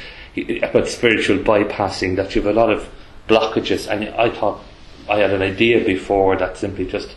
[0.64, 2.90] about spiritual bypassing that you have a lot of
[3.28, 4.62] blockages, and I thought
[5.10, 7.16] I had an idea before that simply just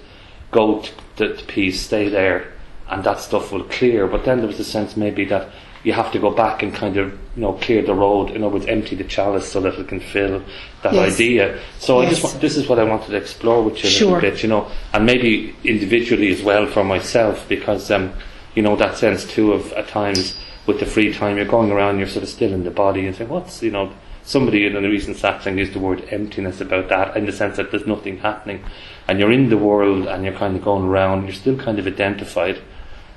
[0.51, 0.85] go
[1.16, 2.52] to, to peace, stay there,
[2.89, 4.06] and that stuff will clear.
[4.06, 5.48] But then there was a sense maybe that
[5.89, 8.52] you have to go back and kind of you know clear the road, in other
[8.56, 10.43] words, empty the chalice so that it can fill
[10.82, 11.15] that Yes.
[11.15, 11.59] idea.
[11.78, 14.15] So I just this is what I wanted to explore with you a Sure.
[14.16, 18.12] little bit, you know, and maybe individually as well for myself because um,
[18.55, 20.36] you know that sense too of at times
[20.66, 23.16] with the free time you're going around, you're sort of still in the body and
[23.16, 23.90] saying, what's you know.
[24.24, 27.70] Somebody in a recent satsang used the word emptiness about that, in the sense that
[27.70, 28.62] there's nothing happening,
[29.09, 31.24] and you're in the world and you're kind of going around.
[31.24, 32.59] You're still kind of identified,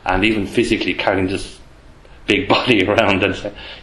[0.05, 1.59] and even physically carrying this
[2.31, 3.35] big body around and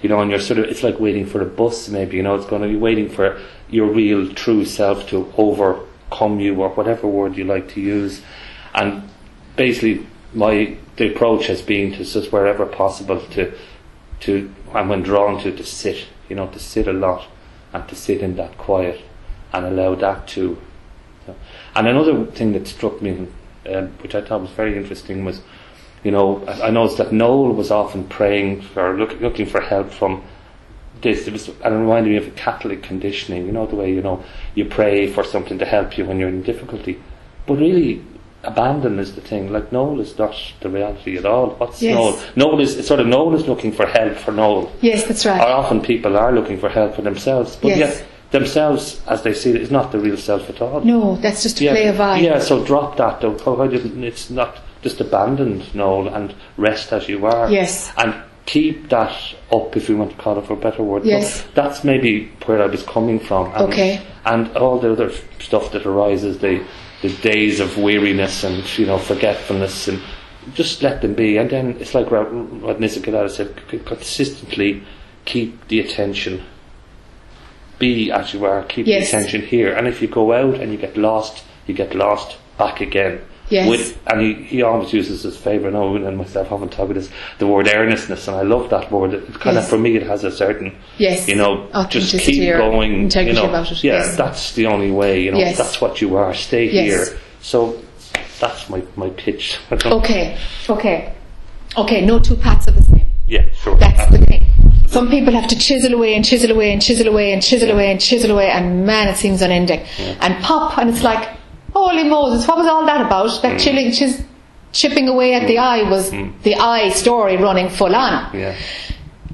[0.03, 2.35] you know and you're sort of it's like waiting for a bus maybe you know
[2.35, 3.39] it's going to be waiting for
[3.71, 8.23] your real true self to overcome you or whatever word you like to use.
[8.75, 9.09] And
[9.57, 13.53] basically my the approach has been to just wherever possible to
[14.21, 17.27] to and when drawn to to sit you know to sit a lot
[17.73, 19.01] and to sit in that quiet
[19.53, 20.59] and allow that to
[21.75, 23.27] and another thing that struck me
[23.73, 25.41] um, which I thought was very interesting was
[26.05, 29.91] you know, I I noticed that Noel was often praying for, look, looking for help
[29.91, 30.23] from
[31.01, 31.27] this.
[31.27, 34.03] It was, and it reminded me of a Catholic conditioning, you know, the way, you
[34.03, 34.23] know,
[34.55, 37.01] you pray for something to help you when you're in difficulty.
[37.47, 38.03] But really,
[38.45, 39.53] abandon is the thing.
[39.53, 41.51] Like, Noel is not the reality at all.
[41.51, 41.97] What's Yes.
[41.97, 42.21] Noel?
[42.37, 44.71] Noel is, sort of, Noel is looking for help for Noel.
[44.81, 45.41] Yes, that's right.
[45.41, 47.57] Or often people are looking for help for themselves.
[47.57, 47.79] But Yes.
[47.79, 50.81] yet, themselves, as they see it, is not the real self at all.
[50.83, 52.19] No, that's just a Yeah, play of I.
[52.21, 53.21] yeah, so drop that.
[53.21, 53.37] Though.
[53.47, 57.51] Oh, didn't- It's not just abandoned, Noel, and rest as you are.
[57.51, 57.93] Yes.
[57.97, 58.15] And
[58.47, 59.13] keep that
[59.53, 61.05] up, if we want to call it for a better word.
[61.05, 61.43] Yes.
[61.43, 63.47] But that's maybe where I was coming from.
[63.53, 64.01] And, Okay.
[64.25, 66.65] And all the other stuff that arises, the,
[67.03, 70.01] the days of weariness and, you know, forgetfulness, and
[70.55, 71.37] just let them be.
[71.37, 73.57] And then it's like what what Nisargadatta said,
[73.87, 74.83] consistently
[75.25, 76.43] keep the attention.
[77.79, 79.11] Be as you are, keep Yes.
[79.11, 79.73] the attention here.
[79.73, 83.21] And if you go out and you get lost, you get lost back again.
[83.51, 83.69] Yes.
[83.69, 86.95] With, and he, he always uses his favourite, and Owen and myself haven't talked about
[87.01, 89.15] this, the word earnestness, and I love that word.
[89.15, 89.65] It kind Yes.
[89.65, 91.27] of, for me, it has a certain, Yes.
[91.29, 93.03] you know, just keep going.
[93.03, 94.17] integrity you know, about it, Yeah, yes.
[94.17, 95.57] that's the only way, you know, Yes.
[95.57, 96.35] that's what you are.
[96.35, 97.07] Stay here.
[97.41, 97.77] So
[98.41, 99.59] that's my, my pitch.
[99.73, 100.37] Okay,
[100.69, 101.13] okay.
[101.77, 103.07] Okay, no two paths of the same.
[103.27, 103.77] Yeah, sure.
[103.77, 104.45] That's the thing.
[104.87, 107.91] Some people have to chisel away and chisel away and chisel away and chisel away
[107.93, 109.81] and chisel away, and man, it seems unending.
[110.21, 111.29] And pop, and it's like,
[111.73, 113.31] holy Moses, what was all that about?
[113.31, 113.43] Mm.
[113.43, 114.23] That chilling, chis-
[114.73, 115.59] chipping away at the mm.
[115.59, 116.33] I was mm.
[116.43, 118.35] the I story running full on.
[118.35, 118.57] Yeah.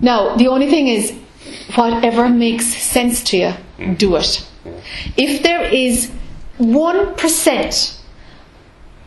[0.01, 1.13] Now, the only thing is,
[1.75, 3.99] whatever makes sense to you, mm.
[3.99, 4.49] do it.
[5.17, 6.11] If there is
[6.59, 8.01] 1%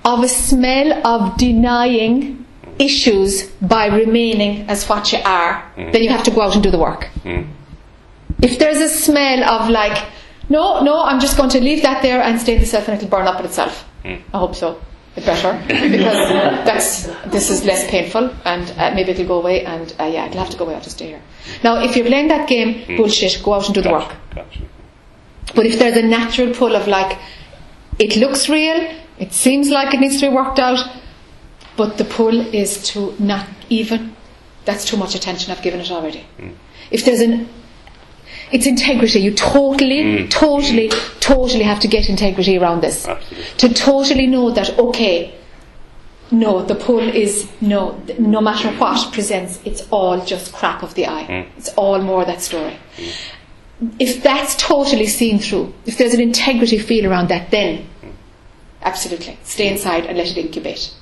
[0.06, 2.46] of a smell of denying
[2.80, 6.72] issues by remaining as what you are, then you have to go out and do
[6.72, 7.10] the work.
[8.42, 10.06] If there's a smell of like,
[10.50, 12.98] no, no, I'm just going to leave that there and stay in the self and
[12.98, 13.86] it'll burn up on itself.
[14.34, 14.82] I hope so.
[15.16, 16.30] It better because
[16.68, 20.40] that's this is less painful and uh, maybe it'll go away and uh, yeah, it'll
[20.40, 20.76] have to go away.
[20.76, 21.22] I'll just stay here.
[21.64, 24.10] Now, if you're playing that game, bullshit, go out and do the work.
[24.10, 24.36] Gotcha.
[24.36, 24.62] Gotcha.
[25.56, 27.18] But if there's a natural pull of like,
[27.98, 30.88] it looks real, it seems like it needs to be worked out,
[31.76, 34.16] but the pull is to not even,
[34.66, 36.26] that's too much attention I've given it already.
[36.92, 37.50] If there's an,
[38.52, 39.20] it's integrity.
[39.20, 40.30] You totally, mm.
[40.30, 43.08] totally, totally have to get integrity around this.
[43.08, 43.46] Absolutely.
[43.58, 45.34] To totally know that, okay,
[46.32, 51.08] no, the pull is no, no matter what presents, it's all just crap of the
[51.08, 51.24] I.
[51.24, 51.48] Mm.
[51.58, 53.14] It's all more that story mm.
[54.00, 57.88] if that's totally seen through, if there's an integrity feel around that, then
[58.82, 60.94] absolutely stay inside and let it incubate.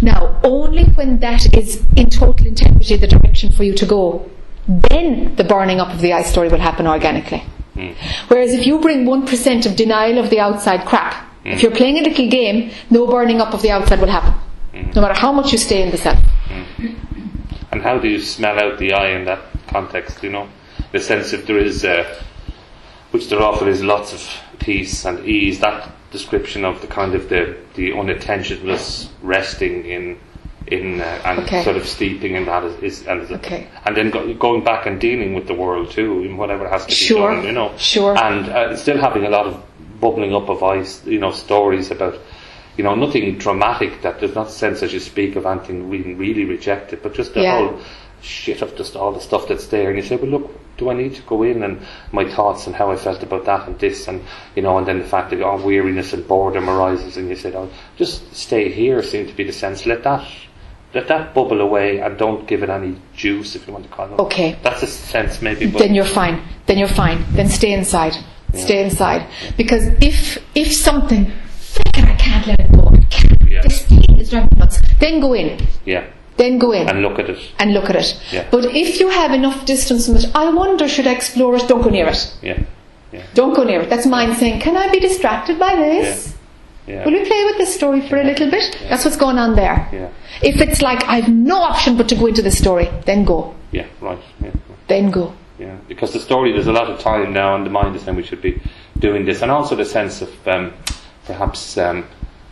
[0.00, 4.30] Now, only when that is in total integrity, the direction for you to go,
[4.68, 7.44] then the burning up of the I story will happen organically.
[7.74, 7.92] Hmm.
[8.28, 11.60] Whereas if you bring 1% of denial of the outside crap, if hmm.
[11.60, 14.32] you're playing a little game, no burning up of the outside will happen.
[14.72, 14.90] Hmm.
[14.94, 16.18] No matter how much you stay in the self.
[17.72, 20.48] And how do you smell out the I in that context, you know?
[20.92, 22.22] The sense if there is, uh,
[23.10, 27.28] which there often is lots of peace and ease, that description of the kind of
[27.28, 30.18] the, the unattentiveness resting in,
[30.68, 31.62] in uh, and Okay.
[31.62, 33.66] sort of steeping in that is, is and, Okay.
[33.84, 36.88] and then go, going back and dealing with the world too, in whatever has to
[36.88, 37.34] be Sure.
[37.34, 37.72] done, you know?
[37.76, 38.16] Sure.
[38.18, 39.62] And uh, still having a lot of
[40.00, 42.18] bubbling up of ice, you know, stories about
[42.76, 46.12] you know, nothing dramatic that there's not a sense as you speak of anything really,
[46.12, 47.56] really rejected, but just a Yeah.
[47.56, 47.78] whole
[48.20, 50.94] shit of just all the stuff that's there, and you say, well, look, do I
[50.94, 51.78] need to go in and
[52.12, 54.20] my thoughts and how I felt about that and this and
[54.54, 57.54] you know, and then the fact that oh, weariness and boredom arises, and you said,
[57.54, 59.02] oh, just stay here.
[59.02, 59.86] Seemed to be the sense.
[59.86, 60.26] Let that
[60.96, 64.06] let that bubble away and don't give it any juice, if you want to call
[64.12, 64.18] it.
[64.26, 64.58] Okay.
[64.62, 65.66] That's a sense, maybe.
[65.70, 66.42] But then you're fine.
[66.66, 67.24] Then you're fine.
[67.38, 68.14] Then stay inside.
[68.54, 69.22] Stay inside.
[69.56, 71.30] Because if if something,
[71.74, 72.84] "Frickin', I can't let it go.
[73.48, 73.62] Yeah.
[73.62, 74.80] This thing is driving nuts.
[74.98, 75.48] Then go in.
[75.84, 76.04] yeah,
[76.36, 77.38] Then go in and look at it.
[77.58, 78.08] and look at it.
[78.32, 78.44] Yeah.
[78.50, 81.68] But if you have enough distance from it, I wonder should I explore it?
[81.68, 82.22] Don't go near it.
[82.42, 82.58] Yeah,
[83.34, 83.90] Don't go near it.
[83.90, 86.35] That's mine saying, Can I be distracted by this?
[86.86, 88.78] Yeah, Will we play with this story for a little bit?
[88.88, 89.88] That's what's going on there.
[89.92, 90.10] yeah,
[90.42, 93.54] If it's like I've no option but to go into the story, then go.
[93.72, 93.86] yeah.
[94.00, 94.18] Right.
[94.40, 94.52] Yeah.
[94.88, 95.32] Then go.
[95.58, 98.16] Yeah, because the story, there's a lot of time now, and the mind is saying
[98.16, 98.60] we should be
[98.98, 100.72] doing this, and also the sense of um,
[101.24, 102.04] perhaps um,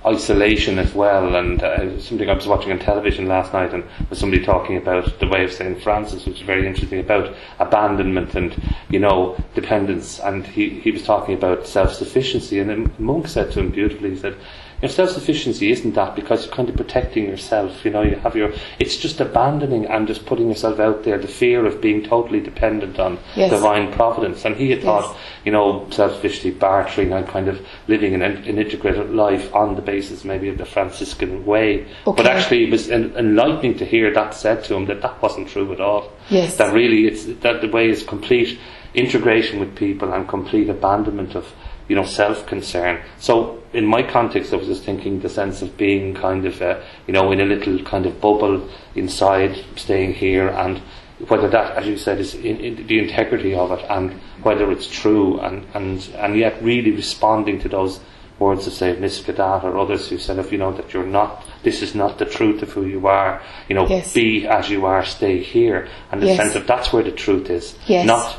[0.07, 1.37] isolation as well.
[1.37, 5.19] And uh, something I was watching on television last night, and was somebody talking about
[5.21, 8.55] the way of Saint Francis, which is very interesting about abandonment and
[8.91, 10.21] you know dependence.
[10.21, 14.11] And he he was talking about self sufficiency, and the monk said to him beautifully,
[14.11, 14.37] he said.
[14.83, 17.85] You know, self-sufficiency isn't that because you're kind of protecting yourself.
[17.85, 18.53] You know, you have your.
[18.79, 21.17] It's just abandoning and just putting yourself out there.
[21.19, 23.51] The fear of being totally dependent on Yes.
[23.51, 24.45] divine providence.
[24.45, 24.85] And he had Yes.
[24.87, 29.83] thought, you know, self-sufficiency, bartering, and kind of living an, an integrated life on the
[29.83, 31.85] basis maybe of the Franciscan way.
[32.05, 35.49] But actually, it was en- enlightening to hear that said to him that that wasn't
[35.49, 36.11] true at all.
[36.29, 36.57] Yes.
[36.57, 38.59] That really, it's that the way is complete
[38.95, 41.53] integration with people and complete abandonment of
[41.89, 43.03] you know self-concern.
[43.19, 46.81] So in my context, I was just thinking the sense of being kind of uh,
[47.07, 50.81] you know in a little kind of bubble inside, staying here, and
[51.29, 54.13] whether that, as you said, is in, in the integrity of it, and
[54.43, 58.01] whether it's true, and and and yet really responding to those
[58.39, 61.83] words of say Nisargadatta or others who said if you know that you're not this
[61.83, 64.13] is not the truth of who you are you know Yes.
[64.13, 66.37] be as you are stay here and the Yes.
[66.37, 68.05] sense of that's where the truth is Yes.
[68.05, 68.37] not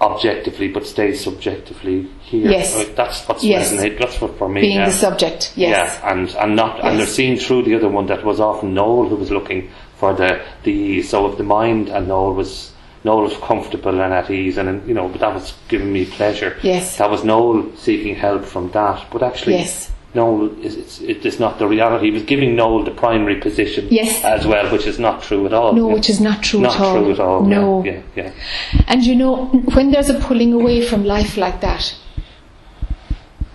[0.00, 2.86] objectively but stay subjectively here Yes.
[2.94, 3.70] That's what's Yes.
[3.98, 4.86] that's what for me Being yeah.
[4.86, 5.52] the subject.
[5.56, 5.70] Yes.
[6.02, 9.08] Yeah, and and not and they're seeing through the other one that was often Noel
[9.08, 12.72] who was looking for the the so if the mind and Noel was
[13.04, 16.56] Noel was comfortable and at ease and you know but that was giving me pleasure.
[16.62, 16.98] Yes.
[16.98, 19.90] That was Noel seeking help from that, but actually Yes.
[20.16, 22.06] Noel is it's, it is not the reality.
[22.06, 24.12] He was giving Noel the primary position Yes.
[24.24, 25.72] as well, which is not true at all.
[25.72, 25.94] No, Yeah.
[25.96, 26.94] which is not true not at all.
[26.96, 27.40] true at all.
[27.56, 27.84] No.
[27.84, 28.32] Yeah, yeah,
[28.74, 28.82] yeah.
[28.90, 29.34] And you know,
[29.76, 31.94] when there's a pulling away from life like that,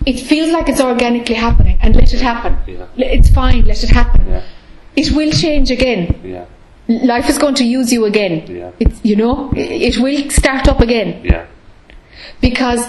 [0.06, 2.56] it feels like it's organically happening, and let it happen.
[2.66, 2.86] Yeah.
[3.18, 4.26] It's fine, let it happen.
[4.28, 4.42] Yeah.
[4.96, 6.02] It will change again.
[6.24, 6.44] yeah.
[6.88, 8.34] Life is going to use you again.
[8.48, 8.70] Yeah.
[8.80, 11.24] It's, you know, it will start up again.
[11.24, 11.46] Yeah.
[12.40, 12.82] because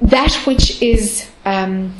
[0.00, 1.94] that which is um,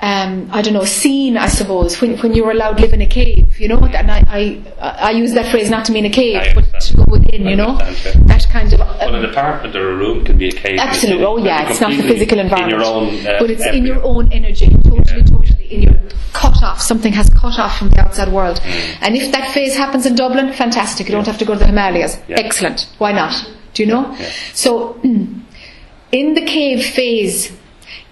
[0.00, 3.06] um, I don't know seen I suppose when, when you're allowed to live in a
[3.06, 3.78] cave you know?
[3.80, 7.04] And I, I, I use that phrase not to mean a cave but to go
[7.08, 7.76] within you know?
[7.78, 10.78] That kind of Well, an apartment or a room can be a cave.
[10.78, 13.84] absolutely oh yeah it's not the physical environment In your own, uh, but it's in
[13.84, 15.24] your own energy totally Yeah.
[15.24, 15.94] totally in your
[16.32, 18.60] cut off something has cut off from the outside world.
[18.60, 18.98] Mm.
[19.02, 21.66] and if that phase happens in Dublin fantastic you don't have to go to the
[21.66, 22.18] Himalayas.
[22.28, 22.36] Yeah.
[22.38, 22.88] excellent.
[22.98, 23.34] Why not?
[23.74, 24.12] Do you know?
[24.18, 24.30] Yeah.
[24.54, 27.52] so in the cave phase,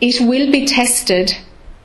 [0.00, 1.36] it will be tested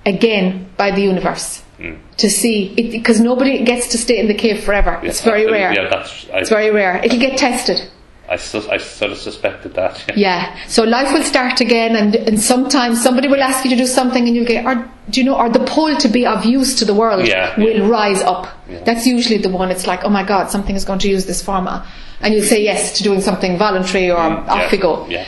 [0.06, 1.96] again by the universe hmm.
[2.18, 5.00] to see because nobody gets to stay in the cave forever.
[5.04, 5.74] It's very rare.
[5.74, 6.30] Yeah, that's.
[6.30, 7.02] I, It's very rare.
[7.04, 7.90] It'll get tested.
[8.32, 8.38] I, I
[8.78, 10.06] sort of suspected that.
[10.08, 10.14] Yeah.
[10.16, 10.68] Yeah.
[10.68, 14.26] So life will start again, and and sometimes somebody will ask you to do something,
[14.26, 16.86] and you'll get, or do you know, or the pull to be of use to
[16.86, 18.48] the world Yeah, will rise up.
[18.70, 18.84] Yeah.
[18.86, 19.70] That's usually the one.
[19.70, 21.86] It's like, oh my God, something is going to use this format,
[22.22, 24.72] and you'll say yes to doing something voluntary, or mm, off yeah.
[24.72, 25.08] we go.
[25.08, 25.28] Yeah.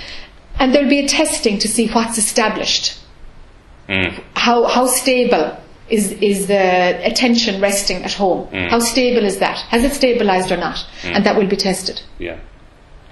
[0.60, 3.03] And there'll be a testing to see what's established.
[3.90, 4.24] Mm.
[4.36, 5.58] How how stable
[5.90, 8.48] is is the attention resting at home?
[8.48, 8.70] Mm.
[8.70, 9.58] How stable is that?
[9.70, 10.86] Has it stabilized or not?
[11.04, 12.02] And that will be tested.
[12.20, 12.38] Yeah.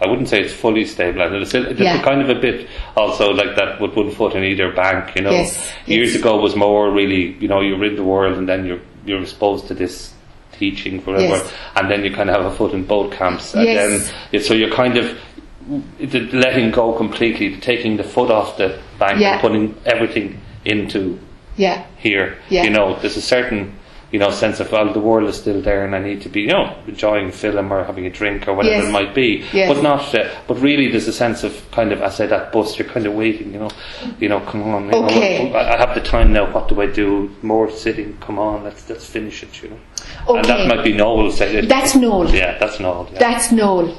[0.04, 1.34] I wouldn't say it's fully stabilized.
[1.36, 2.02] It's, it's Yeah.
[2.02, 2.68] kind of a bit
[2.98, 5.30] also like that with one foot in either bank, you know.
[5.32, 6.22] Yes, Years yes.
[6.22, 9.68] ago was more really, you know, you're in the world and then you're you're exposed
[9.68, 10.14] to this
[10.58, 11.54] teaching forever Yes.
[11.76, 14.12] and then you kind of have a foot in both camps and Yes.
[14.32, 15.18] then so you're kind of
[16.00, 19.34] the letting go completely, taking the foot off the bank Yeah.
[19.34, 21.20] and putting everything into
[21.58, 21.84] Yeah.
[21.98, 22.38] here.
[22.50, 22.64] Yeah.
[22.64, 23.74] You know, there's a certain,
[24.12, 26.42] you know, sense of well, the world is still there, and I need to be,
[26.42, 28.88] you know, enjoying a film or having a drink or whatever Yes.
[28.88, 29.44] it might be.
[29.54, 29.72] Yes.
[29.74, 32.78] But not, uh, but really, there's a sense of kind of, I say that bus,
[32.78, 33.70] you're kind of waiting, you know,
[34.20, 35.50] you know, come on, you Okay.
[35.50, 36.46] know, I I have the time now.
[36.52, 37.32] What do I do?
[37.42, 38.18] More sitting.
[38.20, 39.62] Come on, let's let's finish it.
[39.64, 39.80] You know,
[40.28, 40.40] Okay.
[40.40, 41.70] and that might be Noel said it.
[41.70, 42.30] That's Noel.
[42.34, 43.08] Yeah, that's Noel.
[43.14, 43.20] Yeah.
[43.20, 43.96] That's Noel.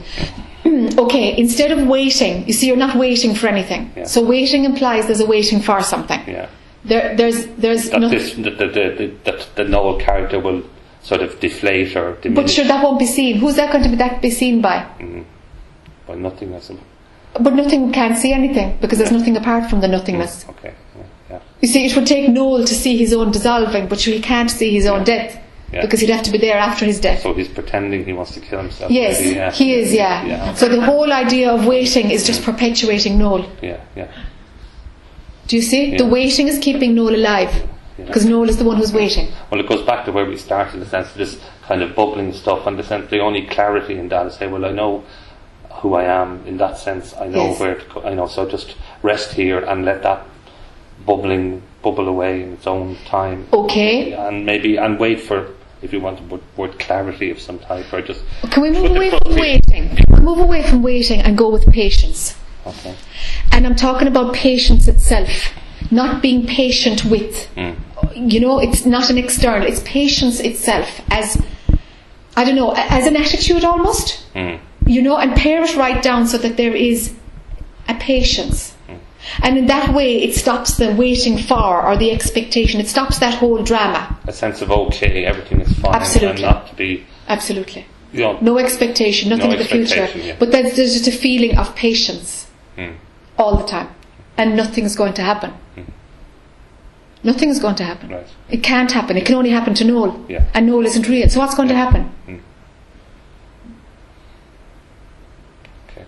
[0.98, 3.92] okay, instead of waiting, you see, you're not waiting for anything.
[3.96, 4.04] Yeah.
[4.04, 6.20] So waiting implies there's a waiting for something.
[6.26, 6.48] yeah.
[6.84, 8.18] There, there's, there's That nothing.
[8.18, 8.66] this, the, the,
[8.98, 10.62] the, that the Noel character will
[11.02, 12.44] sort of deflate or diminish.
[12.44, 13.36] But sure, that won't be seen.
[13.36, 14.78] Who's that going to be that be seen by?
[14.98, 15.22] Mm-hmm.
[16.08, 16.70] by nothingness.
[16.70, 16.80] and-
[17.40, 20.44] But nothing can't see anything because there's nothing apart from the nothingness.
[20.44, 21.40] Mm, okay, yeah, yeah.
[21.60, 24.72] You see, it would take Noel to see his own dissolving, but he can't see
[24.72, 25.38] his own death
[25.72, 25.80] Yeah.
[25.82, 27.22] because he'd have to be there after his death.
[27.22, 28.90] So he's pretending he wants to kill himself.
[28.90, 29.50] Yes, maybe, yeah.
[29.50, 30.24] he is, yeah.
[30.26, 30.54] Yeah.
[30.54, 33.50] So the whole idea of waiting is just perpetuating Noel.
[33.62, 34.08] Yeah, yeah.
[35.48, 35.96] Do you see?
[35.96, 39.28] The waiting is keeping Noel alive because Noel is the one who's waiting.
[39.50, 41.94] Well, it goes back to where we started, in the sense of this kind of
[41.96, 45.04] bubbling stuff, and the sense the only clarity in that is say, well, I know
[45.80, 46.46] who I am.
[46.46, 47.60] In that sense, I know Yes.
[47.60, 47.84] where to.
[47.94, 48.02] go.
[48.02, 50.26] I know, so just rest here and let that
[51.06, 54.12] bubbling bubble away in its own time, Okay.
[54.12, 55.48] and maybe and wait for
[55.82, 58.90] if you want the word, word clarity of some type, or just Can we move
[58.90, 59.38] away from in.
[59.40, 59.98] waiting?
[60.22, 62.36] Move away from waiting and go with patience.
[62.66, 62.94] okay.
[63.50, 65.30] And I'm talking about patience itself,
[65.90, 67.48] not being patient with.
[67.56, 67.76] Mm.
[68.14, 71.36] You know, it's not an external, it's patience itself as,
[72.36, 74.24] I don't know, as an attitude almost.
[74.34, 74.60] Mm.
[74.86, 77.14] You know, and pare it right down so that there is
[77.88, 78.71] a patience.
[79.42, 82.80] And in that way, it stops the waiting for or the expectation.
[82.80, 84.18] It stops that whole drama.
[84.26, 86.42] A sense of okay, everything is fine, Absolutely.
[86.44, 87.86] and not to be, Absolutely.
[88.12, 90.08] you know, No expectation, nothing No of the future.
[90.16, 90.36] yeah.
[90.38, 92.46] But there's, there's just a feeling of patience
[92.76, 92.96] Mm.
[93.38, 93.88] all the time.
[94.36, 95.52] And nothing's going to happen.
[97.22, 98.08] Nothing's going to happen.
[98.10, 98.26] Right.
[98.50, 99.16] It can't happen.
[99.16, 100.24] It can only happen to Noel.
[100.28, 100.44] Yeah.
[100.54, 101.28] And Noel isn't real.
[101.28, 102.10] So what's going to happen?
[105.88, 106.04] Okay.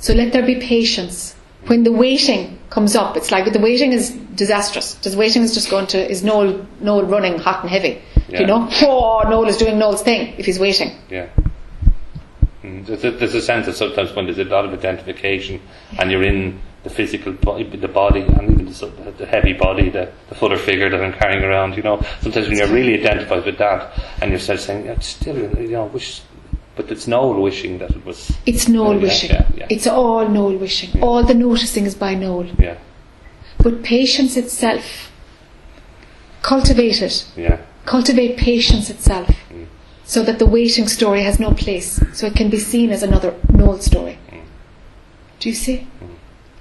[0.00, 1.34] So let there be patience.
[1.66, 4.92] When the waiting comes up, it's like the waiting is disastrous.
[4.96, 8.02] The waiting is just going to, is Noel, Noel running hot and heavy.
[8.28, 8.40] Yeah.
[8.40, 8.68] You know?
[8.82, 10.90] Oh, Noel is doing Noel's thing if he's waiting.
[11.08, 11.30] Yeah.
[12.62, 15.62] Mm, There's a, sense that sometimes when there's a lot of identification
[15.98, 20.12] and you're in the physical body, the body and even the, the heavy body, the,
[20.28, 23.56] the fuller figure that I'm carrying around, you know, sometimes when you're really identified with
[23.56, 26.20] that and you're sort of saying, yeah, still, you know, wish,
[26.76, 29.30] but it's no wishing that it was, It's Noel Yeah, wishing.
[29.30, 29.66] yeah, yeah.
[29.70, 31.02] It's all Noel wishing.
[31.02, 32.46] All the noticing is by Noel.
[32.58, 32.76] yeah,
[33.62, 35.10] But patience itself,
[36.42, 37.26] cultivate it.
[37.36, 39.66] yeah, Cultivate patience itself mm.
[40.04, 43.34] so that the waiting story has no place, so it can be seen as another
[43.52, 44.18] Noel story.
[44.30, 44.40] Mm.
[45.40, 45.86] Do you see?
[46.02, 46.08] Mm.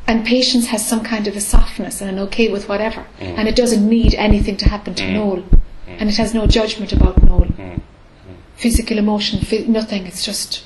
[0.08, 3.08] And patience has some kind of a softness and an okay with whatever.
[3.20, 5.44] And it doesn't need anything to happen to Noel.
[5.88, 7.48] And it has no judgment about Noel.
[8.58, 9.40] Physical emotion,
[9.72, 10.06] nothing.
[10.08, 10.66] It's just,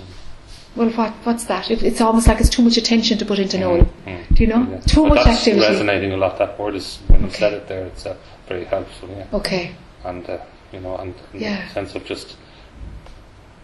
[0.76, 1.72] well, what, what's that?
[1.72, 3.82] It, it's almost like it's too much attention to put into Noel.
[3.84, 4.36] Mm, mm.
[4.36, 4.68] Do you know?
[4.70, 4.80] yeah.
[4.82, 5.66] Too But much that's activity.
[5.68, 8.16] resonating a lot, that word is, when you said it there, it's uh,
[8.48, 9.26] very helpful, yeah.
[9.34, 9.72] Okay.
[10.06, 10.38] And, uh,
[10.72, 11.68] you know, and, and Yeah.
[11.68, 12.36] the sense of just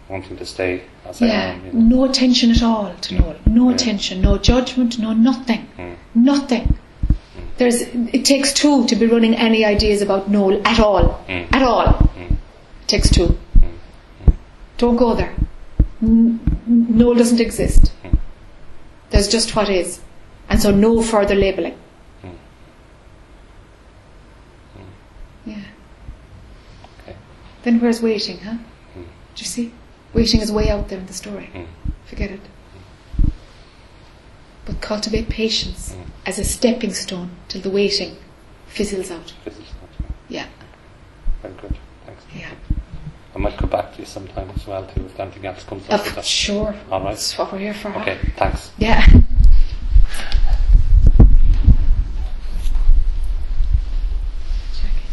[0.10, 1.97] wanting to stay as I am, you know.
[1.97, 3.35] no attention at all to Noel.
[3.45, 5.68] No attention, no judgment, no nothing.
[6.14, 6.77] Nothing.
[7.57, 11.23] There's, it takes two to be running any ideas about Noel at all.
[11.27, 12.10] At all.
[12.18, 13.38] It takes two.
[14.77, 15.34] Don't go there.
[16.02, 17.89] N- Noel doesn't exist.
[18.03, 18.15] Hmm.
[19.10, 20.02] There's just what is.
[20.49, 21.77] And so no further labelling.
[22.22, 22.27] Hmm.
[24.76, 25.49] Hmm.
[25.49, 25.61] Yeah.
[27.03, 27.15] Okay.
[27.64, 28.57] Then where's waiting, huh?
[28.95, 29.02] Do
[29.41, 29.72] you see?
[30.14, 31.49] Waiting is way out there in the story.
[32.06, 32.39] Forget it.
[34.65, 35.95] But cultivate patience
[36.26, 38.15] as a stepping stone till the waiting
[38.68, 39.34] fizzles out.
[39.45, 40.47] Is not- Yeah,
[41.41, 42.23] Very good, thanks.
[42.35, 42.49] yeah.
[43.36, 46.03] I might come back to you sometime as well too if anything else comes up.
[46.06, 46.74] with Of, sure.
[46.90, 47.10] All right.
[47.12, 47.90] That's what we're here for.
[47.98, 48.72] Okay, thanks.
[48.78, 49.06] Yeah.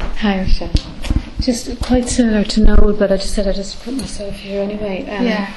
[0.01, 0.71] Hi, Michelle.
[1.41, 5.05] Just quite similar to Noel, but I just said I just put myself here anyway.
[5.09, 5.53] Um, Yeah.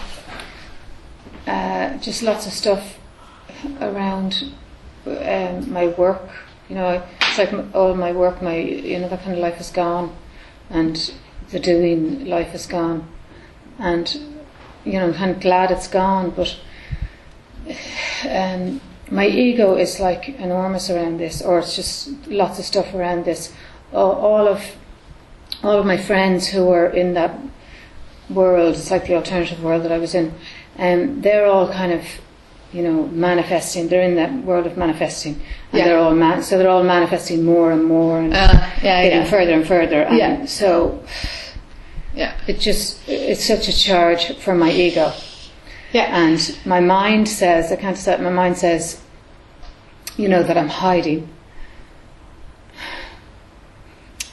[1.47, 2.97] uh, just lots of stuff
[3.79, 4.45] around
[5.05, 6.27] um, my work.
[6.69, 9.69] You know, it's like all my work, my you know that kind of life is
[9.69, 10.15] gone,
[10.71, 11.13] and
[11.55, 13.07] the doing life is gone,
[13.79, 14.13] and
[14.83, 16.59] you know I'm glad it's gone, but
[18.29, 23.23] um, my ego is like enormous around this, or it's just lots of stuff around
[23.23, 23.53] this.
[23.93, 24.61] All, of
[25.63, 27.39] all of my friends who were in that
[28.29, 30.33] world, it's like the alternative world that I was in,
[30.77, 32.03] um, they're all kind of,
[32.73, 33.87] you know, manifesting.
[33.87, 35.35] They're in that world of manifesting,
[35.71, 35.85] and Yeah.
[35.85, 39.29] they're all man- so they're all manifesting more and more and Uh, yeah, getting yeah.
[39.35, 40.01] further and further.
[40.01, 40.45] And Yeah.
[40.45, 40.99] So
[42.15, 42.33] Yeah.
[42.47, 45.13] it just it's such a charge for my ego,
[45.91, 46.15] Yeah.
[46.15, 49.01] and my mind says I can't say my mind says,
[50.17, 51.27] you know, that I'm hiding.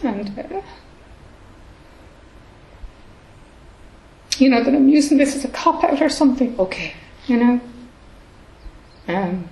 [0.02, 0.62] And uh,
[4.38, 6.59] you know that I'm using this as a cop out or something.
[6.59, 6.94] Okay.
[7.26, 7.60] You know.
[9.09, 9.48] Um,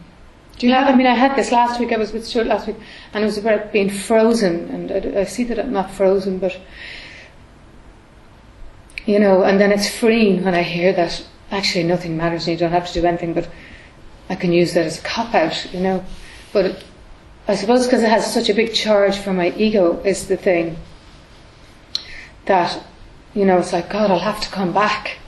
[0.58, 0.78] do you know?
[0.80, 1.92] I mean, I had this last week.
[1.92, 2.76] I was with Stuart last week,
[3.12, 4.68] and it was about being frozen.
[4.68, 6.58] And I, I see that I'm not frozen, but
[9.06, 12.58] you know, and then it's freeing when I hear that actually nothing matters and you
[12.58, 13.48] don't have to do anything, but
[14.28, 16.04] I can use that as a cop out, you know.
[16.52, 16.84] But
[17.48, 20.76] I suppose because it has such a big charge for my ego is the thing
[22.46, 22.82] that,
[23.34, 25.18] you know, it's like, God, I'll have to come back.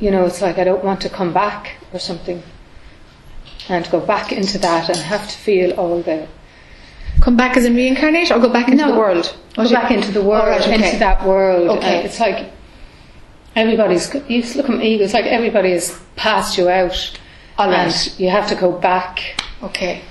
[0.00, 2.42] You know, it's like I don't want to come back or something.
[3.68, 6.28] And go back into that and have to feel all the
[7.20, 8.92] Come back as a reincarnate or go back into No.
[8.92, 9.36] the world?
[9.56, 10.74] go back into the world, All right, okay.
[10.86, 11.68] into that world.
[11.78, 11.96] Okay.
[11.98, 12.48] And it's like
[13.58, 14.12] everybody's.
[14.28, 15.04] You look at ego.
[15.04, 17.18] It's like everybody has passed you out,
[17.58, 17.78] All right.
[17.86, 19.42] and you have to go back.
[19.62, 20.02] Okay.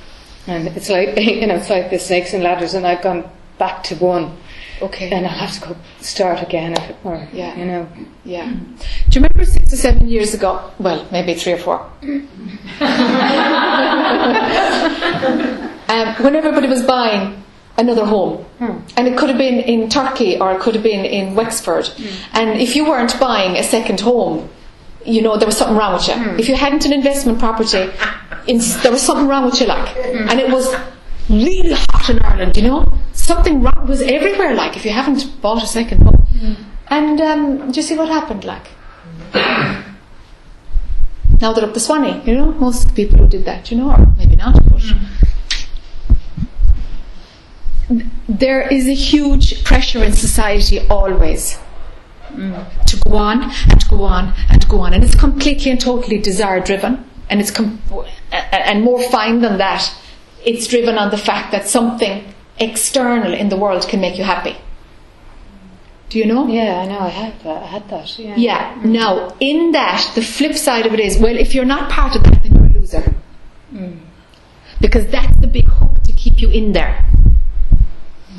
[0.47, 3.83] And it's like you know, it's like the snakes and ladders, and I've gone back
[3.85, 4.37] to one,
[4.81, 5.09] Okay.
[5.09, 7.27] and I'll have to go start again, if it were.
[7.33, 7.55] Yeah.
[7.57, 7.87] you know.
[8.23, 8.45] Yeah.
[8.51, 10.71] Do you remember six or seven years ago?
[10.79, 11.79] Well, maybe three or four.
[15.89, 17.43] um, when everybody was buying
[17.77, 18.79] another home, hmm.
[18.95, 22.07] and it could have been in Turkey or it could have been in Wexford, hmm.
[22.33, 24.49] and if you weren't buying a second home,
[25.05, 26.13] you know there was something wrong with you.
[26.13, 26.39] Hmm.
[26.39, 27.89] If you hadn't an investment property,
[28.47, 30.73] in, there was something wrong with you, like, and it was
[31.29, 32.57] really hot in Ireland.
[32.57, 34.53] You know, something wrong was everywhere.
[34.55, 38.43] Like, if you haven't bought a second home, and um, do you see what happened?
[38.43, 38.67] Like,
[41.39, 44.05] now they're up the Swanee, you know, most people who did that, you know, or
[44.17, 44.81] maybe not, but
[48.27, 51.57] there is a huge pressure in society always
[52.35, 56.59] to go on and go on and go on, and it's completely and totally desire
[56.59, 57.81] driven, and it's com-
[58.31, 59.91] and more fine than that,
[60.45, 64.57] it's driven on the fact that something external in the world can make you happy.
[66.09, 66.47] Do you know?
[66.47, 66.99] Yeah, I know.
[66.99, 67.63] I had that.
[67.63, 68.17] I had that.
[68.17, 68.35] Yeah.
[68.37, 68.81] Yeah.
[68.85, 72.23] Now, in that, the flip side of it is, well, if you're not part of
[72.23, 73.15] that, then you're a loser.
[73.73, 73.99] Mm.
[74.79, 77.05] Because that's the big hook to keep you in there.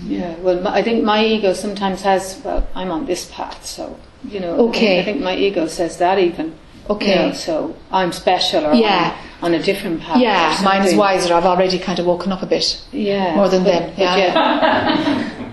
[0.09, 2.41] Yeah, well, I think my ego sometimes has.
[2.45, 4.69] Well, I'm on this path, so you know.
[4.69, 5.01] Okay.
[5.01, 6.55] I think my ego says that even.
[6.91, 7.11] Okay.
[7.25, 9.15] You know, so I'm special, or Yeah.
[9.43, 10.19] I'm on a different path.
[10.21, 11.35] Yeah, mine is wiser.
[11.35, 12.81] I've already kind of woken up a bit.
[12.93, 14.17] Yeah, More than but- them, but yeah.
[14.17, 15.31] yeah.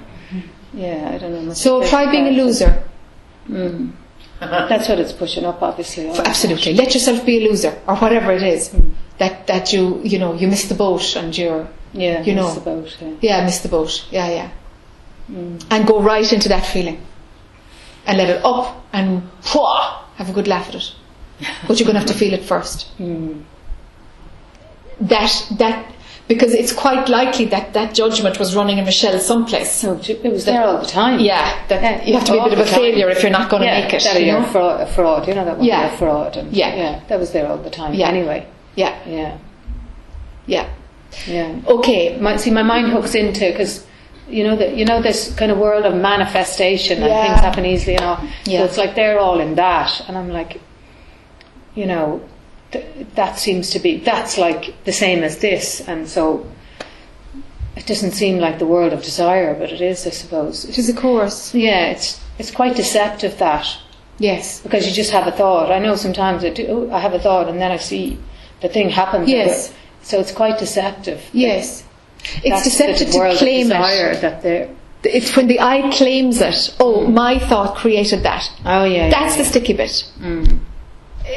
[0.73, 1.53] Yeah, I don't know.
[1.53, 2.83] So try being a loser.
[3.49, 3.91] Mm.
[4.41, 6.09] That's what it's pushing up, obviously.
[6.09, 6.73] Absolutely.
[6.73, 8.69] Let yourself be a loser, or whatever it is.
[8.69, 8.91] Mm.
[9.19, 11.67] That that you you know you missed the boat and you're.
[11.95, 12.55] Yeah, you know.
[12.55, 13.13] about yeah.
[13.21, 14.05] yeah missed the boat.
[14.11, 14.49] Yeah, yeah.
[15.31, 15.63] Mm.
[15.71, 17.01] And go right into that feeling,
[18.05, 20.93] and let it up and pwah, have a good laugh at it.
[21.67, 22.87] But you're going to have to feel it first.
[22.99, 23.43] Mm.
[25.01, 25.91] That that
[26.27, 29.71] because it's quite likely that that judgment was running in Michelle someplace.
[29.71, 31.19] So it was there all the time.
[31.19, 32.79] Yeah, that Yeah, you have to be a bit of a time.
[32.79, 34.03] failure if you're not going to yeah, make it.
[34.03, 34.47] That you you're know?
[34.47, 35.65] a fraud, a fraud, you know that one.
[35.65, 35.93] Yeah.
[35.93, 36.37] a fraud.
[36.37, 36.75] And, Yeah.
[36.75, 37.93] yeah, that was there all the time.
[37.93, 38.07] Yeah.
[38.07, 39.37] Anyway, Yeah, yeah,
[40.47, 40.67] yeah.
[41.27, 41.59] Yeah.
[41.67, 42.17] Okay.
[42.19, 43.85] My, see, my mind hooks into because
[44.29, 47.27] you know that you know this kind of world of manifestation and Yeah.
[47.27, 48.19] things happen easily and all.
[48.45, 48.59] Yeah.
[48.59, 50.59] So it's like they're all in that, and I'm like,
[51.75, 52.21] you know,
[52.71, 52.85] th-
[53.15, 56.45] that seems to be that's like the same as this, and so
[57.75, 60.65] it doesn't seem like the world of desire, but it is, I suppose.
[60.65, 61.53] It is a course.
[61.53, 63.67] Yeah, it's it's quite deceptive that
[64.17, 64.61] Yes.
[64.61, 65.71] because you just have a thought.
[65.71, 66.65] I know sometimes I do.
[66.69, 68.17] oh, I have a thought and then I see
[68.61, 69.27] the thing happen.
[69.27, 69.73] Yes.
[70.05, 71.19] So it's quite deceptive.
[71.33, 71.83] Yes.
[72.43, 74.21] It's deceptive to claim it.
[74.21, 74.69] that they're.
[75.03, 76.75] It's when the I claims it.
[76.79, 77.13] Oh, mm.
[77.13, 78.51] my thought created that.
[78.65, 79.09] Oh yeah.
[79.09, 80.11] That's yeah, the sticky bit.
[80.19, 80.59] Mm.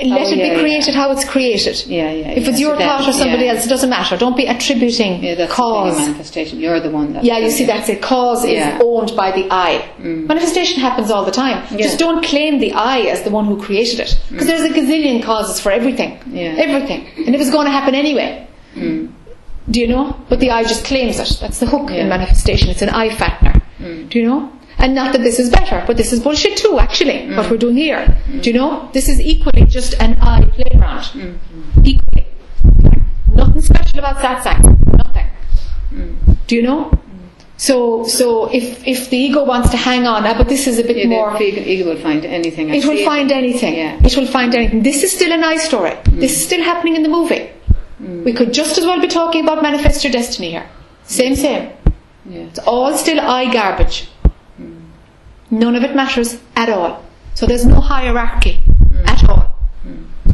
[0.04, 1.86] Let Oh, it yeah, be created how it's created.
[1.86, 2.28] Yeah, yeah.
[2.32, 2.50] If yeah.
[2.50, 3.52] it's your So thought or somebody yeah.
[3.52, 4.18] else, it doesn't matter.
[4.18, 5.96] Don't be attributing Yeah, that's the cause.
[5.96, 6.60] of manifestation.
[6.60, 7.24] You're the one that.
[7.24, 8.02] Yeah, you see, that's it.
[8.02, 8.76] Cause Yeah.
[8.76, 9.90] is owned by the I.
[9.98, 10.26] Mm.
[10.26, 11.64] Manifestation happens all the time.
[11.70, 11.86] Yeah.
[11.86, 14.18] Just don't claim the I as the one who created it.
[14.30, 14.50] Because mm.
[14.50, 16.18] there's a gazillion causes for everything.
[16.26, 16.54] Yeah.
[16.58, 17.06] Everything.
[17.26, 18.47] And it was going to happen anyway.
[18.78, 19.12] Mm.
[19.70, 20.16] Do you know?
[20.28, 21.38] But the I just claims it.
[21.40, 22.02] That's the hook Yeah.
[22.02, 22.70] in manifestation.
[22.70, 23.60] It's an I factor.
[23.80, 24.08] Mm.
[24.08, 24.50] Do you know?
[24.78, 27.36] And not that this is better, but this is bullshit too, actually, mm.
[27.36, 28.16] what we're doing here.
[28.40, 28.88] Do you know?
[28.92, 31.10] This is equally just an I playground.
[31.84, 32.26] Equally.
[33.34, 34.60] Nothing special about satsang.
[34.96, 35.26] Nothing.
[36.46, 36.90] Do you know?
[37.56, 40.84] So, so if if the ego wants to hang on, ah, but this is a
[40.84, 41.36] bit Yeah, more.
[41.36, 42.70] the ego, will find anything.
[42.70, 43.74] I It will find anything.
[43.74, 43.98] Yeah.
[44.08, 44.84] It will find anything.
[44.84, 45.94] This is still an I story.
[46.24, 47.50] This is still happening in the movie.
[48.00, 50.68] We could just as well be talking about manifest your destiny here.
[51.04, 51.72] Same, same.
[52.26, 52.40] Yeah.
[52.40, 54.08] It's all still I garbage.
[55.50, 57.04] None of it matters at all.
[57.34, 58.60] So there's no hierarchy
[59.06, 59.48] at all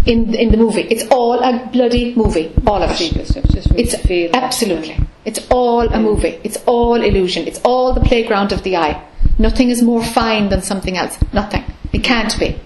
[0.07, 0.83] in in the movie.
[0.83, 2.53] It's all a bloody movie.
[2.67, 3.15] All of it.
[3.15, 4.99] this stuff, just really It's absolutely.
[5.25, 6.41] It's all a movie.
[6.45, 7.47] It's all illusion.
[7.47, 9.03] It's all the playground of the I.
[9.39, 11.19] Nothing is more fine than something else.
[11.33, 11.65] Nothing.
[11.93, 12.61] It can't be.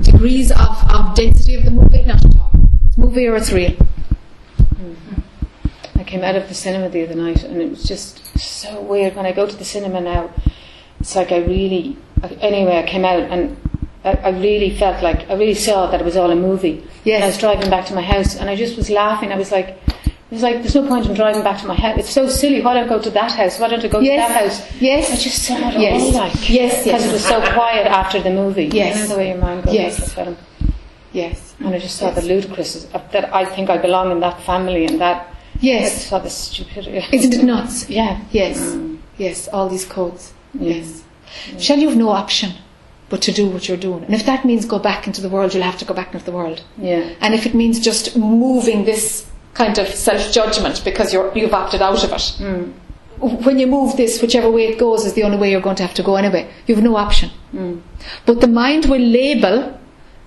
[0.00, 2.51] Degrees of, of density of the movie, not at all.
[2.92, 3.70] It's movie or it's real.
[3.70, 5.98] Mm-hmm.
[5.98, 9.16] I came out of the cinema the other night and it was just so weird.
[9.16, 10.30] When I go to the cinema now,
[11.00, 11.96] it's like I really
[12.42, 13.56] anyway, I came out and
[14.04, 16.86] I, I really felt like I really saw that it was all a movie.
[17.04, 17.14] Yes.
[17.16, 19.32] And I was driving back to my house and I just was laughing.
[19.32, 21.98] I was like, it was like, there's no point in driving back to my house.
[21.98, 22.60] It's so silly.
[22.60, 23.58] Why don't I go to that house?
[23.58, 24.28] Why don't I go Yes.
[24.28, 24.82] to that house?
[24.82, 25.10] Yes.
[25.12, 26.02] I just saw it Yes.
[26.02, 26.34] all like.
[26.50, 26.84] Yes, yes.
[26.84, 28.66] Because it was so quiet after the movie.
[28.66, 28.96] Yes.
[28.96, 29.98] You know the way your mind goes Yes.
[29.98, 30.36] with the film.
[31.12, 31.54] Yes.
[31.60, 35.00] And I just saw the ludicrous, that I think I belong in that family and
[35.00, 35.26] that.
[35.26, 36.06] I Yes.
[36.06, 37.04] saw the stupidity.
[37.16, 37.88] Isn't it nuts?
[37.88, 38.20] Yeah.
[38.32, 38.58] Yes.
[38.60, 38.98] Mm.
[39.18, 39.48] Yes.
[39.52, 40.32] All these codes.
[40.56, 40.74] Mm.
[40.74, 41.02] Yes.
[41.50, 41.60] Mm.
[41.60, 42.52] Shall you have no option
[43.10, 44.04] but to do what you're doing?
[44.04, 46.24] And if that means go back into the world, you'll have to go back into
[46.24, 46.62] the world.
[46.78, 47.10] Yeah.
[47.20, 51.82] And if it means just moving this kind of self judgment because you're, you've opted
[51.82, 52.74] out of it,
[53.44, 55.82] when you move this, whichever way it goes, is the only way you're going to
[55.82, 56.50] have to go anyway.
[56.66, 57.30] You have no option.
[58.26, 59.78] But the mind will label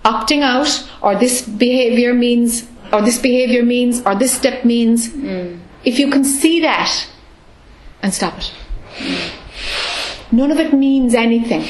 [0.06, 5.12] opting out, or this behavior means, or this behavior means, or this step means.
[5.12, 5.58] Hmm.
[5.84, 7.08] If you can see that
[8.02, 8.54] and stop it.
[10.32, 11.66] None of it means anything.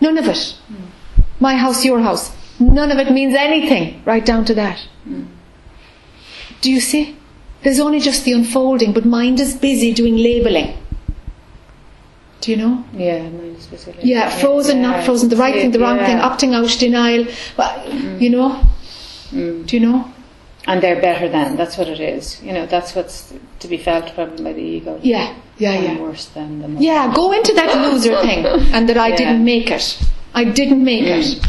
[0.00, 0.56] None of it.
[0.68, 1.22] Hmm.
[1.40, 2.34] My house, your house.
[2.58, 4.78] None of it means anything, right down to that.
[5.04, 5.24] Hmm.
[6.60, 7.16] Do you see?
[7.62, 10.76] There's only just the unfolding, but mind is busy doing labeling.
[12.44, 12.84] Do you know?
[12.92, 13.88] Yeah, mine is.
[14.02, 16.06] Yeah, frozen, Yeah, not frozen, the right thing, the wrong yeah.
[16.06, 17.24] thing, opting out, denial.
[17.56, 18.20] Well, mm.
[18.20, 18.60] You know?
[19.30, 19.66] Mm.
[19.66, 20.12] Do you know?
[20.66, 21.56] And they're better than.
[21.56, 22.42] That's what it is.
[22.42, 25.00] You know, that's what's to be felt probably by the ego.
[25.02, 25.98] Yeah, yeah, yeah.
[25.98, 29.16] worse than the Yeah, go into that loser thing and that I Yeah.
[29.16, 29.98] didn't make it.
[30.34, 31.40] I didn't make it.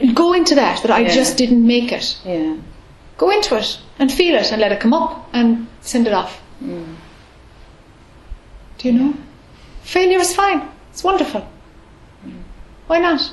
[0.00, 0.14] Mm.
[0.14, 2.16] Go into that, that I just didn't make it.
[2.24, 2.56] Yeah.
[3.18, 6.40] Go into it and feel it and let it come up and send it off.
[8.78, 9.14] Do you know?
[9.88, 10.68] Failure is fine.
[10.90, 11.48] It's wonderful.
[12.88, 13.32] Why not?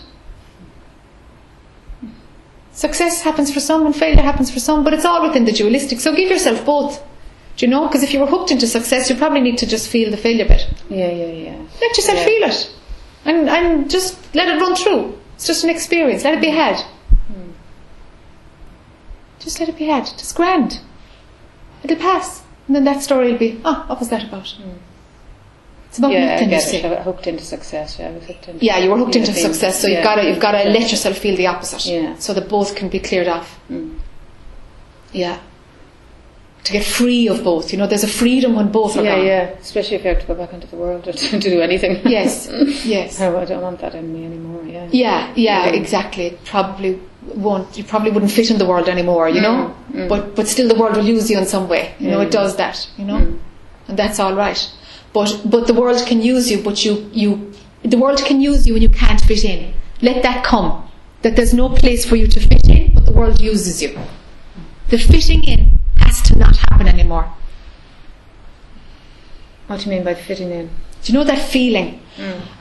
[2.71, 5.99] Success happens for some and failure happens for some, but it's all within the dualistic.
[5.99, 7.03] So give yourself both.
[7.57, 7.87] Do you know?
[7.87, 10.45] Because if you were hooked into success, you probably need to just feel the failure
[10.47, 10.65] bit.
[10.89, 11.65] Yeah, yeah, yeah.
[11.81, 12.25] Let yourself Yeah.
[12.25, 12.71] feel it.
[13.25, 15.19] And, and just let it run through.
[15.35, 16.23] It's just an experience.
[16.23, 16.81] Let it be had.
[19.39, 20.05] Just let it be had.
[20.05, 20.79] Just grand.
[21.83, 22.43] It'll pass.
[22.67, 24.45] And then that story will be, oh, what was that about?
[24.45, 24.77] Mm.
[25.95, 27.97] It's about Yeah, I you get I hooked into success.
[27.97, 28.65] Yeah, I was hooked into.
[28.65, 30.69] Yeah, you were hooked into being- success, so yeah, you've got to you've got to
[30.69, 32.17] let yourself feel the opposite, Yeah.
[32.17, 33.57] so that both can be cleared off.
[33.71, 33.99] Mm.
[35.13, 35.39] Yeah,
[36.65, 37.71] to get free of both.
[37.71, 39.25] You know, there's a freedom when both are Yeah, gone.
[39.25, 39.43] yeah.
[39.61, 42.01] Especially if you have to go back into the world or to, to do anything.
[42.05, 42.49] Yes,
[42.85, 43.21] yes.
[43.21, 44.63] Oh, I don't want that in me anymore.
[44.65, 44.89] Yeah.
[44.91, 45.75] Yeah, yeah, mm.
[45.75, 46.25] exactly.
[46.25, 46.99] It probably
[47.35, 47.77] won't.
[47.77, 49.29] You probably wouldn't fit in the world anymore.
[49.29, 51.93] You know, mm, but but still, the world will use you in some way.
[51.99, 52.85] You know, it does that.
[52.97, 53.39] You know,
[53.87, 54.59] and that's all right.
[55.15, 56.93] But but the world can use you, but you
[57.23, 57.29] you
[57.93, 59.59] the world can use you and you can't fit in.
[60.01, 60.69] Let that come.
[61.21, 63.91] That there's no place for you to fit in, but the world uses you.
[64.89, 65.61] The fitting in
[66.03, 67.25] has to not happen anymore.
[69.67, 70.67] What do you mean by fitting in?
[71.03, 71.99] Do you know that feeling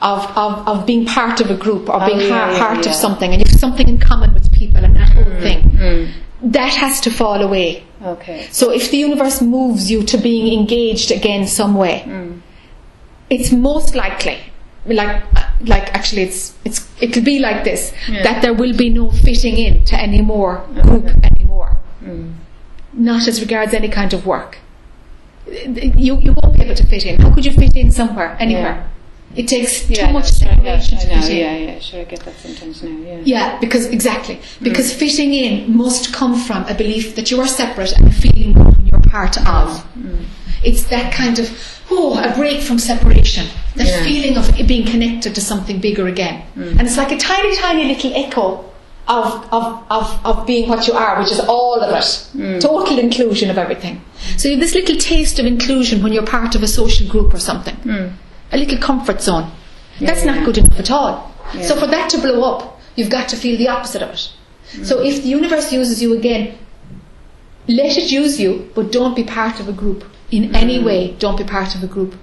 [0.01, 2.23] of, of, of being part of a group or being Mm.
[2.23, 2.83] Oh, yeah, par- yeah, part yeah.
[2.83, 2.87] Mm.
[2.87, 5.59] of something and you have something in common with people and that whole thing?
[6.41, 7.83] That has to fall away.
[8.03, 8.47] Okay.
[8.51, 12.41] So if the universe moves you to being engaged again some way, Mm.
[13.29, 14.39] It's most likely,
[14.85, 15.23] like,
[15.61, 17.91] like actually it's, it's, it'll be like this,
[18.23, 21.77] that there will be no fitting in to any more group anymore.
[22.03, 22.33] Mm.
[22.93, 24.59] Not as regards any kind of work.
[25.47, 27.19] You, you won't be able to fit in.
[27.21, 28.89] How could you fit in somewhere, anywhere?
[29.35, 31.37] It takes Yeah, too much no, sure, yeah, separation to fit in.
[31.37, 33.21] yeah, yeah, sure, I get that sometimes now, yeah.
[33.25, 34.39] Yeah, because exactly.
[34.61, 34.97] Because Mm.
[34.97, 38.53] fitting in must come from a belief that you are separate and feeling
[38.89, 39.85] you're part of.
[39.99, 40.25] Mm.
[40.63, 41.49] It's that kind of
[41.91, 43.47] oh, a break from separation.
[43.75, 43.99] That Yeah.
[43.99, 44.03] Mm.
[44.05, 46.43] feeling of being connected to something bigger again.
[46.55, 48.65] And it's like a tiny, tiny little echo
[49.07, 52.03] of, of, of, of being what you are, which is all of it.
[52.35, 52.59] Mm.
[52.61, 54.01] Total inclusion of everything.
[54.37, 57.33] So you have this little taste of inclusion when you're part of a social group
[57.33, 57.75] or something.
[58.51, 59.51] A little comfort zone.
[59.99, 61.31] That's not good enough at all.
[61.61, 64.29] So for that to blow up, you've got to feel the opposite of it.
[64.85, 66.57] So if the universe uses you again,
[67.67, 70.03] let it use you, but don't be part of a group.
[70.31, 72.15] In any way, don't be part of a group.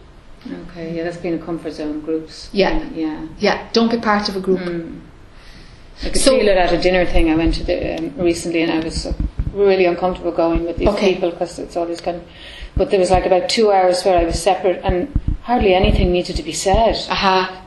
[0.71, 2.49] Okay, yeah, that's been a comfort zone, groups.
[2.53, 2.89] Yeah.
[2.95, 3.27] Yeah.
[3.39, 4.61] Yeah, don't be part of a group.
[4.61, 8.63] I could So- feel it at a dinner thing I went to the, um, recently,
[8.63, 9.13] and I was uh,
[9.55, 11.15] really uncomfortable going with these Okay.
[11.15, 12.23] people because it's always kind of.
[12.77, 15.09] But there was like about two hours where I was separate, and
[15.43, 16.97] hardly anything needed to be said.
[17.09, 17.62] Aha.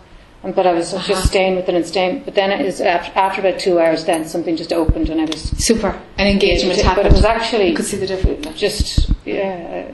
[0.46, 1.08] And, but I was Uh-huh.
[1.14, 2.22] just staying with it and staying.
[2.24, 5.26] But then it was after, after about two hours, then something just opened, and I
[5.26, 5.42] was.
[5.58, 5.92] Super.
[6.20, 7.08] An engagement But happened.
[7.08, 8.48] it was actually You could see the difference.
[8.68, 9.36] just yeah.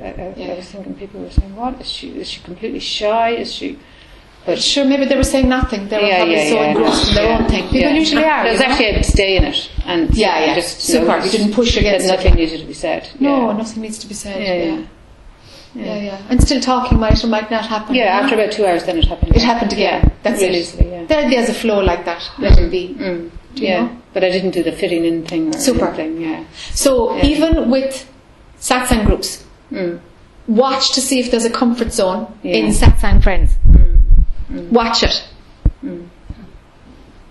[0.03, 0.51] I, I, Yeah.
[0.51, 2.07] I was thinking people were saying, "What is she?
[2.23, 3.29] Is she completely shy?
[3.43, 3.79] Is she?"
[4.45, 5.87] But Sure, maybe they were saying nothing.
[5.87, 6.71] They were yeah, probably yeah, so yeah.
[6.71, 7.37] engrossed in their Yeah.
[7.37, 7.63] own thing.
[7.69, 8.41] People usually are.
[8.47, 10.55] I was actually a stay in it, and Yeah, yeah.
[10.55, 11.15] just Super.
[11.25, 13.07] You didn't push against that it, nothing needed to be said.
[13.19, 14.37] No, nothing needs to be said.
[14.41, 14.81] Yeah,
[15.73, 15.95] Yeah.
[15.95, 16.21] yeah.
[16.29, 17.95] And still talking might or might not happen.
[17.95, 19.35] Yeah, after about two hours, then it happened.
[19.35, 20.03] It happened again.
[20.03, 20.57] Yeah, That's real it.
[20.57, 21.05] easily, yeah.
[21.05, 22.29] There, there's a flow like that.
[22.39, 22.95] Let it be.
[22.99, 23.97] Mm, yeah, know?
[24.13, 25.87] but I didn't do the fitting in thing or Super.
[25.87, 26.21] anything.
[26.21, 26.43] Yeah.
[26.73, 27.25] So Yeah.
[27.25, 28.05] even with
[28.59, 29.99] satsang groups, Mm.
[30.47, 32.55] watch to see if there's a comfort zone Yeah.
[32.55, 33.51] in satsang friends.
[34.49, 35.23] Watch it.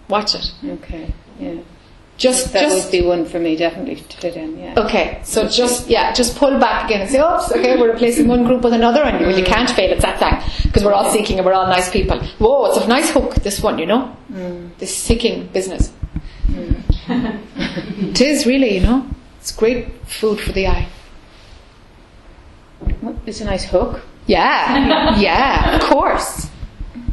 [0.09, 0.51] Watch it.
[0.67, 1.13] Okay.
[1.39, 1.57] Yeah.
[2.21, 4.59] Just, That just would be one for me, definitely to fit in.
[4.59, 4.75] Yeah.
[4.77, 8.45] Okay, so just yeah, just pull back again and say, "Oops, okay, we're replacing one
[8.45, 9.47] group with another, and you mm.
[9.47, 12.85] can't fail at satsang because we're all seeking and we're all nice people." Whoa, it's
[12.85, 14.69] a nice hook, this one, you know, mm.
[14.77, 15.95] this seeking business.
[16.49, 17.41] Mm.
[18.11, 19.09] it is really, you know,
[19.41, 20.89] it's great food for the I.
[23.25, 24.03] It's a nice hook.
[24.27, 26.51] Yeah, yeah, of course,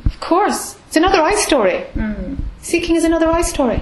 [0.03, 0.75] of course.
[0.87, 1.85] It's another I story.
[2.61, 3.81] Seeking is another I story.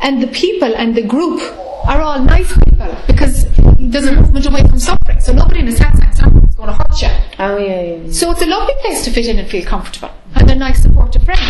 [0.00, 1.40] And the people and the group
[1.86, 3.46] are all nice people because
[3.78, 5.20] there's a movement away from suffering.
[5.20, 7.08] So nobody in a satsang suffering is going to hurt you.
[7.38, 7.94] Oh yeah, yeah.
[8.04, 8.12] yeah.
[8.12, 10.10] So it's a lovely place to fit in and feel comfortable.
[10.34, 11.40] And they're nice, supportive friends.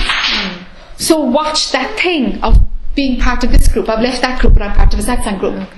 [0.98, 2.58] So watch that thing of
[2.94, 3.88] being part of this group.
[3.88, 5.68] I've left that group, but I'm part of a satsang group.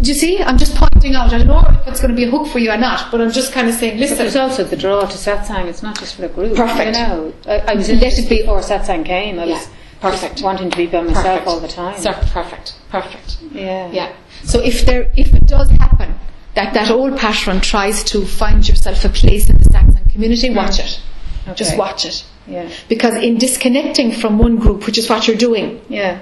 [0.00, 0.42] Do you see?
[0.42, 1.32] I'm just pointing out.
[1.32, 3.20] I don't know if it's going to be a hook for you or not, but
[3.20, 4.18] I'm just kind of saying, But listen.
[4.18, 5.66] there's also the draw to satsang.
[5.66, 6.56] It's not just for the group.
[6.56, 6.96] Perfect.
[6.96, 8.38] You know, I, I was in Let it be.
[8.40, 9.38] before satsang came.
[9.38, 9.54] I Yeah.
[9.54, 9.68] was
[10.10, 10.34] Perfect.
[10.34, 11.46] just wanting to be by myself Perfect.
[11.46, 11.98] all the time.
[11.98, 13.38] Sir, perfect, perfect.
[13.52, 13.90] Yeah.
[13.90, 14.12] Yeah.
[14.44, 16.14] So if there, if it does happen
[16.54, 20.56] that that old pattern tries to find yourself a place in the satsang community, mm.
[20.56, 21.00] watch it.
[21.44, 21.54] Okay.
[21.54, 22.24] Just watch it.
[22.46, 22.70] Yeah.
[22.88, 26.20] Because in disconnecting from one group, which is what you're doing, Yeah.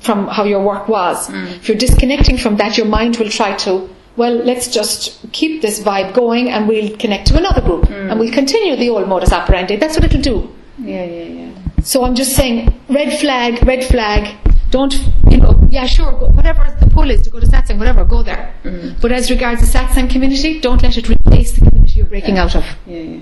[0.00, 1.56] from how your work was, mm.
[1.56, 5.80] if you're disconnecting from that, your mind will try to, well, let's just keep this
[5.80, 8.10] vibe going and we'll connect to another group mm.
[8.10, 9.76] and we'll continue the old modus operandi.
[9.76, 10.54] That's what it'll do.
[10.78, 11.04] Yeah.
[11.04, 11.24] Yeah.
[11.24, 11.50] Yeah.
[11.82, 14.36] So I'm just saying, red flag, red flag.
[14.70, 14.92] Don't,
[15.30, 18.22] you know, yeah, sure, go, whatever the pull is to go to satsang, whatever, go
[18.22, 18.54] there.
[18.64, 19.00] Mm-hmm.
[19.00, 22.56] But as regards the satsang community, don't let it replace the community you're breaking out
[22.56, 22.64] of.
[22.86, 22.98] Yeah.
[22.98, 23.20] yeah.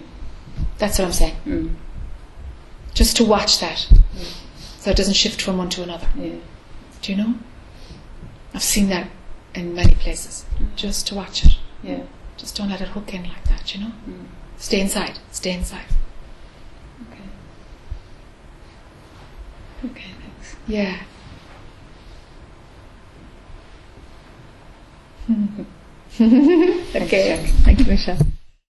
[0.78, 1.36] That's what I'm saying.
[1.46, 1.74] Mm.
[2.94, 4.34] Just to watch that, mm.
[4.78, 6.08] so it doesn't shift from one to another.
[6.16, 6.36] Yeah.
[7.02, 7.34] Do you know?
[8.54, 9.08] I've seen that
[9.54, 10.46] in many places.
[10.58, 10.74] Mm.
[10.76, 11.58] Just to watch it.
[11.82, 12.02] Yeah.
[12.36, 13.92] Just don't let it hook in like that, you know?
[14.08, 14.26] Mm.
[14.56, 15.18] Stay inside.
[15.30, 15.84] Stay inside.
[19.84, 20.10] Okay.
[20.20, 20.56] Thanks.
[20.66, 21.02] Yeah.
[26.96, 27.46] okay.
[27.64, 28.18] Thank you, Michelle.